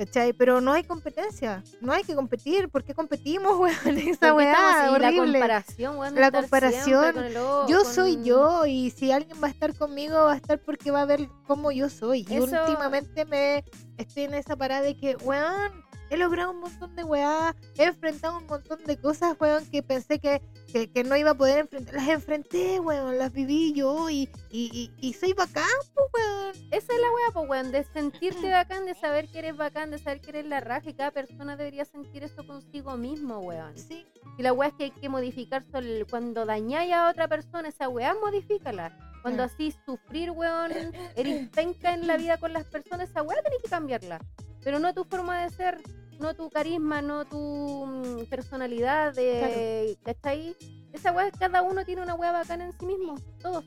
¿Cachai? 0.01 0.33
Pero 0.33 0.63
no 0.63 0.73
hay 0.73 0.83
competencia, 0.85 1.63
no 1.83 1.93
hay 1.93 2.05
que 2.05 2.15
competir, 2.15 2.71
¿por 2.71 2.83
qué 2.83 2.95
competimos, 2.95 3.59
weón? 3.61 3.99
Esa 3.99 4.33
weá, 4.33 4.55
así, 4.55 4.87
La 4.99 5.09
horrible. 5.09 5.33
comparación, 5.41 5.99
weón, 5.99 6.15
La 6.15 6.31
comparación. 6.31 7.13
con 7.13 7.25
el 7.25 7.35
Yo 7.35 7.67
con- 7.67 7.85
soy 7.85 8.23
yo 8.25 8.65
y 8.65 8.89
si 8.93 9.13
alguien 9.13 9.37
va 9.43 9.49
a 9.49 9.51
estar 9.51 9.75
conmigo 9.77 10.15
va 10.25 10.33
a 10.33 10.37
estar 10.37 10.59
porque 10.59 10.91
va 10.91 11.03
a 11.03 11.05
ver 11.05 11.29
cómo 11.47 11.71
yo 11.71 11.91
soy. 11.91 12.25
Y 12.31 12.39
últimamente 12.41 13.27
me 13.27 13.63
estoy 13.99 14.23
en 14.23 14.33
esa 14.33 14.57
parada 14.57 14.81
de 14.81 14.97
que, 14.97 15.17
weón, 15.17 15.71
he 16.11 16.17
logrado 16.17 16.51
un 16.51 16.61
montón 16.61 16.95
de 16.97 17.05
weá, 17.05 17.55
he 17.79 17.85
enfrentado 17.85 18.39
un 18.39 18.47
montón 18.47 18.83
de 18.85 18.99
cosas, 18.99 19.37
weón, 19.41 19.65
que 19.71 19.83
pensé 19.83 20.19
que, 20.19 20.43
que, 20.73 20.91
que 20.91 21.05
no 21.05 21.17
iba 21.17 21.31
a 21.31 21.35
poder 21.35 21.61
enfrentar. 21.61 21.95
Las 21.95 22.09
enfrenté, 22.09 22.81
weón, 22.81 23.17
las 23.17 23.33
viví 23.33 23.73
yo 23.73 24.11
y, 24.11 24.29
y, 24.51 24.71
y, 24.73 25.09
y 25.09 25.13
soy 25.15 25.33
bacán, 25.33 25.65
pues, 25.95 26.07
weón. 26.13 26.51
Esa 26.73 26.93
es 26.93 27.01
la 27.01 27.11
wea, 27.13 27.31
pues, 27.33 27.49
weón, 27.49 27.73
de 27.73 27.85
sentirte 27.85 28.51
bacán, 28.51 28.87
de 28.87 28.95
saber 28.95 29.29
que 29.29 29.39
eres 29.39 29.57
bacán, 29.57 29.91
de 29.91 29.99
saber 29.99 30.21
que 30.21 30.31
eres 30.31 30.47
la 30.47 30.61
raja 30.61 30.91
y 30.91 30.95
cada 30.95 31.13
persona 31.13 31.57
debería 31.57 31.85
sentir 31.85 32.25
eso 32.25 32.45
consigo 32.47 32.97
mismo, 32.97 33.39
weón. 33.39 33.79
Sí, 33.79 34.05
Y 34.37 34.43
la 34.43 34.53
wea 34.53 34.69
es 34.69 34.75
que 34.75 34.85
hay 34.85 34.91
que 34.91 35.09
modificar 35.09 35.65
cuando 36.11 36.45
dañáis 36.45 36.93
a 36.93 37.09
otra 37.09 37.29
persona, 37.29 37.69
esa 37.69 37.89
wea, 37.89 38.15
modifícala. 38.15 38.97
Cuando 39.23 39.43
así 39.43 39.75
sufrir, 39.85 40.31
weón, 40.31 40.73
eres 41.17 41.49
penca 41.51 41.95
en 41.95 42.07
la 42.07 42.17
vida 42.17 42.39
con 42.39 42.53
las 42.53 42.65
personas, 42.65 43.11
esa 43.11 43.23
wea 43.23 43.43
tenés 43.43 43.63
que 43.63 43.69
cambiarla. 43.69 44.21
Pero 44.63 44.79
no 44.79 44.93
tu 44.93 45.05
forma 45.05 45.43
de 45.43 45.51
ser, 45.51 45.81
no 46.21 46.35
tu 46.35 46.51
carisma, 46.51 47.03
no 47.03 47.25
tu 47.25 47.87
mm, 47.87 48.27
personalidad, 48.29 49.15
de, 49.15 49.99
¿cachai? 50.05 50.55
Esa 50.93 51.13
wea, 51.13 51.31
cada 51.31 51.63
uno 51.63 51.85
tiene 51.85 52.03
una 52.03 52.15
wea 52.15 52.33
bacana 52.33 52.67
en 52.67 52.73
sí 52.79 52.87
mismo, 52.87 53.17
todos, 53.41 53.65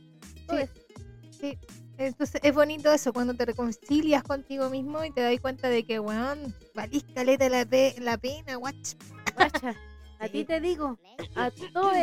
todos. 0.47 0.69
entonces 1.97 2.41
es 2.43 2.53
bonito 2.53 2.91
eso, 2.91 3.13
cuando 3.13 3.33
te 3.33 3.45
reconcilias 3.45 4.23
contigo 4.23 4.69
mismo 4.69 5.03
y 5.03 5.11
te 5.11 5.21
das 5.21 5.39
cuenta 5.41 5.69
de 5.69 5.83
que, 5.85 5.99
weón, 5.99 6.53
valís 6.75 7.03
caleta 7.15 7.49
la, 7.49 7.65
pe- 7.65 7.95
la 7.99 8.17
pena, 8.17 8.55
guach. 8.55 8.93
Guacha, 9.35 9.73
a 10.19 10.27
ti 10.29 10.39
Sí. 10.39 10.45
te 10.45 10.59
digo, 10.59 10.97
a 11.35 11.49
todos, 11.73 11.95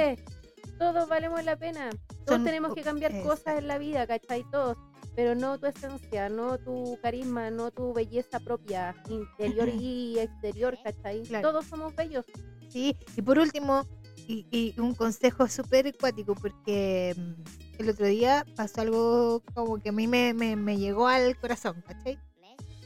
todos 0.78 1.08
valemos 1.08 1.44
la 1.44 1.56
pena. 1.56 1.90
Todos 2.24 2.38
Son- 2.38 2.44
tenemos 2.44 2.74
que 2.74 2.82
cambiar 2.82 3.22
cosas 3.22 3.58
en 3.58 3.66
la 3.68 3.78
vida, 3.78 4.06
¿cachai? 4.06 4.44
Todos. 4.50 4.76
Pero 5.16 5.34
no 5.34 5.58
tu 5.58 5.66
esencia, 5.66 6.28
no 6.28 6.58
tu 6.58 6.98
carisma, 7.02 7.50
no 7.50 7.70
tu 7.70 7.92
belleza 7.92 8.40
propia, 8.40 8.94
interior 9.08 9.68
y 9.68 10.18
exterior, 10.18 10.78
¿cachai? 10.82 11.22
Claro. 11.24 11.50
Todos 11.50 11.66
somos 11.66 11.94
bellos. 11.94 12.24
Sí, 12.68 12.96
y 13.16 13.22
por 13.22 13.38
último, 13.38 13.84
y, 14.28 14.46
y 14.50 14.78
un 14.80 14.94
consejo 14.94 15.48
súper 15.48 15.88
acuático, 15.88 16.34
porque 16.34 17.14
mm, 17.16 17.80
el 17.80 17.88
otro 17.88 18.06
día 18.06 18.46
pasó 18.56 18.82
algo 18.82 19.42
como 19.54 19.78
que 19.78 19.88
a 19.88 19.92
mí 19.92 20.06
me, 20.06 20.34
me, 20.34 20.54
me 20.54 20.78
llegó 20.78 21.08
al 21.08 21.36
corazón, 21.38 21.82
¿cachai? 21.86 22.18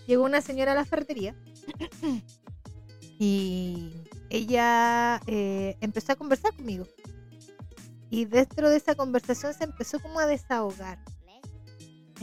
Llegó 0.07 0.25
una 0.25 0.41
señora 0.41 0.73
a 0.73 0.75
la 0.75 0.85
ferretería 0.85 1.35
y 3.19 3.93
ella 4.31 5.21
eh, 5.27 5.77
empezó 5.81 6.13
a 6.13 6.17
conversar 6.17 6.55
conmigo. 6.55 6.87
Y 8.11 8.27
dentro 8.27 8.71
de 8.71 8.77
esa 8.77 8.95
conversación 8.95 9.55
se 9.55 9.65
empezó 9.65 10.01
como 10.01 10.21
a 10.21 10.27
desahogar. 10.27 10.99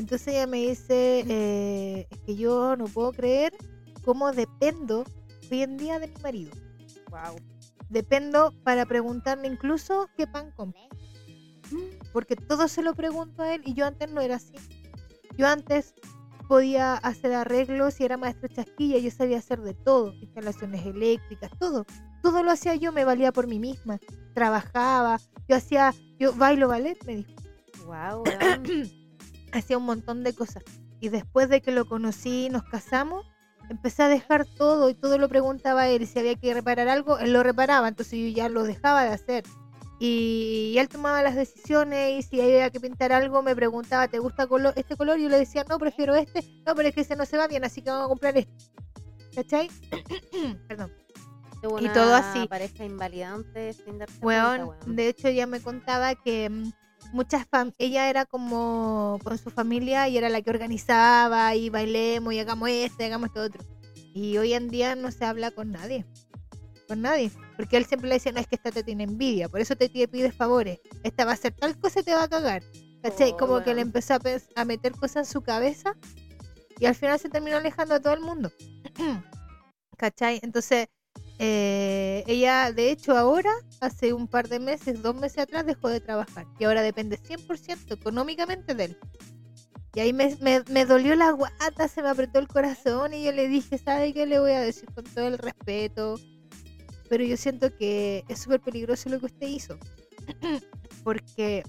Entonces 0.02 0.30
ella 0.30 0.48
me 0.48 0.58
dice, 0.58 1.24
eh, 1.30 2.08
es 2.10 2.20
que 2.22 2.36
yo 2.36 2.76
no 2.76 2.86
puedo 2.86 3.12
creer 3.12 3.54
cómo 4.04 4.32
dependo 4.32 5.06
hoy 5.52 5.62
en 5.62 5.78
día 5.78 6.00
de 6.00 6.08
mi 6.08 6.20
marido 6.24 6.52
Wow. 7.12 7.36
dependo 7.88 8.52
para 8.64 8.88
preguntarle 8.88 9.48
incluso 9.48 10.10
qué 10.18 10.26
pan 10.26 10.52
compra. 10.56 10.82
Porque 12.12 12.36
todo 12.36 12.68
se 12.68 12.82
lo 12.82 12.96
pregunto 12.96 13.44
a 13.44 13.54
él 13.54 13.62
y 13.64 13.76
yo 13.76 13.86
antes 13.86 14.12
no 14.12 14.22
era 14.22 14.38
así. 14.38 14.56
Yo 15.38 15.48
antes 15.48 15.94
podía 16.48 16.96
hacer 16.96 17.34
arreglos 17.34 18.00
y 18.00 18.06
era 18.06 18.18
maestro 18.18 18.48
chasquilla, 18.48 18.98
yo 18.98 19.12
sabía 19.12 19.38
hacer 19.38 19.62
de 19.62 19.76
todo, 19.76 20.16
instalaciones 20.16 20.84
eléctricas, 20.84 21.52
todo. 21.60 21.86
Todo 22.24 22.42
lo 22.42 22.50
hacía 22.50 22.74
yo, 22.74 22.92
me 22.92 23.06
valía 23.06 23.32
por 23.32 23.46
mí 23.46 23.60
misma. 23.60 24.00
Trabajaba, 24.34 25.20
yo 25.48 25.58
hacía, 25.58 25.94
yo 26.18 26.34
bailo 26.34 26.70
ballet, 26.70 26.98
me 27.06 27.18
dijo. 27.18 27.32
Wow, 27.86 28.24
Hacía 29.52 29.78
un 29.78 29.86
montón 29.86 30.24
de 30.24 30.34
cosas. 30.34 30.64
Y 31.00 31.10
después 31.10 31.50
de 31.50 31.62
que 31.62 31.72
lo 31.72 31.86
conocí 31.86 32.45
y 32.45 32.49
nos 32.49 32.64
casamos, 32.64 33.26
empecé 33.70 34.04
a 34.04 34.08
dejar 34.08 34.45
todo 34.45 34.89
y 34.89 34.93
todo 34.93 35.18
lo 35.18 35.30
preguntaba 35.30 35.82
a 35.82 35.89
él. 35.89 36.04
Y 36.04 36.06
si 36.06 36.20
había 36.20 36.36
que 36.36 36.54
reparar 36.54 36.88
algo, 36.88 37.18
él 37.20 37.34
lo 37.34 37.43
reparaba. 37.43 37.88
Entonces 37.88 38.20
yo 38.20 38.28
ya 38.28 38.49
lo 38.49 38.64
dejaba 38.64 39.04
de 39.04 39.10
hacer. 39.10 39.43
Y, 40.04 40.76
él 40.80 40.89
tomaba 40.89 41.22
las 41.22 41.36
decisiones 41.36 42.18
y 42.18 42.28
si 42.28 42.41
había 42.41 42.72
que 42.72 42.80
pintar 42.80 43.12
algo 43.12 43.43
me 43.43 43.56
preguntaba, 43.56 44.08
¿te 44.08 44.18
gusta 44.18 44.47
este 44.76 44.97
color? 44.97 45.20
Y 45.20 45.24
yo 45.24 45.30
le 45.30 45.38
decía, 45.38 45.64
no, 45.70 45.78
prefiero 45.78 46.16
este. 46.16 46.41
No, 46.66 46.74
pero 46.74 46.89
es 46.89 46.95
que 46.95 47.02
ese 47.02 47.16
no 47.16 47.24
se 47.24 47.38
va 47.38 47.47
bien, 47.47 47.64
así 47.64 47.84
que 47.84 47.91
vamos 47.91 48.06
a 48.06 48.10
comprar 48.10 48.36
este. 48.36 48.52
¿Cachai? 49.36 49.70
Perdón. 50.68 50.91
y 51.80 51.88
todo 51.89 52.16
así. 52.16 52.47
pareja 52.47 52.84
invalidante 52.84 53.74
sin 53.74 53.99
darse 53.99 54.18
Weón, 54.26 54.66
cuenta, 54.66 54.86
weón. 54.86 54.95
de 54.95 55.08
hecho 55.08 55.30
ya 55.30 55.45
me 55.45 55.62
contaba 55.62 56.16
que 56.16 56.49
mm, 56.49 56.72
muchas 57.14 57.47
fam- 57.49 57.74
ella 57.78 58.09
era 58.09 58.26
como 58.26 59.20
con 59.24 59.38
su 59.38 59.49
familia 59.49 60.07
y 60.07 60.18
era 60.18 60.30
la 60.30 60.41
que 60.41 60.49
organizaba 60.49 61.55
y 61.55 61.70
bailemos 61.70 62.34
y 62.34 62.39
hagamos 62.39 62.70
esto 62.70 63.03
y 63.03 63.05
hagamos 63.05 63.28
esto 63.30 63.41
otro. 63.41 63.64
Y 64.14 64.38
hoy 64.38 64.53
en 64.53 64.70
día 64.70 64.95
no 64.95 65.12
se 65.12 65.26
habla 65.26 65.51
con 65.51 65.72
nadie. 65.72 66.05
Con 66.88 67.01
nadie. 67.01 67.32
Porque 67.55 67.78
él 67.78 67.86
siempre 67.86 68.09
le 68.09 68.16
decía, 68.16 68.32
no, 68.32 68.39
es 68.39 68.47
que 68.47 68.55
esta 68.55 68.72
te 68.72 68.84
tiene 68.84 69.03
envidia, 69.03 69.47
por 69.47 69.62
eso 69.62 69.76
te 69.76 69.88
ti- 69.89 70.07
pide 70.07 70.32
favores. 70.32 70.80
Esta 71.03 71.24
va 71.26 71.32
a 71.32 71.34
hacer 71.36 71.53
tal 71.53 71.80
cosa 71.80 72.01
y 72.01 72.03
te 72.03 72.14
va 72.14 72.24
a 72.24 72.28
cagar. 72.28 72.64
¿Cachai? 73.01 73.32
Oh, 73.32 73.38
como 73.38 73.59
que 73.59 73.66
weón. 73.72 73.76
le 73.78 73.82
empezó 73.84 74.14
a, 74.16 74.20
a 74.55 74.66
meter 74.66 74.91
cosas 74.93 75.28
en 75.28 75.34
su 75.34 75.41
cabeza 75.41 75.95
y 76.80 76.86
al 76.86 76.95
final 76.95 77.20
se 77.20 77.30
terminó 77.30 77.57
alejando 77.57 77.93
de 77.95 77.99
todo 77.99 78.14
el 78.14 78.22
mundo. 78.22 78.51
¿Cachai? 79.97 80.39
Entonces, 80.43 80.88
eh, 81.44 82.24
ella, 82.28 82.72
de 82.72 82.92
hecho, 82.92 83.18
ahora, 83.18 83.50
hace 83.80 84.14
un 84.14 84.28
par 84.28 84.48
de 84.48 84.60
meses, 84.60 85.02
dos 85.02 85.16
meses 85.16 85.39
atrás, 85.39 85.66
dejó 85.66 85.89
de 85.89 86.00
trabajar. 86.00 86.46
Y 86.60 86.66
ahora 86.66 86.84
depende 86.84 87.18
100% 87.18 87.96
económicamente 87.96 88.76
de 88.76 88.84
él. 88.84 88.98
Y 89.96 90.02
ahí 90.02 90.14
me, 90.14 90.38
me, 90.39 90.62
me 90.70 90.86
dolió 90.86 91.16
la 91.16 91.32
guata, 91.32 91.88
se 91.88 92.04
me 92.04 92.10
apretó 92.10 92.38
el 92.38 92.48
corazón 92.48 93.16
y 93.16 93.24
yo 93.24 93.32
le 93.32 93.48
dije, 93.48 93.80
¿sabe 93.80 94.14
qué 94.14 94.28
le 94.28 94.38
voy 94.38 94.52
a 94.52 94.60
decir 94.60 94.86
con 94.94 95.04
todo 95.04 95.30
el 95.30 95.39
respeto? 95.39 96.20
Pero 97.10 97.24
yo 97.24 97.36
siento 97.38 97.76
que 97.76 98.24
es 98.28 98.38
súper 98.39 98.62
peligroso 98.62 99.10
lo 99.10 99.20
que 99.20 99.26
usted 99.26 99.48
hizo. 99.48 99.80
Porque 101.04 101.64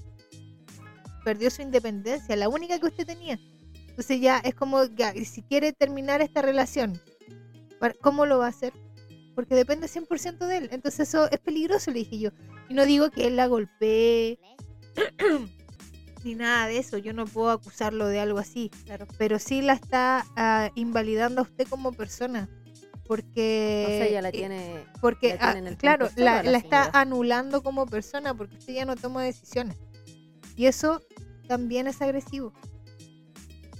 perdió 1.25 1.51
su 1.51 1.63
independencia, 1.63 2.37
la 2.37 2.51
única 2.51 2.79
que 2.79 2.89
usted 2.89 3.07
tenía. 3.07 3.41
Entonces 3.89 4.21
ya 4.21 4.37
es 4.41 4.55
como, 4.55 4.85
ya, 4.85 5.15
si 5.25 5.41
quiere 5.43 5.73
terminar 5.73 6.21
esta 6.21 6.43
relación, 6.43 7.01
¿cómo 8.03 8.27
lo 8.27 8.39
va 8.39 8.47
a 8.47 8.51
hacer? 8.51 8.75
Porque 9.35 9.55
depende 9.55 9.87
100% 9.87 10.47
de 10.47 10.57
él. 10.57 10.69
Entonces 10.73 11.09
eso 11.09 11.31
es 11.31 11.39
peligroso, 11.39 11.91
le 11.91 12.01
dije 12.01 12.19
yo. 12.19 12.31
Y 12.69 12.75
no 12.75 12.85
digo 12.85 13.11
que 13.11 13.27
él 13.27 13.37
la 13.37 13.47
golpee, 13.47 14.39
ni 16.25 16.35
nada 16.35 16.67
de 16.67 16.79
eso. 16.79 16.99
Yo 16.99 17.13
no 17.13 17.27
puedo 17.27 17.51
acusarlo 17.51 18.07
de 18.07 18.21
algo 18.21 18.39
así. 18.39 18.71
Claro. 18.85 19.07
Pero 19.19 19.39
sí 19.39 19.63
la 19.63 19.73
está 19.75 20.27
ah, 20.37 20.71
invalidando 20.75 21.41
a 21.41 21.45
usted 21.45 21.67
como 21.69 21.93
persona. 21.93 22.49
Porque... 23.07 23.85
O 23.87 23.91
sea, 23.91 24.07
ella 24.07 24.23
la 24.23 24.29
eh, 24.29 24.33
tiene. 24.33 24.85
porque, 25.01 25.31
la 25.31 25.39
tiene 25.39 25.53
ah, 25.53 25.59
en 25.59 25.67
el 25.67 25.77
claro, 25.77 26.09
la, 26.17 26.41
a 26.41 26.43
la 26.43 26.51
la 26.53 26.59
está 26.59 26.91
anulando 26.93 27.63
como 27.63 27.87
persona 27.87 28.33
porque 28.35 28.57
usted 28.57 28.75
ya 28.75 28.85
no 28.85 28.97
toma 28.97 29.25
decisiones. 29.25 29.77
Y 30.57 30.67
eso 30.67 31.03
también 31.49 31.87
es 31.87 32.01
agresivo. 32.01 32.53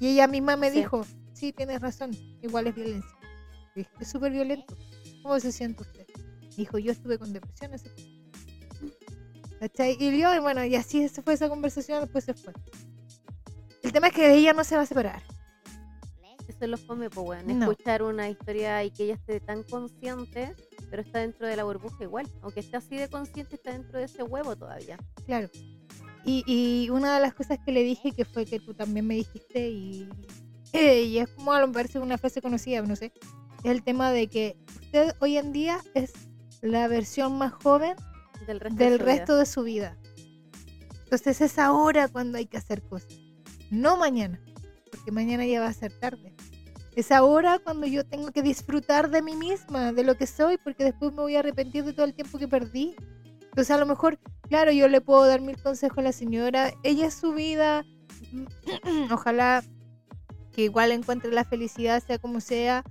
Y 0.01 0.09
ella 0.09 0.27
misma 0.27 0.57
me 0.57 0.71
Sí. 0.71 0.79
dijo, 0.79 1.07
sí, 1.33 1.53
tienes 1.53 1.81
razón, 1.81 2.11
igual 2.43 2.67
es 2.67 2.75
violencia. 2.75 3.11
Es 4.01 4.09
súper 4.11 4.33
violento. 4.33 4.77
¿Cómo 5.23 5.39
se 5.41 5.53
siente 5.53 5.83
usted? 5.83 6.07
Dijo, 6.57 6.79
yo 6.79 6.93
estuve 6.93 7.19
con 7.19 7.33
depresión 7.33 7.71
poco". 7.71 8.13
¿Cachai? 9.61 9.97
Y 10.01 10.19
yo, 10.19 10.35
y 10.35 10.41
bueno, 10.41 10.65
y 10.65 10.75
así 10.75 11.09
se 11.09 11.23
fue 11.23 11.35
esa 11.35 11.49
conversación, 11.49 12.01
después 12.01 12.25
se 12.25 12.35
fue. 12.35 12.53
El 13.83 13.93
tema 13.93 14.09
es 14.09 14.13
que 14.13 14.35
ella 14.35 14.53
no 14.53 14.65
se 14.65 14.77
va 14.77 14.83
a 14.83 14.87
separar. 14.87 15.23
Eso 16.49 16.59
es 16.61 16.69
lo 16.69 16.77
fome, 16.77 17.09
pues, 17.11 17.27
weón. 17.27 17.59
No. 17.59 17.71
Escuchar 17.71 18.03
una 18.03 18.29
historia 18.29 18.83
y 18.85 18.91
que 18.91 19.05
ella 19.05 19.15
esté 19.15 19.41
tan 19.41 19.63
consciente, 19.63 20.55
pero 20.91 21.03
está 21.03 21.21
dentro 21.21 21.47
de 21.47 21.57
la 21.57 21.65
burbuja 21.65 22.03
igual. 22.03 22.27
Aunque 22.43 22.61
esté 22.61 22.77
así 22.77 22.97
de 22.97 23.09
consciente, 23.09 23.55
está 23.55 23.73
dentro 23.73 23.99
de 23.99 24.05
ese 24.05 24.23
huevo 24.23 24.57
todavía. 24.57 24.99
Claro. 25.27 25.49
Y, 26.25 26.45
y 26.47 26.91
una 26.91 27.15
de 27.15 27.21
las 27.21 27.35
cosas 27.35 27.59
que 27.65 27.73
le 27.73 27.83
dije, 27.83 28.13
que 28.13 28.25
fue 28.25 28.45
que 28.47 28.61
tú 28.61 28.75
también 28.75 29.07
me 29.07 29.15
dijiste, 29.15 29.69
y, 29.69 30.09
y 30.73 31.19
es 31.19 31.29
como 31.31 31.53
a 31.53 31.65
lo 31.65 31.79
es 31.79 31.95
una 31.97 32.19
frase 32.19 32.41
conocida, 32.41 32.83
no 32.83 32.97
sé, 32.97 33.13
el 33.65 33.83
tema 33.83 34.11
de 34.11 34.29
que 34.29 34.57
usted 34.81 35.15
hoy 35.21 35.37
en 35.37 35.53
día 35.53 35.81
es 35.95 36.13
la 36.61 36.89
versión 36.89 37.39
más 37.39 37.53
joven 37.53 37.97
Del 38.47 38.61
resto. 38.61 38.77
del 38.77 38.99
de 38.99 38.99
su 38.99 39.05
vida. 39.05 39.39
de 39.39 39.47
su 39.47 39.63
vida. 39.63 39.99
Entonces 41.05 41.41
es 41.41 41.59
ahora 41.59 42.09
cuando 42.09 42.39
hay 42.39 42.47
que 42.47 42.57
hacer 42.57 42.83
cosas, 42.83 43.13
no 43.71 43.97
mañana, 43.97 44.41
porque 44.91 45.13
mañana 45.13 45.45
ya 45.45 45.61
va 45.61 45.67
a 45.67 45.73
ser 45.73 45.93
tarde. 45.99 46.35
Es 46.97 47.11
ahora 47.11 47.59
cuando 47.59 47.87
yo 47.87 48.05
tengo 48.05 48.33
que 48.33 48.43
disfrutar 48.43 49.11
de 49.11 49.23
mí 49.23 49.35
misma, 49.35 49.93
de 49.93 50.05
lo 50.05 50.17
que 50.17 50.27
soy, 50.27 50.59
porque 50.59 50.85
después 50.85 51.13
me 51.13 51.23
voy 51.23 51.37
a 51.37 51.41
arrepentir 51.41 51.85
de 51.85 51.93
todo 51.93 52.05
el 52.05 52.15
tiempo 52.15 52.39
que 52.39 52.49
perdí. 52.49 52.95
Entonces 53.43 53.71
a 53.71 53.79
lo 53.79 53.87
mejor, 53.87 54.19
claro, 54.49 54.73
yo 54.73 54.89
le 54.89 55.01
puedo 55.01 55.27
dar 55.27 55.41
mil 55.41 55.61
consejos 55.61 55.99
a 55.99 56.03
la 56.03 56.13
señora, 56.13 56.73
ella 56.83 57.07
es 57.07 57.15
su 57.15 57.33
vida, 57.33 57.85
ojalá 59.11 59.63
que 60.53 60.65
igual 60.65 60.93
encuentre 60.93 61.31
la 61.31 61.45
felicidad, 61.45 62.03
sea 62.03 62.19
como 62.19 62.41
sea, 62.41 62.85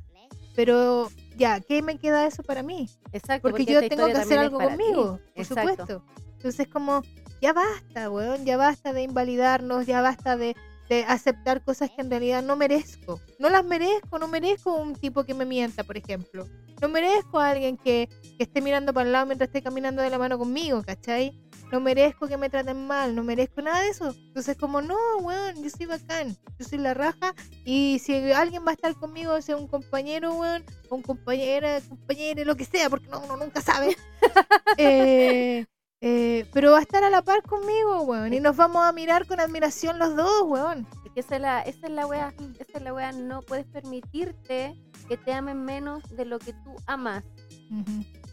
pero 0.56 1.10
ya, 1.38 1.60
¿qué 1.60 1.82
me 1.82 1.98
queda 1.98 2.26
eso 2.28 2.44
para 2.44 2.64
mí? 2.64 2.90
Exacto. 3.12 3.50
Porque, 3.50 3.64
esta 3.64 3.74
yo 3.82 3.90
tengo 3.90 4.08
que 4.08 4.14
hacer 4.14 4.40
algo 4.40 4.58
ti. 4.58 4.66
conmigo, 4.66 5.20
por 5.36 5.44
Exacto. 5.44 5.72
supuesto. 5.72 6.04
Entonces 6.38 6.68
como, 6.68 7.02
ya 7.42 7.54
basta, 7.54 8.10
weón, 8.10 8.46
ya 8.46 8.58
basta 8.58 8.94
de 8.94 9.04
invalidarnos, 9.04 9.86
ya 9.86 10.02
basta 10.02 10.38
de, 10.38 10.56
de 10.90 11.04
aceptar 11.04 11.64
cosas 11.64 11.90
que 11.90 12.02
en 12.02 12.10
realidad 12.10 12.44
no 12.44 12.56
merezco. 12.56 13.20
No 13.40 13.50
las 13.50 13.64
merezco, 13.64 14.20
no 14.20 14.28
merezco 14.28 14.76
un 14.76 14.96
tipo 14.96 15.24
que 15.24 15.34
me 15.34 15.46
mienta, 15.46 15.84
por 15.84 15.98
ejemplo. 15.98 16.48
No 16.82 16.90
merezco 16.90 17.40
a 17.40 17.50
alguien 17.52 17.78
que, 17.78 18.10
que 18.38 18.44
esté 18.44 18.62
mirando 18.62 18.94
para 18.94 19.06
el 19.06 19.12
lado 19.14 19.28
mientras 19.28 19.50
esté 19.50 19.62
caminando 19.62 20.02
de 20.02 20.10
la 20.10 20.18
mano 20.18 20.38
conmigo, 20.38 20.82
¿cachai? 20.84 21.40
No 21.72 21.80
merezco 21.80 22.28
que 22.28 22.38
me 22.38 22.50
traten 22.50 22.86
mal, 22.86 23.16
no 23.16 23.24
merezco 23.24 23.62
nada 23.62 23.82
de 23.82 23.90
eso. 23.90 24.14
Entonces 24.28 24.58
como, 24.58 24.82
no, 24.82 24.98
weón, 25.22 25.64
yo 25.64 25.70
soy 25.70 25.86
bacán, 25.86 26.36
yo 26.60 26.66
soy 26.66 26.80
la 26.80 26.94
raja. 26.94 27.34
Y 27.64 28.00
si 28.00 28.32
alguien 28.32 28.66
va 28.66 28.72
a 28.72 28.74
estar 28.74 28.94
conmigo, 28.96 29.42
sea 29.42 29.56
un 29.56 29.68
compañero, 29.68 30.34
weón, 30.34 30.64
o 30.90 30.96
un 30.96 31.02
compañera, 31.02 31.80
compañero, 31.88 32.44
lo 32.44 32.56
que 32.56 32.66
sea, 32.66 32.90
porque 32.90 33.08
no, 33.08 33.22
uno 33.22 33.38
nunca 33.38 33.62
sabe. 33.62 33.96
eh, 34.78 35.66
eh, 36.02 36.46
pero 36.52 36.72
va 36.72 36.80
a 36.80 36.82
estar 36.82 37.04
a 37.04 37.10
la 37.10 37.22
par 37.22 37.42
conmigo, 37.44 38.02
weón. 38.02 38.34
Y 38.34 38.40
nos 38.42 38.58
vamos 38.58 38.84
a 38.84 38.92
mirar 38.92 39.26
con 39.26 39.40
admiración 39.40 39.98
los 39.98 40.16
dos, 40.16 40.42
weón. 40.44 40.88
Es 41.06 41.12
que 41.14 41.20
esa 41.22 41.36
es 41.36 41.42
la, 41.42 41.62
esa 41.62 41.88
es 41.88 41.94
la 41.94 42.06
wea, 42.06 42.34
esa 42.60 42.78
es 42.80 42.84
la 42.84 42.94
wea, 42.94 43.12
no 43.14 43.44
puedes 43.44 43.66
permitirte 43.68 44.76
que 45.08 45.18
te 45.18 45.34
amen 45.34 45.64
menos 45.64 46.04
de 46.16 46.26
lo 46.26 46.40
que 46.40 46.52
tú 46.52 46.76
amas. 46.88 47.24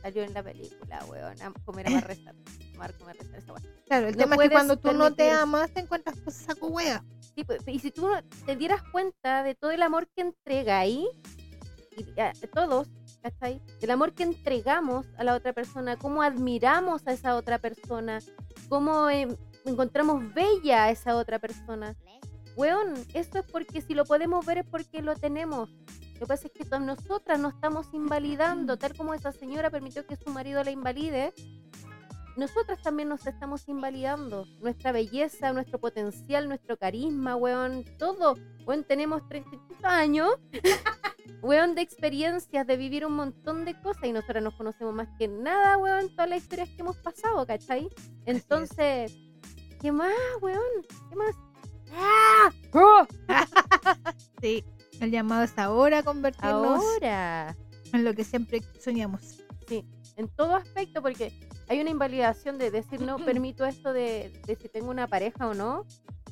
Salió 0.03 0.22
en 0.22 0.32
la 0.32 0.42
película, 0.42 1.05
weón, 1.09 1.34
comer, 1.64 1.88
amar, 1.88 2.07
rezar, 2.07 2.34
amar, 2.74 2.94
comer, 2.99 3.16
rezar, 3.16 3.38
esa. 3.38 3.55
Claro, 3.86 4.07
el 4.09 4.12
No 4.12 4.18
tema 4.18 4.36
es 4.36 4.42
que 4.42 4.51
cuando 4.51 4.76
tú 4.76 4.92
no 4.92 5.11
te 5.11 5.24
permitir- 5.24 5.40
amas, 5.42 5.70
te 5.72 5.80
encuentras 5.80 6.16
cosas 6.20 6.42
saco 6.44 6.68
wea. 6.68 7.05
Sí, 7.34 7.44
pues, 7.44 7.61
y 7.66 7.78
si 7.80 7.90
tú 7.90 8.09
te 8.46 8.57
dieras 8.57 8.82
cuenta 8.92 9.42
de 9.42 9.55
todo 9.55 9.70
el 9.72 9.82
amor 9.82 10.09
que 10.14 10.22
entrega 10.22 10.78
ahí, 10.78 11.07
y 11.96 12.20
a- 12.20 12.32
todos, 12.53 12.88
¿cachai? 13.22 13.61
Del 13.80 13.90
amor 13.90 14.12
que 14.14 14.22
entregamos 14.22 15.07
a 15.16 15.24
la 15.24 15.34
otra 15.34 15.53
persona, 15.53 15.96
cómo 15.96 16.22
admiramos 16.22 17.07
a 17.07 17.12
esa 17.12 17.34
otra 17.34 17.59
persona, 17.59 18.20
cómo 18.68 19.11
em, 19.11 19.34
encontramos 19.64 20.32
bella 20.32 20.84
a 20.84 20.90
esa 20.90 21.16
otra 21.16 21.38
persona. 21.40 21.96
Weón, 22.57 22.94
esto 23.14 23.38
es 23.38 23.44
porque 23.51 23.80
si 23.82 23.94
lo 23.94 24.05
podemos 24.05 24.44
ver 24.46 24.59
es 24.59 24.66
porque 24.66 25.03
lo 25.03 25.14
tenemos. 25.16 25.70
Lo 26.19 26.27
que 26.27 26.35
pasa 26.35 26.49
es 26.49 26.53
que 26.53 26.79
nosotras 26.81 27.39
nos 27.39 27.55
estamos 27.55 27.87
invalidando, 27.93 28.77
tal 28.77 28.97
como 28.97 29.14
esa 29.14 29.31
señora 29.31 29.71
permitió 29.71 30.05
que 30.05 30.16
su 30.16 30.31
marido 30.31 30.64
la 30.64 30.73
invalide. 30.73 31.33
Nosotras 32.37 32.83
también 32.83 33.09
nos 33.09 33.25
estamos 33.25 33.69
invalidando. 33.69 34.45
Nuestra 34.61 34.91
belleza, 34.91 35.53
nuestro 35.53 35.79
potencial, 35.79 36.49
nuestro 36.49 36.77
carisma, 36.77 37.37
weón, 37.37 37.85
todo. 38.01 38.35
Weón, 38.66 38.83
tenemos 38.83 39.29
35 39.29 39.87
años, 39.87 40.31
weón, 41.41 41.77
de 41.77 41.83
experiencias, 41.83 42.66
de 42.66 42.77
vivir 42.77 43.07
un 43.07 43.14
montón 43.14 43.64
de 43.64 43.81
cosas 43.81 44.07
y 44.07 44.12
nosotras 44.12 44.43
nos 44.43 44.55
conocemos 44.55 44.93
más 44.93 45.09
que 45.21 45.29
nada, 45.29 45.79
weón, 45.79 46.09
todas 46.11 46.31
las 46.31 46.43
historias 46.43 46.69
que 46.71 46.81
hemos 46.81 46.97
pasado, 46.97 47.47
¿cachai? 47.47 47.89
Entonces, 48.27 49.16
¿qué 49.81 49.93
más, 49.93 50.12
weón? 50.43 50.83
¿Qué 51.11 51.14
más? 51.14 51.37
¡Ah! 51.93 52.51
¡Oh! 52.73 53.07
Sí, 54.41 54.64
el 55.01 55.11
llamado 55.11 55.44
es 55.44 55.57
ahora 55.59 56.03
convertirnos 56.03 56.82
Ahora. 56.82 57.57
en 57.92 58.05
lo 58.05 58.14
que 58.14 58.24
siempre 58.24 58.61
soñamos. 58.80 59.38
en 60.16 60.28
todo 60.34 60.57
aspecto, 60.57 61.01
porque 61.03 61.32
hay 61.68 61.80
una 61.80 61.90
invalidación 61.90 62.59
de 62.59 62.70
decir 62.70 63.01
no 63.01 63.16
permito 63.24 63.64
esto 63.66 63.92
de, 63.92 64.32
de 64.46 64.57
si 64.57 64.68
tengo 64.68 64.90
una 64.90 65.07
pareja 65.07 65.46
o 65.49 65.55
no, 65.55 65.84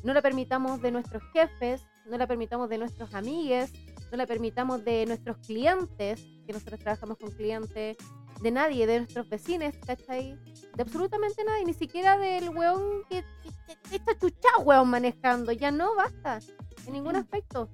no 0.02 0.12
la 0.14 0.22
permitamos 0.22 0.80
de 0.82 0.90
nuestros 0.90 1.22
jefes, 1.32 1.82
no 2.06 2.16
la 2.18 2.26
permitamos 2.26 2.68
de 2.68 2.78
nuestros 2.78 3.14
amigues, 3.14 3.72
no 4.10 4.16
la 4.16 4.26
permitamos 4.26 4.84
de 4.84 5.04
nuestros 5.06 5.36
clientes, 5.38 6.20
que 6.46 6.52
nosotros 6.52 6.78
trabajamos 6.80 7.18
con 7.18 7.30
clientes, 7.32 7.96
de 8.40 8.50
nadie, 8.50 8.86
de 8.86 8.98
nuestros 8.98 9.28
vecinos, 9.28 9.74
¿cachai? 9.86 10.38
De 10.74 10.82
absolutamente 10.82 11.42
nadie, 11.44 11.64
ni 11.64 11.74
siquiera 11.74 12.18
del 12.18 12.50
weón 12.50 13.02
que, 13.08 13.24
que- 13.42 13.76
que 13.90 13.96
está 13.96 14.16
chuchado, 14.18 14.60
weón, 14.64 14.88
manejando, 14.90 15.52
ya 15.52 15.70
no, 15.70 15.94
basta, 15.96 16.38
en 16.86 16.92
ningún 16.92 17.16
aspecto. 17.16 17.68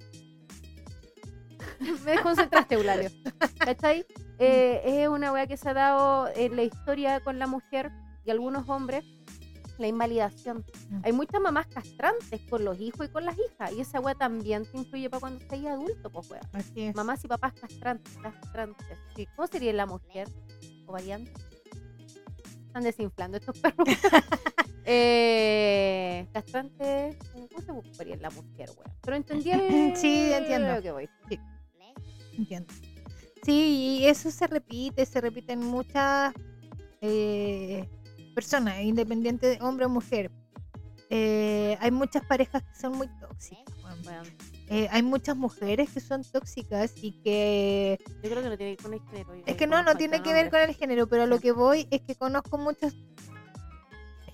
Me 2.04 2.12
desconcentraste, 2.12 2.74
Eulalio. 2.74 3.10
¿Cachai? 3.58 4.06
Eh, 4.38 4.82
es 4.84 5.08
una 5.08 5.32
weá 5.32 5.46
que 5.46 5.56
se 5.56 5.68
ha 5.68 5.74
dado 5.74 6.28
en 6.34 6.56
la 6.56 6.62
historia 6.62 7.20
con 7.20 7.38
la 7.38 7.46
mujer 7.46 7.92
y 8.24 8.30
algunos 8.30 8.68
hombres, 8.68 9.04
la 9.78 9.86
invalidación. 9.86 10.64
Mm. 10.90 11.00
Hay 11.04 11.12
muchas 11.12 11.40
mamás 11.40 11.66
castrantes 11.66 12.40
con 12.48 12.64
los 12.64 12.80
hijos 12.80 13.06
y 13.06 13.10
con 13.10 13.24
las 13.24 13.36
hijas, 13.38 13.72
y 13.72 13.80
esa 13.80 14.00
weá 14.00 14.14
también 14.14 14.64
te 14.70 14.78
influye 14.78 15.10
para 15.10 15.20
cuando 15.20 15.44
seas 15.48 15.66
adulto, 15.66 16.10
pues 16.10 16.30
weá. 16.30 16.40
Así 16.52 16.82
es. 16.82 16.94
Mamás 16.94 17.24
y 17.24 17.28
papás 17.28 17.52
castrantes, 17.54 18.16
castrantes. 18.22 18.98
¿Cómo 19.36 19.46
sería 19.48 19.72
la 19.72 19.86
mujer? 19.86 20.28
¿O 20.86 20.92
variante? 20.92 21.32
Están 22.72 22.84
desinflando 22.84 23.36
estos 23.36 23.58
perros. 23.58 23.86
Eh, 24.84 26.26
castrante. 26.32 27.16
¿Cómo 27.32 27.62
se 27.64 27.70
buscaría 27.70 28.16
la 28.16 28.30
mujer, 28.30 28.68
weón? 28.76 28.92
Pero 29.00 29.16
entendí 29.16 29.52
el. 29.52 29.96
Sí, 29.96 30.32
entiendo. 30.32 30.74
lo 30.74 30.82
que 30.82 30.90
voy. 30.90 31.08
Entiendo. 32.36 32.74
Sí, 33.44 34.00
y 34.00 34.06
eso 34.06 34.28
se 34.32 34.48
repite, 34.48 35.06
se 35.06 35.20
repite 35.20 35.52
en 35.52 35.60
muchas 35.60 36.34
eh, 37.00 37.88
personas, 38.34 38.80
independiente 38.80 39.46
de 39.46 39.58
hombre 39.62 39.86
o 39.86 39.88
mujer. 39.88 40.32
Eh, 41.10 41.78
hay 41.78 41.92
muchas 41.92 42.24
parejas 42.24 42.64
que 42.64 42.74
son 42.74 42.96
muy 42.98 43.06
tóxicas. 43.20 43.76
Eh, 44.68 44.88
hay 44.90 45.02
muchas 45.02 45.36
mujeres 45.36 45.90
que 45.90 46.00
son 46.00 46.24
tóxicas 46.24 46.94
y 46.96 47.12
que 47.22 47.98
yo 48.22 48.30
creo 48.30 48.42
que 48.42 48.48
no 48.48 48.56
tiene 48.56 48.76
que 48.76 48.76
ver 48.76 48.76
con 48.82 48.94
el 48.94 49.00
género. 49.00 49.44
Es 49.46 49.56
que 49.56 49.66
no, 49.66 49.82
no 49.82 49.94
tiene 49.96 50.22
que 50.22 50.32
ver 50.32 50.50
con 50.50 50.60
el 50.60 50.74
género, 50.74 51.06
pero 51.06 51.24
a 51.24 51.26
lo 51.26 51.38
que 51.40 51.52
voy 51.52 51.86
es 51.90 52.00
que 52.00 52.14
conozco 52.14 52.56
muchos 52.56 52.94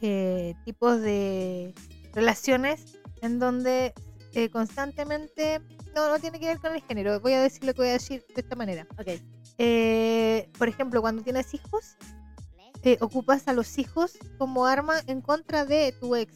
eh, 0.01 0.55
tipos 0.65 1.01
de 1.01 1.75
relaciones 2.13 2.99
en 3.21 3.41
donde 3.41 3.95
eh, 4.33 4.49
constantemente, 4.49 5.61
no, 5.95 6.09
no 6.09 6.21
tiene 6.21 6.39
que 6.39 6.47
ver 6.47 6.59
con 6.59 6.73
el 6.73 6.83
género, 6.83 7.19
voy 7.19 7.33
a 7.33 7.43
decir 7.43 7.65
lo 7.65 7.75
que 7.75 7.83
voy 7.83 7.89
a 7.89 7.93
decir 7.95 8.25
de 8.33 8.41
esta 8.41 8.55
manera. 8.55 8.87
Ok. 8.97 9.21
Eh, 9.59 10.49
por 10.57 10.69
ejemplo, 10.69 11.01
cuando 11.01 11.23
tienes 11.23 11.53
hijos, 11.55 11.97
ocupas 13.01 13.49
a 13.49 13.53
los 13.53 13.77
hijos 13.77 14.19
como 14.39 14.67
arma 14.67 14.95
en 15.09 15.21
contra 15.21 15.65
de 15.65 15.93
tu 16.01 16.15
ex. 16.15 16.33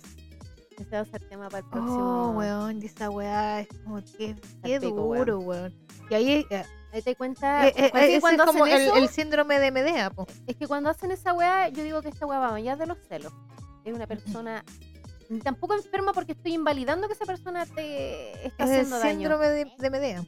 Ese 0.83 0.97
va 0.97 1.01
a 1.01 1.05
ser 1.05 1.21
tema 1.29 1.49
para 1.49 1.59
el 1.61 1.65
Oh, 1.67 1.71
próximo. 1.71 2.31
weón, 2.37 2.83
y 2.83 2.87
esa 2.87 3.11
weá 3.11 3.61
es 3.61 3.69
como 3.85 4.03
que 4.19 4.37
qué 4.63 4.79
duro, 4.79 5.39
weón. 5.41 5.75
Y 6.11 6.15
ahí 6.15 6.47
eh, 6.51 6.65
Ahí 6.93 7.01
te 7.03 7.17
cuenta. 7.17 7.69
eh, 7.69 7.73
eh, 7.77 7.89
pues, 7.91 8.05
ese 8.05 8.21
cuando 8.21 8.43
es 8.45 8.51
como 8.51 8.65
hacen 8.65 8.77
el, 8.77 8.83
eso, 8.89 8.97
el 8.97 9.09
síndrome 9.09 9.59
de 9.59 9.71
Medea, 9.71 10.11
po. 10.11 10.27
Es 10.47 10.57
que 10.57 10.67
cuando 10.67 10.91
hacen 10.91 11.11
esa 11.11 11.33
weá, 11.33 11.69
yo 11.69 11.83
digo 11.83 12.03
que 12.03 12.09
esta 12.11 12.27
weá 12.27 12.39
va 12.39 12.55
allá 12.55 12.77
de 12.77 12.87
los 12.87 12.99
celos. 13.09 13.33
Es 13.85 13.95
una 13.95 14.07
persona 14.07 14.63
tampoco 15.43 15.75
enferma 15.75 16.13
porque 16.13 16.33
estoy 16.33 16.53
invalidando 16.55 17.07
que 17.09 17.15
esa 17.15 17.25
persona 17.25 17.65
te 17.65 18.47
está 18.47 18.65
Es 18.65 18.71
el 18.71 18.77
haciendo 18.81 18.99
daño. 18.99 19.11
síndrome 19.21 19.49
de, 19.49 19.73
de 19.79 19.91
Medea. 19.91 20.25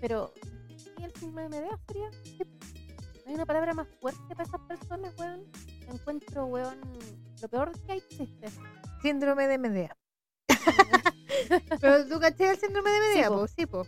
Pero, 0.00 0.32
¿y 0.96 1.04
el 1.04 1.12
síndrome 1.12 1.42
de 1.42 1.48
Medea 1.50 1.78
sería? 1.86 2.08
¿No 2.10 3.28
hay 3.30 3.34
una 3.34 3.44
palabra 3.46 3.74
más 3.74 3.86
fuerte 4.00 4.20
para 4.34 4.44
esas 4.44 4.60
personas, 4.62 5.12
weón? 5.18 5.44
Encuentro, 5.92 6.46
weón, 6.46 6.78
lo 7.42 7.48
peor 7.48 7.72
que 7.84 7.92
hay 7.92 7.98
existe. 7.98 8.46
Síndrome 9.02 9.46
de 9.48 9.58
Medea. 9.58 9.96
Pero 11.80 12.06
tú 12.06 12.20
caché 12.20 12.50
el 12.50 12.58
síndrome 12.58 12.90
de 12.90 13.00
Medea, 13.00 13.28
po. 13.28 13.36
po, 13.40 13.46
sí, 13.48 13.66
po. 13.66 13.86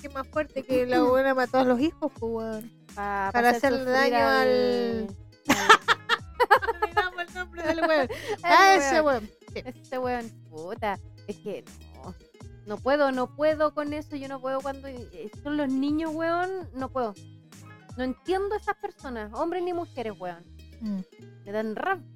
Que 0.00 0.08
más 0.08 0.26
fuerte 0.28 0.62
que 0.62 0.86
la 0.86 1.02
buena 1.04 1.34
mató 1.34 1.58
a 1.58 1.64
los 1.64 1.80
hijos, 1.80 2.10
po, 2.12 2.26
weón. 2.26 2.70
Pa- 2.94 3.30
Para 3.32 3.50
hacer 3.50 3.72
hacerle 3.74 3.90
daño 3.90 4.16
al- 4.28 5.16
Olvidamos 6.82 7.20
el 7.28 7.34
nombre 7.34 7.62
del 7.62 7.80
weón. 7.86 8.08
Ah, 8.42 8.74
ese 8.76 9.00
weón. 9.00 9.28
Sí. 9.52 9.62
Este 9.64 9.98
weón, 9.98 10.28
puta. 10.50 10.98
Es 11.26 11.36
que 11.36 11.64
no. 11.94 12.14
No 12.66 12.76
puedo, 12.76 13.10
no 13.12 13.34
puedo 13.34 13.74
con 13.74 13.92
eso. 13.92 14.16
Yo 14.16 14.28
no 14.28 14.40
puedo 14.40 14.60
cuando 14.60 14.88
eh, 14.88 15.30
son 15.42 15.56
los 15.56 15.68
niños, 15.68 16.12
weón. 16.14 16.68
No 16.74 16.88
puedo. 16.90 17.14
No 17.96 18.04
entiendo 18.04 18.54
a 18.54 18.58
esas 18.58 18.76
personas, 18.76 19.32
hombres 19.34 19.62
ni 19.62 19.72
mujeres, 19.74 20.14
weón. 20.18 20.42
Mm. 20.80 21.00
Me 21.44 21.52
dan 21.52 21.76
rabia. 21.76 22.06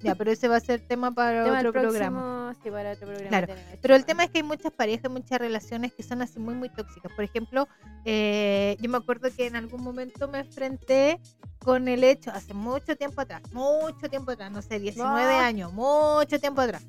Ya, 0.00 0.14
pero 0.14 0.30
ese 0.30 0.48
va 0.48 0.56
a 0.56 0.60
ser 0.60 0.80
tema 0.86 1.14
para 1.14 1.44
Tema 1.44 1.58
otro 1.60 1.72
programa. 1.72 2.54
Sí, 2.62 2.70
para 2.70 2.92
otro 2.92 3.06
programa. 3.06 3.28
Claro, 3.28 3.54
Pero 3.80 3.94
el 3.96 4.04
tema 4.04 4.24
es 4.24 4.30
que 4.30 4.38
hay 4.38 4.42
muchas 4.44 4.72
parejas, 4.72 5.10
muchas 5.10 5.38
relaciones 5.38 5.92
que 5.94 6.02
son 6.02 6.20
así 6.22 6.38
muy, 6.38 6.54
muy 6.54 6.68
tóxicas. 6.68 7.10
Por 7.12 7.24
ejemplo, 7.24 7.66
eh, 8.04 8.76
yo 8.80 8.90
me 8.90 8.98
acuerdo 8.98 9.28
que 9.34 9.46
en 9.46 9.56
algún 9.56 9.82
momento 9.82 10.28
me 10.28 10.40
enfrenté 10.40 11.20
con 11.60 11.88
el 11.88 12.04
hecho, 12.04 12.30
hace 12.32 12.52
mucho 12.52 12.96
tiempo 12.96 13.22
atrás, 13.22 13.40
mucho 13.52 14.08
tiempo 14.10 14.32
atrás, 14.32 14.52
no 14.52 14.60
sé, 14.60 14.78
19 14.78 15.32
No. 15.32 15.38
años, 15.40 15.72
mucho 15.72 16.38
tiempo 16.38 16.60
atrás. 16.60 16.84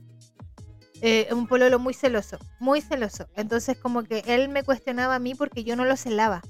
eh, 1.02 1.28
un 1.34 1.46
pololo 1.48 1.78
muy 1.78 1.94
celoso, 1.94 2.38
muy 2.60 2.82
celoso. 2.82 3.28
Entonces 3.36 3.78
como 3.78 4.04
que 4.04 4.24
él 4.28 4.48
me 4.50 4.64
cuestionaba 4.64 5.16
a 5.16 5.20
mí 5.20 5.36
porque 5.36 5.64
yo 5.64 5.76
no 5.76 5.84
lo 5.86 5.98
celaba. 5.98 6.42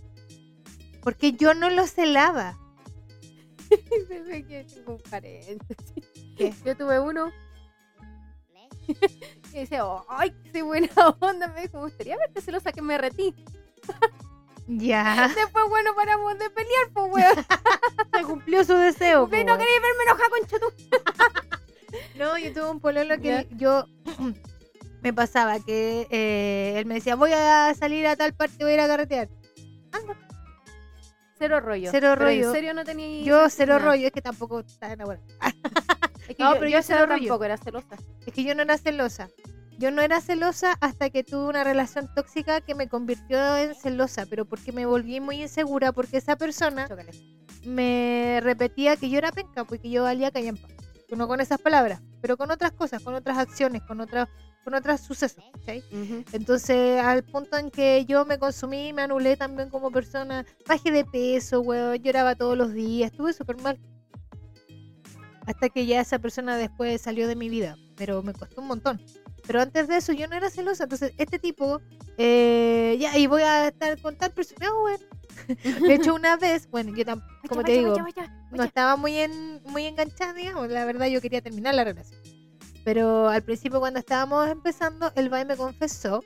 Porque 1.02 1.34
yo 1.34 1.54
no 1.56 1.70
lo 1.70 1.86
celaba. 1.88 2.58
Tengo 4.74 4.94
un 4.94 5.02
paréntesis. 5.10 6.04
¿Qué? 6.38 6.54
Yo 6.66 6.76
tuve 6.76 7.00
uno 7.00 7.32
y 9.54 9.60
decía, 9.60 9.84
ay, 10.10 10.34
qué 10.52 10.62
buena 10.62 10.90
onda. 11.20 11.48
Me 11.50 11.62
dijo, 11.62 11.80
gustaría 11.80 12.18
verte 12.18 12.42
celosa 12.42 12.72
que 12.72 12.82
me 12.82 12.98
retí. 12.98 13.34
Ya, 14.68 15.28
Después, 15.36 15.66
bueno, 15.70 15.94
paramos 15.96 16.38
de 16.40 16.50
pelear, 16.50 16.90
pues, 16.94 17.12
weón. 17.12 17.46
se 18.14 18.24
cumplió 18.24 18.64
su 18.64 18.74
deseo. 18.74 19.22
No 19.22 19.30
queréis 19.30 19.58
verme 19.82 20.04
enojada 20.08 20.30
con 20.30 20.48
tú. 20.48 20.68
No, 22.18 22.38
yo 22.38 22.52
tuve 22.54 22.70
un 22.72 22.80
pololo 22.80 23.18
que 23.18 23.24
Ya. 23.28 23.46
yo 23.52 23.86
me 25.02 25.14
pasaba 25.14 25.60
que 25.60 26.08
eh, 26.10 26.74
él 26.78 26.86
me 26.86 26.96
decía, 26.96 27.16
voy 27.16 27.32
a 27.34 27.74
salir 27.78 28.06
a 28.08 28.16
tal 28.16 28.34
parte, 28.34 28.64
voy 28.64 28.72
a 28.72 28.76
ir 28.76 28.80
a 28.82 28.88
carretear. 28.88 29.30
Cero 31.38 31.60
rollo. 31.60 31.90
Cero 31.92 32.14
Pero 32.18 32.26
rollo. 32.26 32.48
En 32.48 32.52
serio 32.54 32.74
no 32.74 32.84
tenía. 32.84 33.24
Yo 33.24 33.50
cero 33.50 33.80
rollo, 33.80 34.08
es 34.08 34.14
que 34.14 34.22
tampoco. 34.22 34.64
Es 36.28 36.36
que 36.36 36.42
No, 36.44 36.54
yo, 36.54 36.60
pero 36.60 36.72
yo 36.72 36.78
yo 36.80 36.84
cero 36.84 37.06
rollo. 37.06 37.20
tampoco, 37.20 37.44
era 37.46 37.58
celosa. 37.58 37.98
Es 38.26 38.34
que 38.34 38.44
yo 38.44 38.56
no 38.56 38.64
era 38.64 38.78
celosa. 38.80 39.30
Yo 39.78 39.92
no 39.92 40.02
era 40.02 40.22
celosa 40.22 40.76
hasta 40.82 41.10
que 41.12 41.24
tuve 41.24 41.46
una 41.50 41.64
relación 41.64 42.10
tóxica 42.16 42.62
que 42.62 42.74
me 42.74 42.88
convirtió 42.88 43.58
en 43.58 43.76
celosa, 43.76 44.26
pero 44.26 44.46
porque 44.46 44.72
me 44.72 44.86
volví 44.88 45.20
muy 45.20 45.42
insegura 45.42 45.92
porque 45.92 46.18
esa 46.18 46.36
persona 46.36 46.88
me 47.64 48.40
repetía 48.42 48.96
que 48.96 49.10
yo 49.10 49.18
era 49.18 49.32
penca, 49.32 49.66
porque 49.66 49.90
yo 49.90 50.04
valía 50.04 50.32
callampa. 50.32 50.68
No 51.10 51.28
con 51.28 51.40
esas 51.42 51.62
palabras, 51.62 52.02
pero 52.22 52.38
con 52.38 52.50
otras 52.50 52.72
cosas, 52.72 53.04
con 53.04 53.14
otras 53.14 53.38
acciones, 53.38 53.84
con 53.84 54.02
otras 54.02 54.28
con 54.66 54.74
otros 54.74 55.00
sucesos. 55.00 55.44
Ujú. 55.92 56.26
Entonces, 56.34 57.00
al 57.00 57.24
punto 57.24 57.56
en 57.58 57.70
que 57.70 58.04
yo 58.06 58.26
me 58.26 58.40
consumí, 58.40 58.92
me 58.94 59.04
anulé 59.04 59.38
también 59.38 59.70
como 59.70 59.92
persona, 59.92 60.44
bajé 60.68 60.92
de 60.92 61.06
peso, 61.06 61.62
weón, 61.62 61.98
lloraba 62.00 62.34
todos 62.36 62.58
los 62.58 62.74
días, 62.74 63.12
estuve 63.12 63.32
súper 63.32 63.58
mal. 63.62 63.80
Hasta 65.46 65.70
que 65.70 65.86
ya 65.86 66.02
esa 66.02 66.18
persona 66.18 66.58
después 66.58 67.00
salió 67.00 67.28
de 67.28 67.36
mi 67.36 67.48
vida, 67.50 67.78
pero 67.96 68.24
me 68.24 68.34
costó 68.34 68.62
un 68.62 68.68
montón. 68.68 69.00
Pero 69.46 69.62
antes 69.62 69.88
de 69.88 69.98
eso 69.98 70.12
yo 70.12 70.28
no 70.28 70.36
era 70.36 70.50
celosa, 70.50 70.86
entonces 70.86 71.14
este 71.20 71.38
tipo, 71.38 71.80
eh, 72.18 72.98
ya, 73.00 73.16
y 73.20 73.28
voy 73.28 73.44
a 73.44 73.68
estar 73.68 74.02
con 74.02 74.16
tal 74.18 74.32
persona, 74.32 74.66
no, 74.68 74.84
weón. 74.84 75.00
De 75.88 75.94
hecho, 75.94 76.16
una 76.16 76.38
vez, 76.38 76.68
bueno, 76.72 76.96
yo 76.96 77.04
tam- 77.06 77.22
como 77.48 77.62
te 77.64 77.74
digo, 77.74 77.92
vaya, 77.92 78.04
vaya, 78.04 78.48
no 78.52 78.64
estaba 78.64 78.96
muy 78.96 79.16
en, 79.18 79.62
muy 79.66 79.86
enganchada, 79.86 80.34
digamos. 80.34 80.70
La 80.70 80.86
verdad, 80.86 81.06
yo 81.06 81.22
quería 81.22 81.42
terminar 81.42 81.76
la 81.76 81.84
relación. 81.84 82.20
Pero 82.86 83.28
al 83.28 83.42
principio, 83.44 83.80
cuando 83.82 84.00
estábamos 84.00 84.48
empezando, 84.48 85.12
el 85.16 85.28
Bay 85.30 85.44
me 85.44 85.58
confesó 85.58 86.24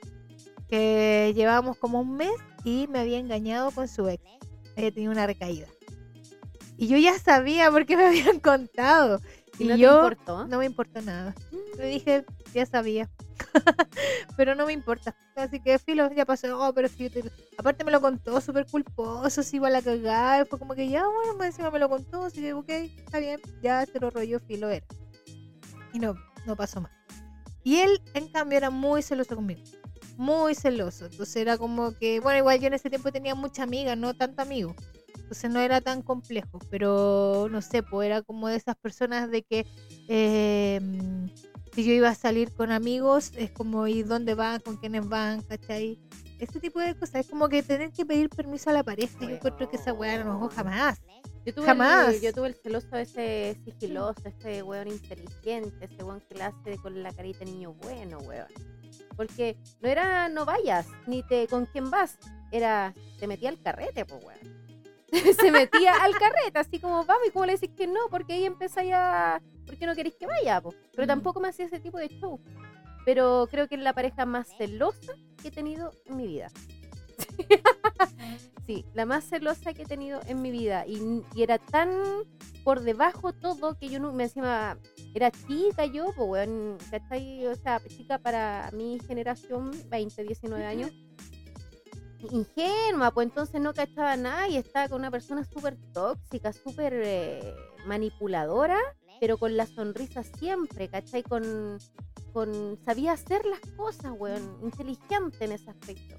que 0.68 1.32
llevábamos 1.34 1.76
como 1.78 2.00
un 2.00 2.16
mes 2.16 2.30
y 2.62 2.86
me 2.88 3.00
había 3.00 3.18
engañado 3.18 3.72
con 3.72 3.88
su 3.88 4.06
ex. 4.08 4.22
Había 4.76 4.92
tenido 4.92 5.10
una 5.10 5.26
recaída. 5.26 5.66
Y 6.76 6.86
yo 6.86 6.96
ya 6.98 7.18
sabía 7.18 7.70
porque 7.70 7.96
me 7.96 8.04
habían 8.08 8.38
contado. 8.40 9.20
¿Y 9.58 9.64
Y, 9.64 9.66
no 9.68 9.74
te 9.74 9.80
yo 9.80 9.94
importó? 9.96 10.46
no 10.46 10.58
me 10.58 10.66
importó 10.66 11.00
nada. 11.02 11.34
Le 11.76 11.86
dije, 11.86 12.24
ya 12.54 12.64
sabía. 12.66 13.10
pero 14.36 14.54
no 14.54 14.66
me 14.66 14.72
importa. 14.74 15.16
Así 15.36 15.60
que 15.60 15.78
filo, 15.78 16.10
ya 16.12 16.24
pasó. 16.26 16.46
Oh, 16.62 16.72
pero 16.74 16.88
te- 16.88 17.30
Aparte 17.58 17.84
me 17.84 17.90
lo 17.90 18.00
contó 18.00 18.40
súper 18.40 18.66
culposo, 18.66 19.42
se 19.42 19.56
iba 19.56 19.68
a 19.68 19.70
la 19.70 19.82
cagada. 19.82 20.44
Fue 20.44 20.58
como 20.58 20.74
que 20.74 20.88
ya, 20.88 21.06
bueno, 21.08 21.36
más 21.38 21.48
encima 21.48 21.70
me 21.70 21.78
lo 21.78 21.88
contó. 21.88 22.24
Así 22.24 22.42
que, 22.42 22.52
ok, 22.52 22.68
está 22.68 23.18
bien. 23.18 23.40
Ya 23.62 23.84
se 23.86 23.98
lo 23.98 24.10
rollo, 24.10 24.38
filo 24.40 24.68
era. 24.68 24.86
Y 25.92 25.98
no, 25.98 26.14
no 26.46 26.56
pasó 26.56 26.80
más. 26.80 26.92
Y 27.62 27.76
él, 27.76 28.00
en 28.14 28.28
cambio, 28.28 28.56
era 28.56 28.70
muy 28.70 29.02
celoso 29.02 29.36
conmigo. 29.36 29.60
Muy 30.16 30.54
celoso. 30.54 31.06
Entonces 31.06 31.36
era 31.36 31.58
como 31.58 31.92
que, 31.92 32.20
bueno, 32.20 32.38
igual 32.38 32.60
yo 32.60 32.66
en 32.66 32.74
ese 32.74 32.90
tiempo 32.90 33.12
tenía 33.12 33.34
mucha 33.34 33.62
amiga, 33.62 33.96
no 33.96 34.14
tanto 34.14 34.42
amigo. 34.42 34.74
Entonces 35.14 35.50
no 35.50 35.60
era 35.60 35.80
tan 35.80 36.02
complejo. 36.02 36.58
Pero 36.70 37.48
no 37.50 37.60
sé, 37.60 37.82
pues 37.82 38.06
era 38.06 38.22
como 38.22 38.48
de 38.48 38.56
esas 38.56 38.76
personas 38.76 39.30
de 39.30 39.42
que 39.42 39.66
eh, 40.08 40.80
si 41.72 41.84
yo 41.84 41.92
iba 41.92 42.08
a 42.08 42.14
salir 42.14 42.52
con 42.52 42.72
amigos, 42.72 43.32
es 43.36 43.50
como 43.50 43.86
ir 43.86 44.06
dónde 44.06 44.34
van, 44.34 44.60
con 44.60 44.76
quiénes 44.76 45.08
van, 45.08 45.42
¿cachai? 45.42 45.98
Ese 46.38 46.58
tipo 46.60 46.80
de 46.80 46.94
cosas. 46.94 47.16
Es 47.16 47.28
como 47.28 47.48
que 47.48 47.62
tener 47.62 47.92
que 47.92 48.06
pedir 48.06 48.30
permiso 48.30 48.70
a 48.70 48.72
la 48.72 48.82
pareja. 48.82 49.18
Yo 49.20 49.28
encuentro 49.28 49.68
que 49.68 49.76
esa 49.76 49.92
weá 49.92 50.24
no 50.24 50.48
jamás. 50.48 51.00
Yo 51.44 51.54
tuve, 51.54 51.66
Jamás. 51.66 52.14
El, 52.14 52.20
yo 52.20 52.32
tuve 52.32 52.48
el 52.48 52.54
celoso 52.54 52.96
ese 52.96 53.56
sigiloso, 53.64 54.20
ese 54.24 54.62
weón 54.62 54.88
inteligente, 54.88 55.86
ese 55.86 56.04
weón 56.04 56.20
que 56.28 56.34
le 56.34 56.42
hace 56.44 56.76
con 56.78 57.02
la 57.02 57.12
carita 57.12 57.44
niño 57.44 57.72
bueno, 57.74 58.18
weón. 58.18 58.46
Porque 59.16 59.56
no 59.80 59.88
era 59.88 60.28
no 60.28 60.44
vayas, 60.44 60.86
ni 61.06 61.22
te 61.22 61.46
con 61.46 61.66
quién 61.66 61.90
vas, 61.90 62.18
era 62.52 62.94
te 63.18 63.26
metía 63.26 63.48
al 63.48 63.60
carrete, 63.60 64.04
pues 64.04 64.22
weón. 64.24 64.60
Se 65.40 65.50
metía 65.50 65.94
al 65.94 66.12
carrete, 66.12 66.58
así 66.58 66.78
como 66.78 67.04
vamos, 67.04 67.26
y 67.26 67.30
como 67.32 67.46
le 67.46 67.54
decís 67.54 67.70
que 67.76 67.86
no, 67.88 68.00
porque 68.10 68.34
ahí 68.34 68.44
empezáis 68.44 68.92
a. 68.94 69.40
¿Por 69.66 69.76
qué 69.76 69.86
no 69.86 69.94
queréis 69.96 70.14
que 70.16 70.26
vaya? 70.26 70.60
po? 70.60 70.72
Pero 70.92 71.04
Mm. 71.04 71.08
tampoco 71.08 71.40
me 71.40 71.48
hacía 71.48 71.64
ese 71.66 71.80
tipo 71.80 71.98
de 71.98 72.08
show. 72.08 72.38
Pero 73.04 73.48
creo 73.50 73.66
que 73.66 73.74
es 73.76 73.80
la 73.80 73.92
pareja 73.94 74.24
más 74.26 74.46
celosa 74.56 75.14
que 75.42 75.48
he 75.48 75.50
tenido 75.50 75.90
en 76.04 76.16
mi 76.16 76.26
vida. 76.28 76.48
Sí, 78.66 78.84
la 78.94 79.04
más 79.04 79.24
celosa 79.24 79.74
que 79.74 79.82
he 79.82 79.86
tenido 79.86 80.20
en 80.28 80.42
mi 80.42 80.52
vida. 80.52 80.86
Y, 80.86 81.24
y 81.34 81.42
era 81.42 81.58
tan 81.58 81.90
por 82.62 82.82
debajo 82.82 83.32
todo 83.32 83.76
que 83.76 83.88
yo 83.88 83.98
no, 83.98 84.12
me 84.12 84.24
encima 84.24 84.78
era 85.14 85.30
chica 85.30 85.86
yo, 85.86 86.12
pues, 86.14 86.28
weón, 86.28 86.78
¿cachai? 86.90 87.46
O 87.46 87.54
sea, 87.56 87.80
chica 87.88 88.18
para 88.18 88.70
mi 88.72 89.00
generación, 89.00 89.72
20, 89.88 90.22
19 90.22 90.64
años. 90.64 90.92
Ingenua, 92.30 93.10
pues 93.12 93.28
entonces 93.28 93.60
no 93.60 93.72
cachaba 93.72 94.16
nada 94.16 94.46
y 94.46 94.56
estaba 94.56 94.88
con 94.88 95.00
una 95.00 95.10
persona 95.10 95.42
súper 95.44 95.76
tóxica, 95.92 96.52
súper 96.52 96.92
eh, 96.94 97.54
manipuladora, 97.86 98.78
pero 99.20 99.38
con 99.38 99.56
la 99.56 99.66
sonrisa 99.66 100.22
siempre, 100.22 100.88
¿cachai? 100.88 101.22
Con, 101.22 101.78
con, 102.32 102.78
sabía 102.84 103.12
hacer 103.12 103.44
las 103.46 103.60
cosas, 103.74 104.12
weón, 104.16 104.58
inteligente 104.62 105.44
en 105.44 105.52
ese 105.52 105.70
aspecto. 105.70 106.14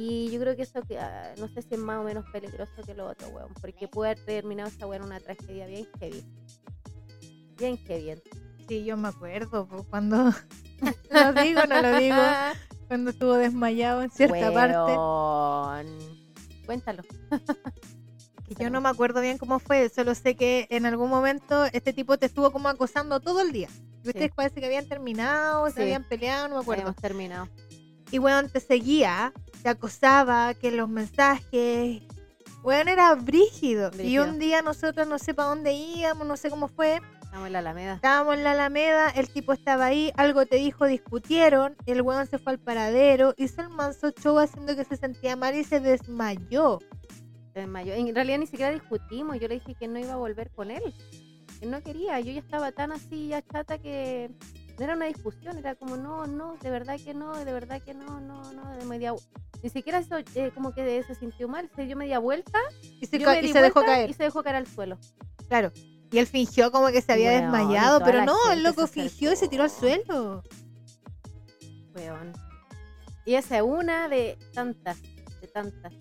Y 0.00 0.30
yo 0.30 0.38
creo 0.38 0.54
que 0.54 0.62
eso, 0.62 0.80
que 0.82 0.96
ah, 0.96 1.34
no 1.38 1.48
sé 1.48 1.60
si 1.60 1.74
es 1.74 1.80
más 1.80 1.98
o 1.98 2.04
menos 2.04 2.24
peligroso 2.30 2.70
que 2.86 2.94
lo 2.94 3.08
otro, 3.08 3.30
weón, 3.30 3.52
porque 3.60 3.88
puede 3.88 4.12
haber 4.12 4.24
terminado 4.24 4.68
esa 4.68 4.86
weón 4.86 5.02
una 5.02 5.18
tragedia 5.18 5.66
bien 5.66 5.88
heavy. 5.98 6.24
Bien 7.56 7.76
heavy. 7.78 8.22
Sí, 8.68 8.84
yo 8.84 8.96
me 8.96 9.08
acuerdo, 9.08 9.66
pues, 9.66 9.82
cuando 9.90 10.32
lo 11.10 11.42
digo, 11.42 11.62
no 11.68 11.82
lo 11.82 11.98
digo, 11.98 12.16
cuando 12.86 13.10
estuvo 13.10 13.34
desmayado 13.34 14.02
en 14.04 14.10
cierta 14.12 14.52
parte. 14.52 14.76
Weón. 14.76 15.88
Cuéntalo. 16.64 17.02
Que 18.46 18.54
yo 18.54 18.70
no 18.70 18.80
me 18.80 18.90
acuerdo 18.90 19.20
bien 19.20 19.36
cómo 19.36 19.58
fue, 19.58 19.88
solo 19.88 20.14
sé 20.14 20.36
que 20.36 20.68
en 20.70 20.86
algún 20.86 21.10
momento 21.10 21.64
este 21.72 21.92
tipo 21.92 22.16
te 22.18 22.26
estuvo 22.26 22.52
como 22.52 22.68
acosando 22.68 23.18
todo 23.18 23.40
el 23.40 23.50
día. 23.50 23.68
Y 24.04 24.08
ustedes 24.10 24.30
parece 24.32 24.60
que 24.60 24.66
habían 24.66 24.86
terminado, 24.86 25.68
se 25.70 25.82
habían 25.82 26.04
peleado, 26.04 26.46
no 26.46 26.54
me 26.54 26.60
acuerdo. 26.60 26.84
Hemos 26.84 26.96
terminado. 26.96 27.48
Y 28.10 28.18
weón 28.18 28.48
te 28.48 28.60
seguía, 28.60 29.32
te 29.62 29.68
acosaba, 29.68 30.54
que 30.54 30.70
los 30.70 30.88
mensajes. 30.88 32.02
Weón 32.62 32.88
era 32.88 33.14
brígido. 33.14 33.90
Y 33.98 34.18
un 34.18 34.38
día 34.38 34.62
nosotros 34.62 35.06
no 35.06 35.18
sé 35.18 35.34
para 35.34 35.50
dónde 35.50 35.72
íbamos, 35.72 36.26
no 36.26 36.36
sé 36.36 36.50
cómo 36.50 36.68
fue. 36.68 37.00
Estamos 37.22 37.48
en 37.48 37.52
la 37.52 37.58
Alameda. 37.58 37.94
Estábamos 37.94 38.34
en 38.36 38.44
la 38.44 38.52
Alameda, 38.52 39.10
el 39.10 39.28
tipo 39.28 39.52
estaba 39.52 39.84
ahí, 39.84 40.10
algo 40.16 40.46
te 40.46 40.56
dijo, 40.56 40.86
discutieron, 40.86 41.76
el 41.84 42.00
weón 42.00 42.26
se 42.26 42.38
fue 42.38 42.52
al 42.52 42.58
paradero, 42.58 43.34
hizo 43.36 43.60
el 43.60 43.68
manso 43.68 44.10
show 44.12 44.38
haciendo 44.38 44.74
que 44.74 44.84
se 44.84 44.96
sentía 44.96 45.36
mal 45.36 45.54
y 45.54 45.62
se 45.62 45.78
desmayó. 45.80 46.78
Se 47.52 47.60
desmayó. 47.60 47.92
En 47.92 48.14
realidad 48.14 48.38
ni 48.38 48.46
siquiera 48.46 48.72
discutimos. 48.72 49.38
Yo 49.38 49.48
le 49.48 49.54
dije 49.54 49.74
que 49.74 49.88
no 49.88 49.98
iba 49.98 50.14
a 50.14 50.16
volver 50.16 50.50
con 50.50 50.70
él. 50.70 50.94
Que 51.60 51.66
no 51.66 51.82
quería. 51.82 52.18
Yo 52.20 52.32
ya 52.32 52.40
estaba 52.40 52.72
tan 52.72 52.92
así, 52.92 53.28
ya 53.28 53.42
chata, 53.42 53.76
que 53.76 54.30
no 54.78 54.84
era 54.84 54.94
una 54.94 55.06
discusión. 55.06 55.58
Era 55.58 55.74
como, 55.74 55.96
no, 55.96 56.26
no, 56.26 56.56
de 56.62 56.70
verdad 56.70 56.98
que 57.02 57.14
no, 57.14 57.36
de 57.36 57.52
verdad 57.52 57.82
que 57.82 57.94
no, 57.94 58.20
no, 58.20 58.52
no. 58.52 58.76
De 58.76 58.84
media... 58.84 59.12
Ni 59.62 59.70
siquiera 59.70 59.98
eso, 59.98 60.16
eh, 60.36 60.52
como 60.54 60.72
que 60.72 61.02
se 61.02 61.14
sintió 61.16 61.48
mal. 61.48 61.68
Se 61.74 61.82
dio 61.84 61.96
media 61.96 62.20
vuelta 62.20 62.60
Y 63.00 63.06
se, 63.06 63.18
ca- 63.18 63.40
y 63.40 63.52
dejó 63.52 63.82
caer. 63.82 64.08
Y 64.08 64.14
se 64.14 64.22
dejó 64.22 64.42
caer 64.44 64.56
al 64.56 64.66
suelo. 64.68 64.98
Claro. 65.48 65.72
Y 66.10 66.18
él 66.18 66.26
fingió 66.26 66.70
como 66.70 66.88
que 66.88 67.02
se 67.02 67.12
había 67.12 67.32
desmayado, 67.32 68.00
pero 68.04 68.24
no, 68.24 68.36
el 68.52 68.62
loco 68.62 68.86
se 68.86 68.92
fingió 68.94 69.32
y 69.32 69.36
se 69.36 69.48
tiró 69.48 69.64
al 69.64 69.70
suelo. 69.70 70.42
Weón. 71.94 72.32
Y 73.26 73.34
esa 73.34 73.56
es 73.58 73.62
una 73.62 74.08
de 74.08 74.38
tantas, 74.54 75.02
de 75.02 75.48
tantas. 75.48 75.92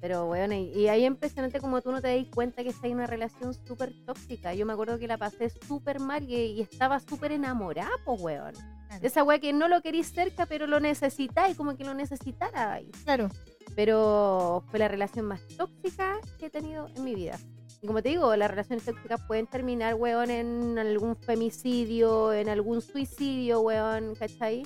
Pero, 0.00 0.26
weón, 0.26 0.52
y, 0.52 0.70
y 0.72 0.88
ahí 0.88 1.02
es 1.02 1.08
impresionante 1.08 1.60
como 1.60 1.82
tú 1.82 1.90
no 1.90 2.00
te 2.00 2.16
das 2.16 2.26
cuenta 2.32 2.62
que 2.62 2.68
está 2.68 2.86
en 2.86 2.94
una 2.94 3.06
relación 3.06 3.52
súper 3.52 3.92
tóxica. 4.04 4.54
Yo 4.54 4.64
me 4.64 4.72
acuerdo 4.72 4.98
que 4.98 5.08
la 5.08 5.18
pasé 5.18 5.50
súper 5.50 5.98
mal 5.98 6.22
y, 6.22 6.34
y 6.34 6.60
estaba 6.60 7.00
súper 7.00 7.32
enamorada, 7.32 7.90
pues, 8.04 8.20
weón. 8.20 8.52
Claro. 8.52 9.06
Esa 9.06 9.24
weá 9.24 9.38
que 9.38 9.52
no 9.52 9.68
lo 9.68 9.82
querís 9.82 10.12
cerca, 10.12 10.46
pero 10.46 10.66
lo 10.66 10.80
necesitáis, 10.80 11.56
como 11.56 11.76
que 11.76 11.84
lo 11.84 11.94
necesitara 11.94 12.74
ahí. 12.74 12.90
Claro. 13.04 13.28
Pero 13.74 14.64
fue 14.70 14.78
la 14.78 14.88
relación 14.88 15.26
más 15.26 15.46
tóxica 15.56 16.18
que 16.38 16.46
he 16.46 16.50
tenido 16.50 16.88
en 16.96 17.04
mi 17.04 17.14
vida. 17.14 17.38
Y 17.80 17.86
como 17.86 18.02
te 18.02 18.08
digo, 18.08 18.34
las 18.34 18.50
relaciones 18.50 18.84
tóxicas 18.84 19.20
pueden 19.26 19.46
terminar, 19.46 19.94
weón, 19.94 20.30
en 20.30 20.78
algún 20.78 21.16
femicidio, 21.16 22.32
en 22.32 22.48
algún 22.48 22.80
suicidio, 22.80 23.60
weón, 23.60 24.14
¿cachai? 24.14 24.64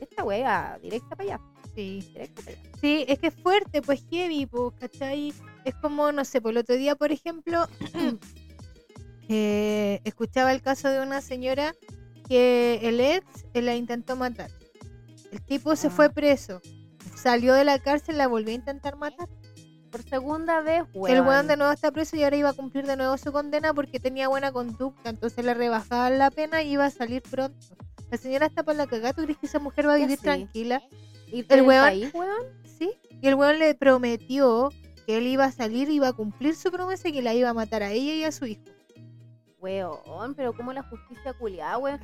Esta 0.00 0.24
wea, 0.24 0.78
directa 0.82 1.14
para 1.14 1.34
allá, 1.34 1.40
Sí. 1.78 2.12
Sí, 2.80 3.04
es 3.06 3.20
que 3.20 3.28
es 3.28 3.34
fuerte, 3.34 3.82
pues 3.82 4.02
heavy, 4.10 4.46
pues, 4.46 4.74
¿cachai? 4.80 5.32
Es 5.64 5.76
como, 5.76 6.10
no 6.10 6.24
sé, 6.24 6.40
por 6.40 6.50
el 6.50 6.58
otro 6.58 6.74
día, 6.74 6.96
por 6.96 7.12
ejemplo, 7.12 7.68
eh, 9.28 10.00
escuchaba 10.02 10.52
el 10.52 10.60
caso 10.60 10.88
de 10.88 11.00
una 11.00 11.20
señora 11.20 11.76
que 12.28 12.80
el 12.82 13.00
ex 13.00 13.24
eh, 13.54 13.62
la 13.62 13.76
intentó 13.76 14.16
matar. 14.16 14.50
El 15.30 15.40
tipo 15.42 15.76
se 15.76 15.86
Ah. 15.86 15.90
fue 15.90 16.10
preso, 16.10 16.60
salió 17.14 17.54
de 17.54 17.62
la 17.62 17.78
cárcel, 17.78 18.18
la 18.18 18.26
volvió 18.26 18.50
a 18.50 18.56
intentar 18.56 18.96
matar. 18.96 19.28
Por 19.92 20.02
segunda 20.02 20.60
vez, 20.62 20.82
weón. 20.94 21.16
El 21.16 21.22
weón 21.22 21.46
de 21.46 21.56
nuevo 21.56 21.72
está 21.72 21.92
preso 21.92 22.16
y 22.16 22.24
ahora 22.24 22.36
iba 22.36 22.48
a 22.48 22.54
cumplir 22.54 22.86
de 22.86 22.96
nuevo 22.96 23.16
su 23.18 23.30
condena 23.30 23.72
porque 23.72 24.00
tenía 24.00 24.26
buena 24.26 24.50
conducta, 24.50 25.10
entonces 25.10 25.44
le 25.44 25.54
rebajaban 25.54 26.18
la 26.18 26.32
pena 26.32 26.60
y 26.60 26.72
iba 26.72 26.86
a 26.86 26.90
salir 26.90 27.22
pronto. 27.22 27.56
La 28.10 28.18
señora 28.18 28.46
está 28.46 28.64
para 28.64 28.78
la 28.78 28.86
cagada, 28.88 29.12
¿tú 29.12 29.22
crees 29.22 29.38
que 29.38 29.46
esa 29.46 29.60
mujer 29.60 29.86
va 29.86 29.92
a 29.94 29.96
vivir 29.96 30.16
sí. 30.16 30.24
tranquila? 30.24 30.82
Irte 31.32 31.54
el 31.54 31.60
del 31.60 31.66
weón- 31.68 31.84
país, 31.84 32.10
weón. 32.14 32.46
Sí, 32.78 32.92
y 33.20 33.26
el 33.28 33.34
weón 33.34 33.58
le 33.58 33.74
prometió 33.74 34.70
que 35.06 35.18
él 35.18 35.26
iba 35.26 35.44
a 35.46 35.52
salir, 35.52 35.88
iba 35.90 36.08
a 36.08 36.12
cumplir 36.12 36.54
su 36.54 36.70
promesa 36.70 37.08
y 37.08 37.12
que 37.12 37.22
la 37.22 37.34
iba 37.34 37.48
a 37.50 37.54
matar 37.54 37.82
a 37.82 37.92
ella 37.92 38.14
y 38.14 38.24
a 38.24 38.32
su 38.32 38.46
hijo. 38.46 38.62
Weón, 39.60 40.34
pero 40.36 40.52
como 40.52 40.72
la 40.72 40.82
justicia 40.84 41.32
culiada, 41.32 41.78
weón. 41.78 41.98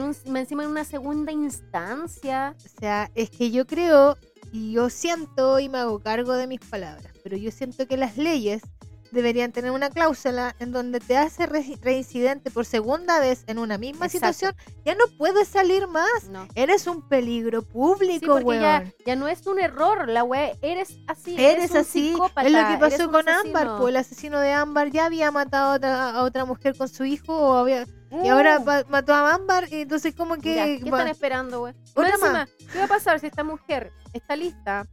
Un, 0.00 0.36
encima 0.36 0.62
en 0.62 0.70
una 0.70 0.84
segunda 0.84 1.32
instancia. 1.32 2.54
O 2.64 2.78
sea, 2.80 3.10
es 3.14 3.30
que 3.30 3.50
yo 3.50 3.66
creo 3.66 4.16
y 4.52 4.72
yo 4.72 4.88
siento 4.88 5.58
y 5.58 5.68
me 5.68 5.78
hago 5.78 5.98
cargo 5.98 6.34
de 6.34 6.46
mis 6.46 6.60
palabras, 6.60 7.12
pero 7.24 7.36
yo 7.36 7.50
siento 7.50 7.86
que 7.88 7.96
las 7.96 8.16
leyes 8.16 8.62
deberían 9.12 9.52
tener 9.52 9.70
una 9.70 9.90
cláusula 9.90 10.54
en 10.58 10.72
donde 10.72 11.00
te 11.00 11.16
hace 11.16 11.46
re- 11.46 11.78
reincidente 11.82 12.50
por 12.50 12.64
segunda 12.64 13.18
vez 13.20 13.44
en 13.46 13.58
una 13.58 13.78
misma 13.78 14.06
Exacto. 14.06 14.32
situación, 14.32 14.54
ya 14.84 14.94
no 14.94 15.04
puedes 15.18 15.48
salir 15.48 15.86
más. 15.88 16.24
No. 16.30 16.46
Eres 16.54 16.86
un 16.86 17.06
peligro 17.08 17.60
Sí, 17.62 17.68
público, 17.72 18.26
porque 18.32 18.44
weón. 18.44 18.62
ya, 18.62 18.92
ya 19.06 19.16
no 19.16 19.28
es 19.28 19.46
un 19.46 19.58
error, 19.58 20.08
la 20.08 20.24
wea, 20.24 20.52
eres 20.62 20.96
así. 21.06 21.36
Eres 21.38 21.70
un 21.72 21.76
así, 21.78 22.10
psicópata, 22.10 22.46
es 22.46 22.52
lo 22.52 22.58
que 22.68 22.78
pasó 22.78 23.10
con 23.10 23.28
Ámbar, 23.28 23.78
pues 23.78 23.88
el 23.90 23.96
asesino 23.96 24.40
de 24.40 24.52
Ámbar 24.52 24.90
ya 24.90 25.06
había 25.06 25.30
matado 25.30 25.72
a 25.72 25.74
otra, 25.76 26.10
a 26.10 26.22
otra 26.22 26.44
mujer 26.44 26.76
con 26.76 26.88
su 26.88 27.04
hijo 27.04 27.34
o 27.36 27.54
había, 27.54 27.86
y 28.22 28.28
ahora 28.28 28.58
Uh, 28.60 28.88
mató 28.90 29.12
a 29.14 29.34
Ámbar 29.34 29.68
y 29.72 29.82
entonces 29.82 30.14
como 30.14 30.36
que 30.38 30.54
ya, 30.54 30.64
¿Qué 30.64 30.76
están 30.76 31.08
esperando, 31.08 31.60
güey? 31.60 31.74
¿qué 31.94 32.78
va 32.78 32.84
a 32.84 32.88
pasar 32.88 33.18
si 33.20 33.26
esta 33.26 33.42
mujer 33.44 33.92
está 34.12 34.36
lista? 34.36 34.86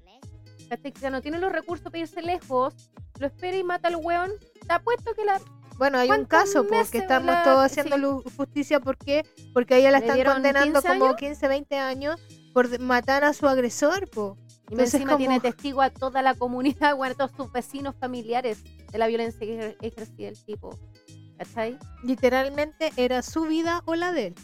¿Cachai? 0.75 0.91
Que 0.91 1.01
ya 1.01 1.09
no 1.09 1.21
tiene 1.21 1.39
los 1.39 1.51
recursos 1.51 1.85
para 1.85 1.99
irse 1.99 2.21
lejos, 2.21 2.73
lo 3.19 3.27
espera 3.27 3.57
y 3.57 3.63
mata 3.63 3.87
al 3.87 3.95
weón. 3.97 4.31
Te 4.67 4.73
apuesto 4.73 5.13
que 5.15 5.25
la. 5.25 5.39
Bueno, 5.77 5.97
hay 5.97 6.07
un 6.09 6.25
¿Cuántos 6.25 6.29
caso 6.53 6.67
porque 6.67 6.99
estamos 6.99 7.33
la- 7.33 7.43
todos 7.43 7.65
haciendo 7.65 8.21
sí. 8.23 8.29
justicia. 8.37 8.79
¿Por 8.79 8.97
qué? 8.97 9.25
Porque 9.53 9.73
a 9.73 9.77
ella 9.77 9.91
la 9.91 9.99
¿Le 9.99 10.05
están 10.07 10.23
condenando 10.33 10.79
15 10.81 10.87
como 10.87 11.05
años? 11.05 11.17
15, 11.17 11.47
20 11.47 11.77
años 11.79 12.21
por 12.53 12.79
matar 12.79 13.23
a 13.23 13.33
su 13.33 13.47
agresor, 13.47 14.07
po. 14.09 14.37
Y 14.69 14.73
Entonces, 14.73 14.93
encima 14.95 15.17
tiene 15.17 15.39
como- 15.39 15.51
testigo 15.51 15.81
a 15.81 15.89
toda 15.89 16.21
la 16.21 16.35
comunidad, 16.35 16.95
bueno, 16.97 17.13
a 17.13 17.17
todos 17.17 17.31
sus 17.35 17.51
vecinos 17.51 17.95
familiares 17.99 18.63
de 18.91 18.97
la 18.97 19.07
violencia 19.07 19.39
que 19.39 19.57
ejer- 19.59 19.77
ejercía 19.81 20.29
el 20.29 20.43
tipo. 20.45 20.79
¿Cachai? 21.37 21.77
Literalmente 22.03 22.91
era 22.95 23.21
su 23.23 23.41
vida 23.45 23.81
o 23.85 23.95
la 23.95 24.11
de 24.13 24.27
él. 24.27 24.35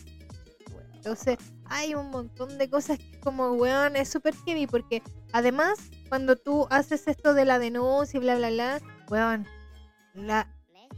Entonces, 0.95 1.37
hay 1.65 1.95
un 1.95 2.09
montón 2.09 2.57
de 2.57 2.69
cosas 2.69 2.97
que 2.97 3.19
como, 3.19 3.51
weón, 3.53 3.95
es 3.95 4.09
súper 4.09 4.33
heavy 4.45 4.67
porque 4.67 5.01
además, 5.31 5.77
cuando 6.09 6.35
tú 6.35 6.67
haces 6.69 7.07
esto 7.07 7.33
de 7.33 7.45
la 7.45 7.59
denuncia 7.59 8.17
y 8.17 8.21
bla, 8.21 8.35
bla, 8.35 8.49
bla, 8.49 8.81
weón, 9.09 9.47
la 10.13 10.47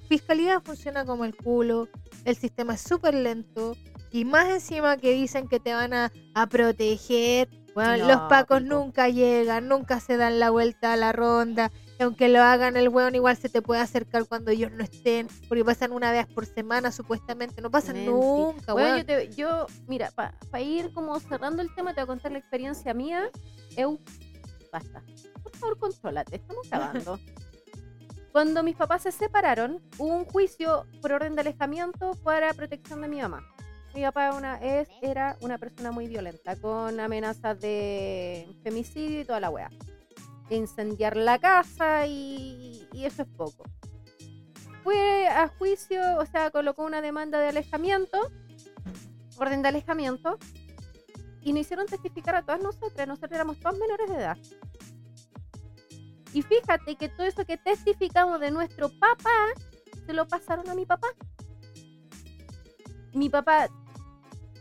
fiscalía 0.07 0.59
funciona 0.61 1.05
como 1.05 1.25
el 1.25 1.35
culo, 1.35 1.87
el 2.25 2.35
sistema 2.35 2.73
es 2.75 2.81
súper 2.81 3.13
lento 3.13 3.75
y 4.11 4.25
más 4.25 4.47
encima 4.49 4.97
que 4.97 5.11
dicen 5.11 5.47
que 5.47 5.59
te 5.59 5.73
van 5.73 5.93
a, 5.93 6.11
a 6.33 6.47
proteger, 6.47 7.49
No, 7.75 7.95
los 7.97 8.21
pacos 8.23 8.61
pico. 8.61 8.75
nunca 8.75 9.07
llegan, 9.09 9.67
nunca 9.67 9.99
se 9.99 10.17
dan 10.17 10.39
la 10.39 10.49
vuelta 10.49 10.93
a 10.93 10.97
la 10.97 11.11
ronda. 11.13 11.71
y 11.99 12.03
aunque 12.03 12.27
lo 12.29 12.41
hagan 12.41 12.75
el 12.75 12.89
weón, 12.89 13.15
igual 13.15 13.37
se 13.37 13.47
te 13.47 13.61
puede 13.61 13.79
acercar 13.79 14.25
cuando 14.27 14.51
ellos 14.51 14.71
no 14.71 14.83
estén, 14.83 15.27
porque 15.47 15.63
pasan 15.63 15.91
una 15.93 16.11
vez 16.11 16.25
por 16.27 16.45
semana 16.45 16.91
supuestamente, 16.91 17.61
no 17.61 17.69
pasan 17.71 17.95
Menti. 17.95 18.11
nunca, 18.11 18.73
Bueno, 18.73 18.87
weón. 18.95 18.97
yo, 18.99 19.05
te- 19.05 19.29
yo, 19.35 19.65
mira, 19.87 20.11
para 20.11 20.33
ir 20.61 20.91
como 20.93 21.17
cerrando 21.21 21.61
el 21.61 21.73
tema, 21.73 21.93
te 21.93 22.01
voy 22.01 22.03
a 22.03 22.07
contar 22.07 22.31
la 22.33 22.39
experiencia 22.39 22.93
mía. 22.93 23.29
Eu, 23.77 23.99
basta. 24.71 25.03
Por 25.43 25.55
favor, 25.55 25.77
contrólate, 25.77 26.37
estamos 26.37 26.69
grabando. 26.69 27.19
Cuando 28.31 28.63
mis 28.63 28.77
papás 28.77 29.03
se 29.03 29.11
separaron, 29.11 29.81
hubo 29.97 30.15
un 30.15 30.25
juicio 30.25 30.85
por 31.01 31.11
orden 31.11 31.35
de 31.35 31.41
alejamiento 31.41 32.11
para 32.23 32.53
protección 32.53 33.01
de 33.01 33.09
mi 33.09 33.21
mamá. 33.21 33.45
Mi 33.93 34.03
papá 34.03 34.27
era 34.27 34.35
una, 34.35 34.55
es, 34.57 34.87
era 35.01 35.37
una 35.41 35.57
persona 35.57 35.91
muy 35.91 36.07
violenta, 36.07 36.55
con 36.55 36.97
amenazas 36.99 37.59
de 37.59 38.47
femicidio 38.63 39.21
y 39.21 39.25
toda 39.25 39.41
la 39.41 39.49
wea. 39.49 39.69
Incendiar 40.49 41.17
la 41.17 41.39
casa 41.39 42.07
y, 42.07 42.87
y 42.93 43.03
eso 43.03 43.23
es 43.23 43.27
poco. 43.27 43.65
Fue 44.83 45.27
a 45.27 45.49
juicio, 45.49 46.01
o 46.17 46.25
sea, 46.25 46.51
colocó 46.51 46.83
una 46.83 47.01
demanda 47.01 47.37
de 47.39 47.49
alejamiento, 47.49 48.17
orden 49.37 49.61
de 49.61 49.67
alejamiento, 49.67 50.37
y 51.41 51.53
nos 51.53 51.61
hicieron 51.61 51.85
testificar 51.85 52.35
a 52.35 52.41
todas 52.43 52.61
nosotras. 52.61 53.07
Nosotros 53.07 53.31
éramos 53.33 53.59
todas 53.59 53.77
menores 53.77 54.09
de 54.09 54.15
edad. 54.15 54.37
Y 56.33 56.41
fíjate 56.41 56.95
que 56.95 57.09
todo 57.09 57.27
eso 57.27 57.45
que 57.45 57.57
testificamos 57.57 58.39
de 58.39 58.51
nuestro 58.51 58.89
papá 58.89 59.47
se 60.05 60.13
lo 60.13 60.27
pasaron 60.27 60.69
a 60.69 60.75
mi 60.75 60.85
papá. 60.85 61.07
mi 63.13 63.29
papá, 63.29 63.67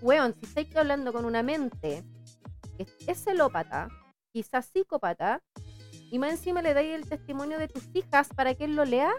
weón, 0.02 0.34
si 0.34 0.46
estáis 0.46 0.74
hablando 0.74 1.12
con 1.12 1.24
una 1.24 1.42
mente 1.42 2.02
que 2.76 2.86
es 3.06 3.22
celópata, 3.22 3.88
quizás 4.32 4.66
psicópata, 4.66 5.40
y 6.10 6.18
más 6.18 6.32
encima 6.32 6.62
le 6.62 6.74
dais 6.74 6.94
el 6.94 7.08
testimonio 7.08 7.58
de 7.58 7.68
tus 7.68 7.88
hijas 7.94 8.28
para 8.34 8.54
que 8.54 8.64
él 8.64 8.74
lo 8.74 8.84
lea, 8.84 9.12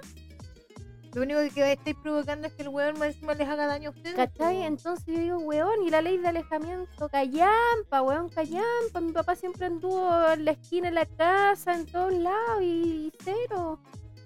Lo 1.14 1.24
único 1.24 1.40
que 1.54 1.74
estáis 1.74 1.96
provocando 2.02 2.48
es 2.48 2.54
que 2.54 2.62
el 2.62 2.70
weón 2.70 2.98
más 2.98 3.10
encima 3.10 3.34
les 3.34 3.48
haga 3.48 3.68
daño 3.68 3.90
a 3.90 3.92
ustedes. 3.92 4.16
¿cachai? 4.16 4.64
Entonces 4.64 5.06
yo 5.06 5.20
digo, 5.20 5.38
weón, 5.40 5.84
y 5.86 5.90
la 5.90 6.02
ley 6.02 6.18
de 6.18 6.30
alejamiento, 6.30 7.10
callampa, 7.10 8.02
weón, 8.02 8.30
callampa. 8.30 9.02
Mi 9.02 9.12
papá 9.12 9.36
siempre 9.36 9.66
anduvo 9.66 10.32
en 10.32 10.46
la 10.46 10.52
esquina 10.52 10.88
de 10.88 10.96
la 10.96 11.06
casa, 11.06 11.76
en 11.76 11.86
todos 11.86 12.14
lados, 12.14 12.62
y 12.62 13.12
cero, 13.20 13.80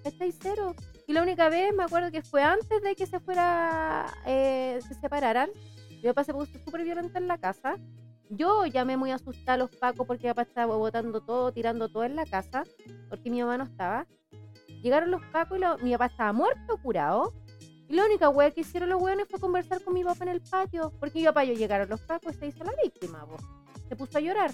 ¿cachai? 0.04 0.32
Cero. 0.32 0.76
Y 1.08 1.12
la 1.12 1.22
única 1.22 1.48
vez, 1.48 1.74
me 1.74 1.84
acuerdo 1.84 2.12
que 2.12 2.22
fue 2.22 2.42
antes 2.42 2.82
de 2.82 2.94
que 2.94 3.06
se 3.06 3.18
fuera, 3.18 4.06
eh, 4.24 4.78
se 4.86 4.94
separaran. 4.94 5.50
Mi 5.90 6.02
papá 6.02 6.22
se 6.22 6.32
puso 6.32 6.52
súper 6.64 6.84
violento 6.84 7.18
en 7.18 7.26
la 7.26 7.38
casa. 7.38 7.76
Yo 8.28 8.66
llamé 8.66 8.96
muy 8.96 9.10
asustada 9.10 9.54
a 9.54 9.56
los 9.56 9.70
pacos 9.70 10.06
porque 10.06 10.26
mi 10.26 10.30
papá 10.30 10.42
estaba 10.42 10.76
botando 10.76 11.20
todo, 11.20 11.52
tirando 11.52 11.88
todo 11.88 12.04
en 12.04 12.16
la 12.16 12.26
casa, 12.26 12.64
porque 13.08 13.30
mi 13.30 13.40
mamá 13.40 13.58
no 13.58 13.64
estaba. 13.64 14.06
Llegaron 14.82 15.10
los 15.10 15.22
pacos 15.32 15.58
y 15.58 15.84
mi 15.84 15.92
papá 15.92 16.06
estaba 16.06 16.32
muerto, 16.32 16.78
curado. 16.82 17.32
Y 17.88 17.94
la 17.94 18.04
única 18.04 18.28
wea 18.28 18.50
que 18.50 18.62
hicieron 18.62 18.88
los 18.88 19.00
weones 19.00 19.28
fue 19.28 19.38
conversar 19.38 19.82
con 19.82 19.94
mi 19.94 20.02
papá 20.02 20.24
en 20.24 20.30
el 20.30 20.40
patio. 20.40 20.92
Porque 20.98 21.18
mi 21.20 21.24
papá 21.24 21.44
yo 21.44 21.54
llegaron 21.54 21.88
los 21.88 22.00
pacos 22.00 22.34
y 22.34 22.38
se 22.38 22.46
hizo 22.48 22.64
la 22.64 22.72
víctima, 22.82 23.24
po. 23.26 23.36
Se 23.88 23.96
puso 23.96 24.18
a 24.18 24.20
llorar. 24.20 24.50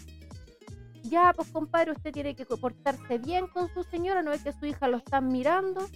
Ya, 1.05 1.33
pues 1.35 1.49
compadre, 1.49 1.93
usted 1.93 2.13
tiene 2.13 2.35
que 2.37 2.45
portarse 2.45 3.19
bien 3.19 3.47
con 3.49 3.73
su 3.73 3.83
señora, 3.83 4.23
no 4.23 4.33
es 4.33 4.43
que 4.43 4.53
su 4.53 4.67
hija 4.67 4.87
lo 4.89 4.99
están 4.99 5.29
mirando. 5.29 5.89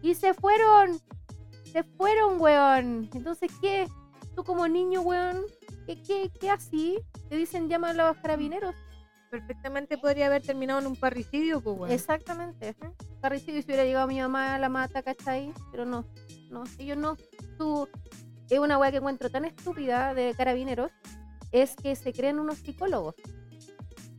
Y 0.00 0.14
se 0.14 0.34
fueron. 0.34 1.00
Se 1.64 1.82
fueron, 1.82 2.40
weón. 2.40 3.10
Entonces, 3.12 3.50
¿qué? 3.60 3.88
Tú 4.34 4.44
como 4.44 4.66
niño, 4.68 5.02
weón, 5.02 5.42
¿qué, 5.86 6.00
qué, 6.02 6.30
qué 6.40 6.50
así? 6.50 6.98
Te 7.28 7.36
dicen 7.36 7.68
llama 7.68 7.90
a 7.90 7.92
los 7.92 8.16
carabineros. 8.18 8.74
Perfectamente 9.30 9.98
podría 9.98 10.26
haber 10.26 10.42
terminado 10.42 10.80
en 10.80 10.86
un 10.86 10.96
parricidio, 10.96 11.60
pues 11.60 11.78
weón. 11.78 11.90
Exactamente. 11.90 12.68
ajá. 12.80 12.92
Parricidio 13.22 13.62
si 13.62 13.66
hubiera 13.66 13.84
llegado 13.84 14.08
mi 14.08 14.20
mamá 14.20 14.56
a 14.56 14.58
la 14.58 14.68
mata, 14.68 15.00
¿cachai? 15.00 15.54
Pero 15.70 15.84
no, 15.84 16.04
no, 16.50 16.64
ellos 16.76 16.98
no. 16.98 17.16
Tú, 17.56 17.88
es 18.50 18.58
una 18.58 18.78
weá 18.78 18.90
que 18.90 18.96
encuentro 18.96 19.30
tan 19.30 19.44
estúpida 19.44 20.12
de 20.12 20.34
carabineros, 20.36 20.90
es 21.52 21.76
que 21.76 21.94
se 21.94 22.12
creen 22.12 22.40
unos 22.40 22.58
psicólogos. 22.58 23.14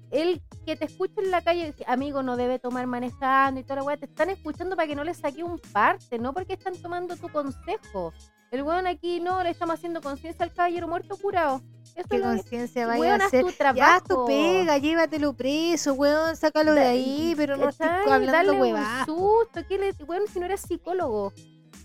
El 0.10 0.41
que 0.66 0.78
te 0.78 0.86
escucha 0.86 1.20
en 1.22 1.32
la 1.32 1.41
calle, 1.41 1.76
amigo, 1.86 2.24
no 2.24 2.38
debe 2.38 2.60
tomar 2.60 2.88
manejando 2.88 3.60
y 3.60 3.64
toda 3.64 3.78
la 3.78 3.84
weá, 3.84 3.97
te 3.97 4.06
están 4.06 4.30
escuchando 4.30 4.78
para 4.78 4.88
que 4.88 4.95
no 4.95 5.04
le 5.04 5.14
saque 5.14 5.43
un 5.43 5.60
parte, 5.60 6.18
no 6.18 6.34
porque 6.34 6.54
están 6.54 6.78
tomando 6.82 7.18
tu 7.18 7.28
consejo. 7.28 8.14
El 8.54 8.62
weón 8.62 8.86
aquí 8.86 9.20
no 9.20 9.41
le 9.41 9.49
estamos 9.49 9.74
haciendo 9.74 9.99
conciencia 9.99 10.45
al 10.45 10.54
caballero 10.54 10.88
muerto 10.88 11.18
curado. 11.18 11.60
Eso 11.95 12.08
¿Qué 12.08 12.22
conciencia 12.22 12.86
vaya 12.86 13.01
Weón, 13.01 13.22
a 13.22 13.26
haz 13.26 13.28
hacer? 13.30 13.41
tu 13.45 13.49
Ya, 13.49 13.58
trabajo. 13.58 14.06
tu 14.08 14.26
pega, 14.28 14.78
llévatelo 14.78 15.34
preso, 15.34 15.93
weón, 15.95 16.36
sácalo 16.36 16.74
de 16.76 16.82
ahí, 16.86 17.34
pero 17.36 17.58
no 17.58 17.70
estoy 17.70 17.88
hablando 17.88 18.32
Darle 18.32 18.51
huevadas. 18.51 19.08
un 19.10 19.16
susto, 19.16 19.62
¿qué 19.68 19.80
le- 19.80 19.93
bueno, 20.06 20.26
si 20.32 20.39
no 20.39 20.45
eres 20.45 20.62
psicólogo, 20.62 21.34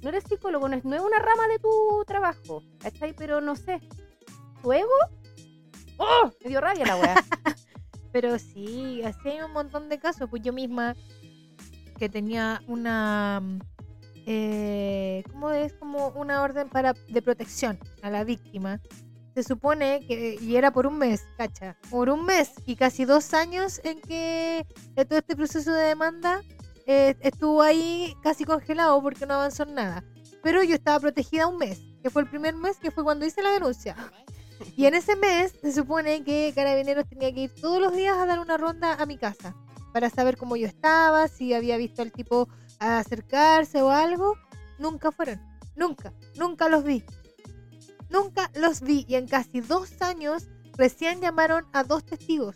no 0.02 0.08
eres 0.10 0.24
psicólogo, 0.24 0.68
no 0.68 0.76
es, 0.76 0.84
no 0.84 0.94
es 0.94 1.00
una 1.00 1.18
rama 1.18 1.46
de 1.48 1.58
tu 1.58 2.04
trabajo, 2.06 2.62
¿cachai? 2.80 3.14
Pero 3.14 3.40
no 3.40 3.56
sé, 3.56 3.80
¿tu 4.62 4.70
ego? 4.70 4.88
¡Oh! 5.96 6.30
Me 6.44 6.50
dio 6.50 6.60
rabia 6.60 6.84
la 6.84 6.96
weá. 6.96 7.14
Pero 8.12 8.38
sí, 8.38 9.02
así 9.04 9.26
hay 9.30 9.40
un 9.40 9.52
montón 9.52 9.88
de 9.88 9.98
casos. 9.98 10.28
Pues 10.28 10.42
yo 10.42 10.52
misma, 10.52 10.94
que 11.98 12.10
tenía 12.10 12.60
una. 12.66 13.42
Eh, 14.30 15.24
¿Cómo 15.32 15.52
es? 15.52 15.72
Como 15.72 16.08
una 16.08 16.42
orden 16.42 16.68
para 16.68 16.92
de 16.92 17.22
protección 17.22 17.78
a 18.02 18.10
la 18.10 18.24
víctima. 18.24 18.78
Se 19.34 19.42
supone 19.42 20.04
que. 20.06 20.36
Y 20.38 20.56
era 20.56 20.70
por 20.70 20.86
un 20.86 20.98
mes, 20.98 21.24
cacha. 21.38 21.78
Por 21.88 22.10
un 22.10 22.26
mes 22.26 22.52
y 22.66 22.76
casi 22.76 23.06
dos 23.06 23.32
años 23.32 23.80
en 23.84 24.02
que 24.02 24.66
eh, 24.96 25.04
todo 25.06 25.18
este 25.18 25.34
proceso 25.34 25.72
de 25.72 25.86
demanda 25.86 26.42
eh, 26.84 27.16
estuvo 27.20 27.62
ahí 27.62 28.14
casi 28.22 28.44
congelado 28.44 29.00
porque 29.00 29.24
no 29.24 29.32
avanzó 29.32 29.62
en 29.62 29.74
nada. 29.74 30.04
Pero 30.42 30.62
yo 30.62 30.74
estaba 30.74 31.00
protegida 31.00 31.46
un 31.46 31.56
mes, 31.56 31.80
que 32.02 32.10
fue 32.10 32.20
el 32.20 32.28
primer 32.28 32.54
mes 32.54 32.76
que 32.76 32.90
fue 32.90 33.04
cuando 33.04 33.24
hice 33.24 33.42
la 33.42 33.52
denuncia. 33.52 33.96
Y 34.76 34.84
en 34.84 34.94
ese 34.94 35.16
mes 35.16 35.54
se 35.62 35.72
supone 35.72 36.22
que 36.22 36.52
Carabineros 36.54 37.08
tenía 37.08 37.32
que 37.32 37.44
ir 37.44 37.54
todos 37.54 37.80
los 37.80 37.96
días 37.96 38.18
a 38.18 38.26
dar 38.26 38.40
una 38.40 38.58
ronda 38.58 38.92
a 38.92 39.06
mi 39.06 39.16
casa 39.16 39.56
para 39.94 40.10
saber 40.10 40.36
cómo 40.36 40.54
yo 40.56 40.66
estaba, 40.66 41.28
si 41.28 41.54
había 41.54 41.78
visto 41.78 42.02
al 42.02 42.12
tipo 42.12 42.46
acercarse 42.78 43.82
o 43.82 43.90
algo. 43.90 44.34
Nunca 44.78 45.10
fueron, 45.10 45.40
nunca, 45.76 46.12
nunca 46.36 46.68
los 46.68 46.84
vi. 46.84 47.04
Nunca 48.10 48.50
los 48.54 48.80
vi 48.80 49.04
y 49.08 49.16
en 49.16 49.26
casi 49.26 49.60
dos 49.60 50.00
años 50.00 50.48
recién 50.76 51.20
llamaron 51.20 51.66
a 51.72 51.84
dos 51.84 52.04
testigos. 52.04 52.54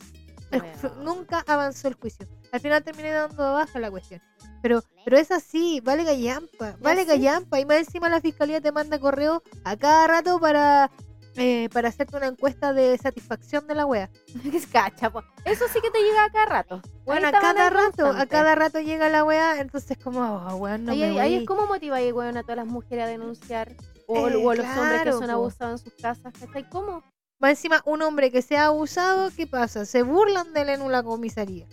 El. 0.50 0.62
Nunca 1.02 1.44
avanzó 1.46 1.88
el 1.88 1.94
juicio. 1.94 2.26
Al 2.52 2.60
final 2.60 2.84
terminé 2.84 3.10
dando 3.10 3.42
de 3.42 3.52
baja 3.52 3.78
la 3.80 3.90
cuestión. 3.90 4.20
Pero, 4.62 4.82
pero 5.04 5.16
es 5.16 5.30
así, 5.30 5.80
vale 5.80 6.04
gallampa, 6.04 6.76
vale 6.80 7.04
gallampa. 7.04 7.58
Y 7.58 7.64
más 7.64 7.78
encima 7.78 8.08
la 8.08 8.20
fiscalía 8.20 8.60
te 8.60 8.70
manda 8.70 8.98
correo 8.98 9.42
a 9.64 9.76
cada 9.76 10.06
rato 10.06 10.38
para, 10.38 10.90
eh, 11.36 11.68
para 11.72 11.88
hacerte 11.88 12.16
una 12.16 12.26
encuesta 12.26 12.72
de 12.72 12.96
satisfacción 12.98 13.66
de 13.66 13.74
la 13.74 13.86
wea. 13.86 14.10
Es 14.52 14.66
cacha, 14.66 15.10
po. 15.10 15.22
Eso 15.44 15.64
sí 15.72 15.80
que 15.80 15.90
te 15.90 16.00
llega 16.02 16.24
a 16.24 16.30
cada 16.30 16.46
rato. 16.46 16.82
Bueno, 17.04 17.28
a 17.28 17.32
cada 17.32 17.70
rato, 17.70 18.06
a 18.06 18.26
cada 18.26 18.54
rato 18.54 18.80
llega 18.80 19.08
la 19.08 19.24
wea, 19.24 19.60
entonces 19.60 19.96
como, 20.02 20.20
oh, 20.20 20.56
weón, 20.56 20.84
no 20.84 20.92
ahí, 20.92 20.98
me 21.00 21.04
ahí- 21.06 21.18
ahí 21.18 21.34
es 21.36 21.46
como 21.46 21.66
motiva 21.66 21.96
ahí, 21.96 22.12
weón, 22.12 22.36
a 22.36 22.42
todas 22.42 22.56
las 22.56 22.66
mujeres 22.66 23.04
a 23.04 23.08
denunciar. 23.08 23.74
O, 24.06 24.28
Eh, 24.28 24.36
o 24.36 24.50
a 24.50 24.54
los 24.56 24.66
hombres 24.66 25.02
que 25.04 25.12
son 25.12 25.26
po. 25.26 25.30
abusados 25.32 25.80
en 25.80 25.90
sus 25.90 26.00
casas, 26.00 26.32
¿cachai? 26.38 26.68
¿Cómo? 26.68 27.02
Más 27.38 27.50
encima, 27.52 27.82
un 27.86 28.02
hombre 28.02 28.30
que 28.30 28.42
sea 28.42 28.66
abusado, 28.66 29.30
¿qué 29.36 29.46
pasa? 29.46 29.84
Se 29.84 30.02
burlan 30.02 30.52
de 30.52 30.62
él 30.62 30.68
en 30.70 30.82
una 30.82 31.02
comisaría. 31.02 31.66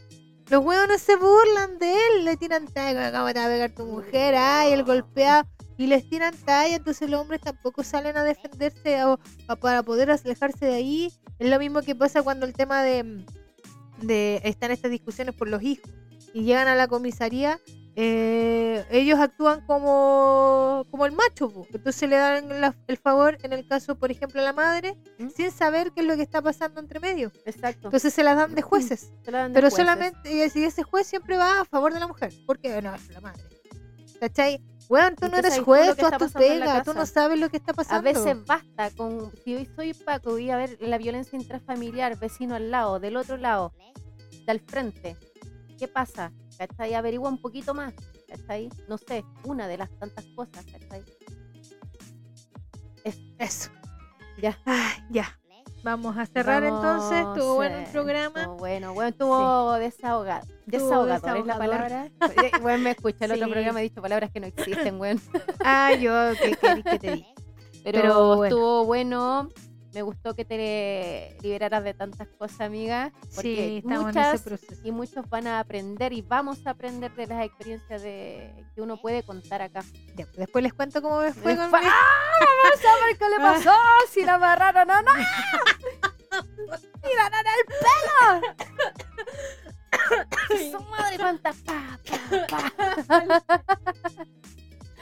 Los 0.50 0.66
huevones 0.66 1.00
se 1.02 1.16
burlan 1.16 1.78
de 1.78 1.94
él, 1.94 2.26
le 2.26 2.36
tiran 2.38 2.66
talla, 2.68 3.12
¿cómo 3.12 3.32
te 3.32 3.40
va 3.40 3.46
a 3.46 3.50
pegar 3.50 3.72
tu 3.72 3.86
mujer? 3.86 4.34
Ay, 4.36 4.74
el 4.74 4.84
golpeado. 4.84 5.48
Y 5.80 5.88
les 5.88 6.08
tiran 6.10 6.36
talla, 6.46 6.76
entonces 6.76 7.10
los 7.10 7.22
hombres 7.22 7.40
tampoco 7.42 7.84
salen 7.84 8.18
a 8.18 8.24
defenderse 8.24 9.04
o, 9.06 9.18
o 9.48 9.56
para 9.56 9.82
poder 9.82 10.12
alejarse 10.12 10.66
de 10.66 10.74
ahí. 10.76 11.14
Es 11.40 11.50
lo 11.50 11.58
mismo 11.58 11.82
que 11.82 11.96
pasa 11.96 12.22
cuando 12.22 12.46
el 12.46 12.52
tema 12.54 12.84
de, 12.84 13.26
de 14.02 14.42
están 14.44 14.72
estas 14.72 14.92
discusiones 14.92 15.34
por 15.36 15.48
los 15.48 15.64
hijos 15.64 15.90
y 16.34 16.44
llegan 16.44 16.68
a 16.68 16.76
la 16.76 16.88
comisaría. 16.88 17.60
eh, 17.96 18.86
ellos 18.92 19.20
actúan 19.20 19.66
como, 19.66 20.86
como 20.92 21.06
el 21.06 21.12
macho, 21.12 21.50
po. 21.50 21.66
entonces 21.74 22.10
le 22.10 22.16
dan 22.18 22.62
la- 22.62 22.76
el 22.88 22.98
favor, 22.98 23.38
en 23.44 23.52
el 23.52 23.68
caso, 23.68 23.98
por 23.98 24.10
ejemplo, 24.12 24.40
a 24.42 24.44
la 24.44 24.54
madre, 24.54 24.96
¿Mm? 25.18 25.30
sin 25.36 25.52
saber 25.52 25.92
qué 25.94 26.02
es 26.02 26.08
lo 26.08 26.16
que 26.16 26.22
está 26.22 26.42
pasando 26.42 26.80
entre 26.80 27.00
medio. 27.02 27.32
Exacto. 27.46 27.88
Entonces 27.88 28.14
se 28.14 28.24
las 28.24 28.36
dan 28.38 28.54
de 28.56 28.62
jueces. 28.62 29.12
Dan 29.26 29.52
de 29.52 29.58
Pero 29.58 29.70
jueces. 29.70 29.86
solamente, 29.86 30.34
y 30.34 30.42
ese- 30.42 30.84
juez 30.84 31.08
siempre 31.08 31.38
va 31.38 31.62
a 31.62 31.66
favor 31.66 31.94
de 31.94 32.00
la 32.00 32.08
mujer. 32.08 32.32
Porque 32.46 32.82
no, 32.82 32.94
es 32.96 33.10
la 33.10 33.22
madre. 33.22 33.44
¿Cachai? 34.20 34.62
Weón, 34.90 35.16
tú 35.16 35.28
¿Y 35.28 35.30
no 35.30 35.38
eres 35.38 35.58
tú 35.58 35.66
juez, 35.66 35.96
tú 35.96 36.06
haz 36.08 36.18
tu 36.18 36.32
pega, 36.32 36.84
no 36.84 37.06
sabes 37.06 37.40
lo 37.40 37.50
que 37.50 37.58
está 37.58 37.74
A 37.74 37.76
pasando. 37.76 38.02
veces 38.02 38.44
basta 38.46 38.90
con, 38.98 39.32
si 39.44 39.56
hoy 39.56 39.70
soy 39.76 39.94
Paco, 39.94 40.32
voy 40.32 40.50
a 40.50 40.58
ver 40.58 40.78
la 40.82 40.98
violencia 40.98 41.38
intrafamiliar, 41.38 42.18
vecino 42.18 42.56
al 42.56 42.72
lado, 42.72 43.00
del 43.00 43.16
otro 43.16 43.38
lado, 43.38 43.72
del 44.48 44.60
frente. 44.60 45.16
¿Qué 45.78 45.88
pasa? 45.88 46.34
¿Cachai? 46.58 46.96
Averigua 46.96 47.30
un 47.30 47.40
poquito 47.40 47.76
más, 47.76 47.94
¿cachai? 48.28 48.70
No 48.88 48.98
sé, 48.98 49.24
una 49.44 49.68
de 49.68 49.78
las 49.78 49.92
tantas 50.00 50.26
cosas, 50.36 50.66
¿cachai? 50.66 51.04
Eso. 53.38 53.70
Ya. 54.42 54.60
Ay, 54.66 55.04
ya. 55.10 55.39
Vamos 55.84 56.18
a 56.18 56.26
cerrar 56.26 56.64
Vamos, 56.64 56.84
entonces. 56.84 57.20
Estuvo 57.20 57.56
bueno 57.56 57.78
el 57.78 57.86
programa. 57.86 58.40
estuvo 58.42 58.58
bueno, 58.58 58.94
bueno, 58.94 59.10
estuvo 59.10 59.74
desahogado. 59.76 60.46
Estuvo 60.68 61.06
Desahogador 61.06 61.38
es 61.38 61.46
la 61.46 61.58
palabra. 61.58 62.06
Eh, 62.06 62.52
Bueno, 62.62 62.84
me 62.84 62.92
escucha 62.92 63.26
el 63.26 63.32
otro 63.32 63.50
programa, 63.50 63.80
he 63.80 63.84
dicho 63.84 64.02
palabras 64.02 64.30
que 64.32 64.40
no 64.40 64.48
existen, 64.48 65.00
weón. 65.00 65.22
Ah, 65.64 65.94
yo, 65.94 66.12
¿qué 66.42 66.56
querís 66.56 66.84
que 66.84 67.00
te 67.00 67.12
diga? 67.16 67.28
Pero, 67.84 68.02
Pero 68.02 68.36
bueno. 68.36 68.44
estuvo 68.46 68.86
bueno. 68.86 69.50
Me 69.94 70.02
gustó 70.04 70.36
que 70.36 70.46
te 70.46 71.36
liberaras 71.42 71.84
de 71.84 71.94
tantas 71.96 72.28
cosas, 72.38 72.62
amiga. 72.62 73.12
Porque 73.36 73.42
Sí, 73.56 73.78
estamos 73.78 74.06
muchas 74.06 74.28
en 74.28 74.36
ese 74.36 74.44
proceso. 74.44 74.82
y 74.84 74.92
muchos 74.92 75.28
van 75.30 75.48
a 75.48 75.60
aprender 75.60 76.14
y 76.14 76.22
vamos 76.22 76.66
a 76.68 76.72
aprender 76.72 77.12
de 77.16 77.26
las 77.28 77.44
experiencias 77.46 78.02
de 78.04 78.54
que 78.76 78.82
uno 78.82 78.98
puede 79.02 79.24
contar 79.24 79.62
acá. 79.64 79.84
Ya, 80.16 80.28
después 80.38 80.64
les 80.64 80.74
cuento 80.74 81.02
cómo 81.02 81.22
me 81.22 81.34
fue 81.34 81.56
con 81.56 81.72
Después- 81.72 81.82
mi- 81.82 81.88
¡Ah! 81.90 82.32
Vamos 82.64 82.80
a 82.86 83.06
ver 83.06 83.18
qué 83.18 83.30
le 83.30 83.38
pasó. 83.38 83.74
Si 84.12 84.24
la 84.24 84.36
amarraron 84.36 84.90
o 84.92 85.02
no. 85.02 85.12
¡Tiraron 87.02 87.46
el 87.58 87.66
pelo! 87.66 88.30
Su 90.72 90.80
madre 90.86 91.18
pa. 91.18 92.72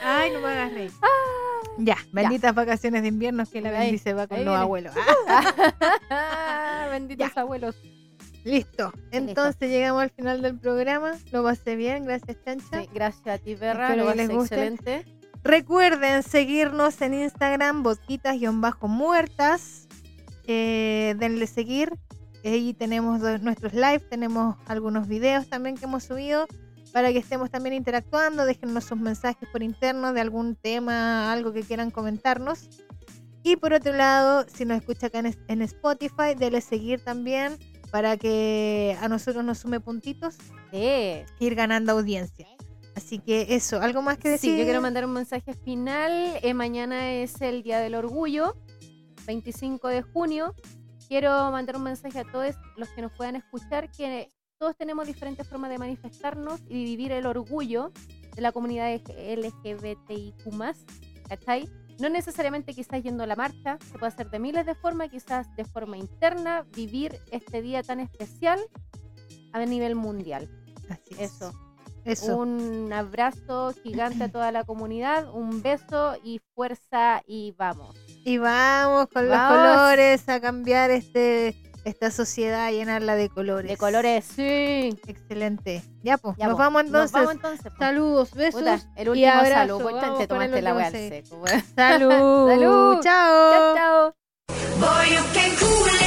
Ay, 0.04 0.32
no 0.32 0.40
me 0.42 0.48
hagas 0.48 0.74
reír. 0.74 0.92
Ya, 1.80 1.98
benditas 2.12 2.56
vacaciones 2.56 3.04
de 3.04 3.10
invierno 3.10 3.46
que 3.46 3.62
la 3.62 3.70
Ah. 3.70 3.74
Ahí, 3.80 3.86
bendice 3.92 4.14
va 4.14 4.26
con 4.28 4.44
los 4.44 4.56
abuelos. 4.56 4.94
Ah, 6.10 6.88
Benditos 6.90 7.38
abuelos. 7.38 7.76
listo. 8.44 8.92
Entonces 9.12 9.70
llegamos 9.70 10.02
al 10.04 10.10
final 10.10 10.42
del 10.42 10.58
programa. 10.58 11.14
Lo 11.32 11.44
pasé 11.44 11.76
bien, 11.76 12.06
gracias 12.06 12.38
Chancha. 12.44 12.82
Sí, 12.82 12.90
gracias 12.94 13.28
a 13.28 13.38
ti, 13.38 13.56
perra. 13.56 13.90
Espero 13.90 14.06
Lo 14.06 14.12
que 14.12 14.18
les 14.18 14.30
guste. 14.30 14.56
excelente. 14.56 15.06
Recuerden 15.44 16.24
seguirnos 16.24 17.00
en 17.02 17.14
Instagram, 17.14 17.84
boquitas-muertas. 17.84 19.88
Eh, 20.48 21.16
denle 21.20 21.46
seguir. 21.48 21.94
Ahí 22.44 22.74
tenemos 22.74 23.20
nuestros 23.42 23.74
live, 23.74 24.00
tenemos 24.10 24.56
algunos 24.68 25.08
videos 25.08 25.48
también 25.50 25.76
que 25.76 25.86
hemos 25.86 26.04
subido 26.06 26.48
para 26.94 27.12
que 27.12 27.20
estemos 27.20 27.50
también 27.50 27.74
interactuando. 27.76 28.46
Déjennos 28.46 28.86
sus 28.86 28.98
mensajes 28.98 29.48
por 29.50 29.64
interno 29.64 30.14
de 30.14 30.22
algún 30.22 30.56
tema, 30.56 31.32
algo 31.32 31.54
que 31.54 31.64
quieran 31.64 31.92
comentarnos. 31.92 32.70
Y 33.44 33.56
por 33.56 33.74
otro 33.74 33.94
lado, 33.94 34.46
si 34.54 34.66
nos 34.66 34.78
escucha 34.78 35.08
acá 35.08 35.20
en, 35.20 35.62
Spotify, 35.62 36.36
denle 36.38 36.62
seguir 36.62 37.04
también 37.04 37.58
para 37.92 38.18
que 38.18 38.98
a 39.00 39.08
nosotros 39.08 39.46
nos 39.46 39.60
sume 39.60 39.80
puntitos 39.80 40.36
Sí. 40.72 40.78
e 40.78 41.26
ir 41.40 41.56
ganando 41.56 41.94
audiencia. 41.94 42.48
Así 42.96 43.20
que 43.20 43.56
eso, 43.56 43.80
¿algo 43.80 44.02
más 44.02 44.18
que 44.18 44.28
decir? 44.30 44.52
Sí, 44.52 44.58
yo 44.58 44.66
quiero 44.66 44.82
mandar 44.82 45.06
un 45.06 45.14
mensaje 45.14 45.54
final. 45.54 46.12
Eh, 46.42 46.54
mañana 46.54 47.14
es 47.14 47.40
el 47.42 47.64
Día 47.64 47.80
del 47.80 47.96
Orgullo, 47.96 48.58
25 49.26 49.88
de 49.88 50.02
junio. 50.02 50.56
Quiero 51.08 51.30
mandar 51.52 51.78
un 51.78 51.84
mensaje 51.84 52.20
a 52.20 52.24
todos 52.30 52.56
los 52.76 52.90
que 52.90 53.02
nos 53.02 53.14
puedan 53.14 53.36
escuchar 53.36 53.92
que 53.92 54.30
todos 54.58 54.76
tenemos 54.76 55.06
diferentes 55.06 55.48
formas 55.48 55.70
de 55.70 55.78
manifestarnos 55.78 56.62
y 56.68 56.84
vivir 56.84 57.12
el 57.12 57.26
orgullo 57.26 57.92
de 58.36 58.42
la 58.42 58.52
comunidad 58.52 58.90
LGBTIQ+, 58.92 60.36
¿cachai? 61.28 61.70
No 62.00 62.10
necesariamente 62.10 62.74
quizás 62.74 63.02
yendo 63.02 63.24
a 63.24 63.28
la 63.28 63.36
marcha, 63.36 63.78
se 63.92 63.98
puede 63.98 64.14
hacer 64.14 64.30
de 64.30 64.40
miles 64.40 64.66
de 64.66 64.76
formas, 64.76 65.10
quizás 65.10 65.48
de 65.56 65.66
forma 65.66 65.98
interna, 65.98 66.66
vivir 66.76 67.20
este 67.32 67.62
día 67.62 67.82
tan 67.82 68.00
especial 68.00 68.60
a 69.54 69.66
nivel 69.66 69.96
mundial. 69.96 70.50
Así 70.90 71.16
es. 71.16 71.34
Eso. 71.34 71.54
Eso. 72.06 72.38
Un 72.38 72.94
abrazo 72.94 73.74
gigante 73.84 74.26
a 74.26 74.32
toda 74.32 74.52
la 74.52 74.64
comunidad, 74.64 75.30
un 75.34 75.62
beso 75.62 76.16
y 76.24 76.40
fuerza 76.56 77.22
y 77.28 77.54
vamos. 77.58 77.98
Y 78.24 78.38
vamos 78.38 79.08
con 79.08 79.28
los 79.28 79.38
colores 79.38 80.30
a 80.30 80.40
cambiar 80.40 80.90
este 80.92 81.67
esta 81.88 82.12
sociedad, 82.12 82.72
llenarla 82.72 83.16
de 83.16 83.30
colores. 83.30 83.72
De 83.72 83.78
colores, 83.78 84.26
sí. 84.26 84.98
Excelente. 85.08 85.84
Ya, 86.04 86.18
pues. 86.18 86.36
pues. 86.38 86.48
nos 86.48 86.58
vamos 86.58 86.84
entonces. 86.84 87.14
Nos 87.14 87.22
vamos 87.22 87.36
entonces. 87.36 87.62
Pues. 87.64 87.80
Saludos, 87.80 88.32
besos. 88.34 88.62
Puta, 88.62 88.80
el 88.96 89.10
último 89.10 89.26
y 89.26 89.30
abrazo. 89.30 89.54
saludo. 89.54 89.80
La. 90.62 91.64
Salud. 91.76 92.50
Salud. 92.50 93.00
Chao. 93.02 93.76
Chao, 93.76 94.14
chao. 94.80 96.07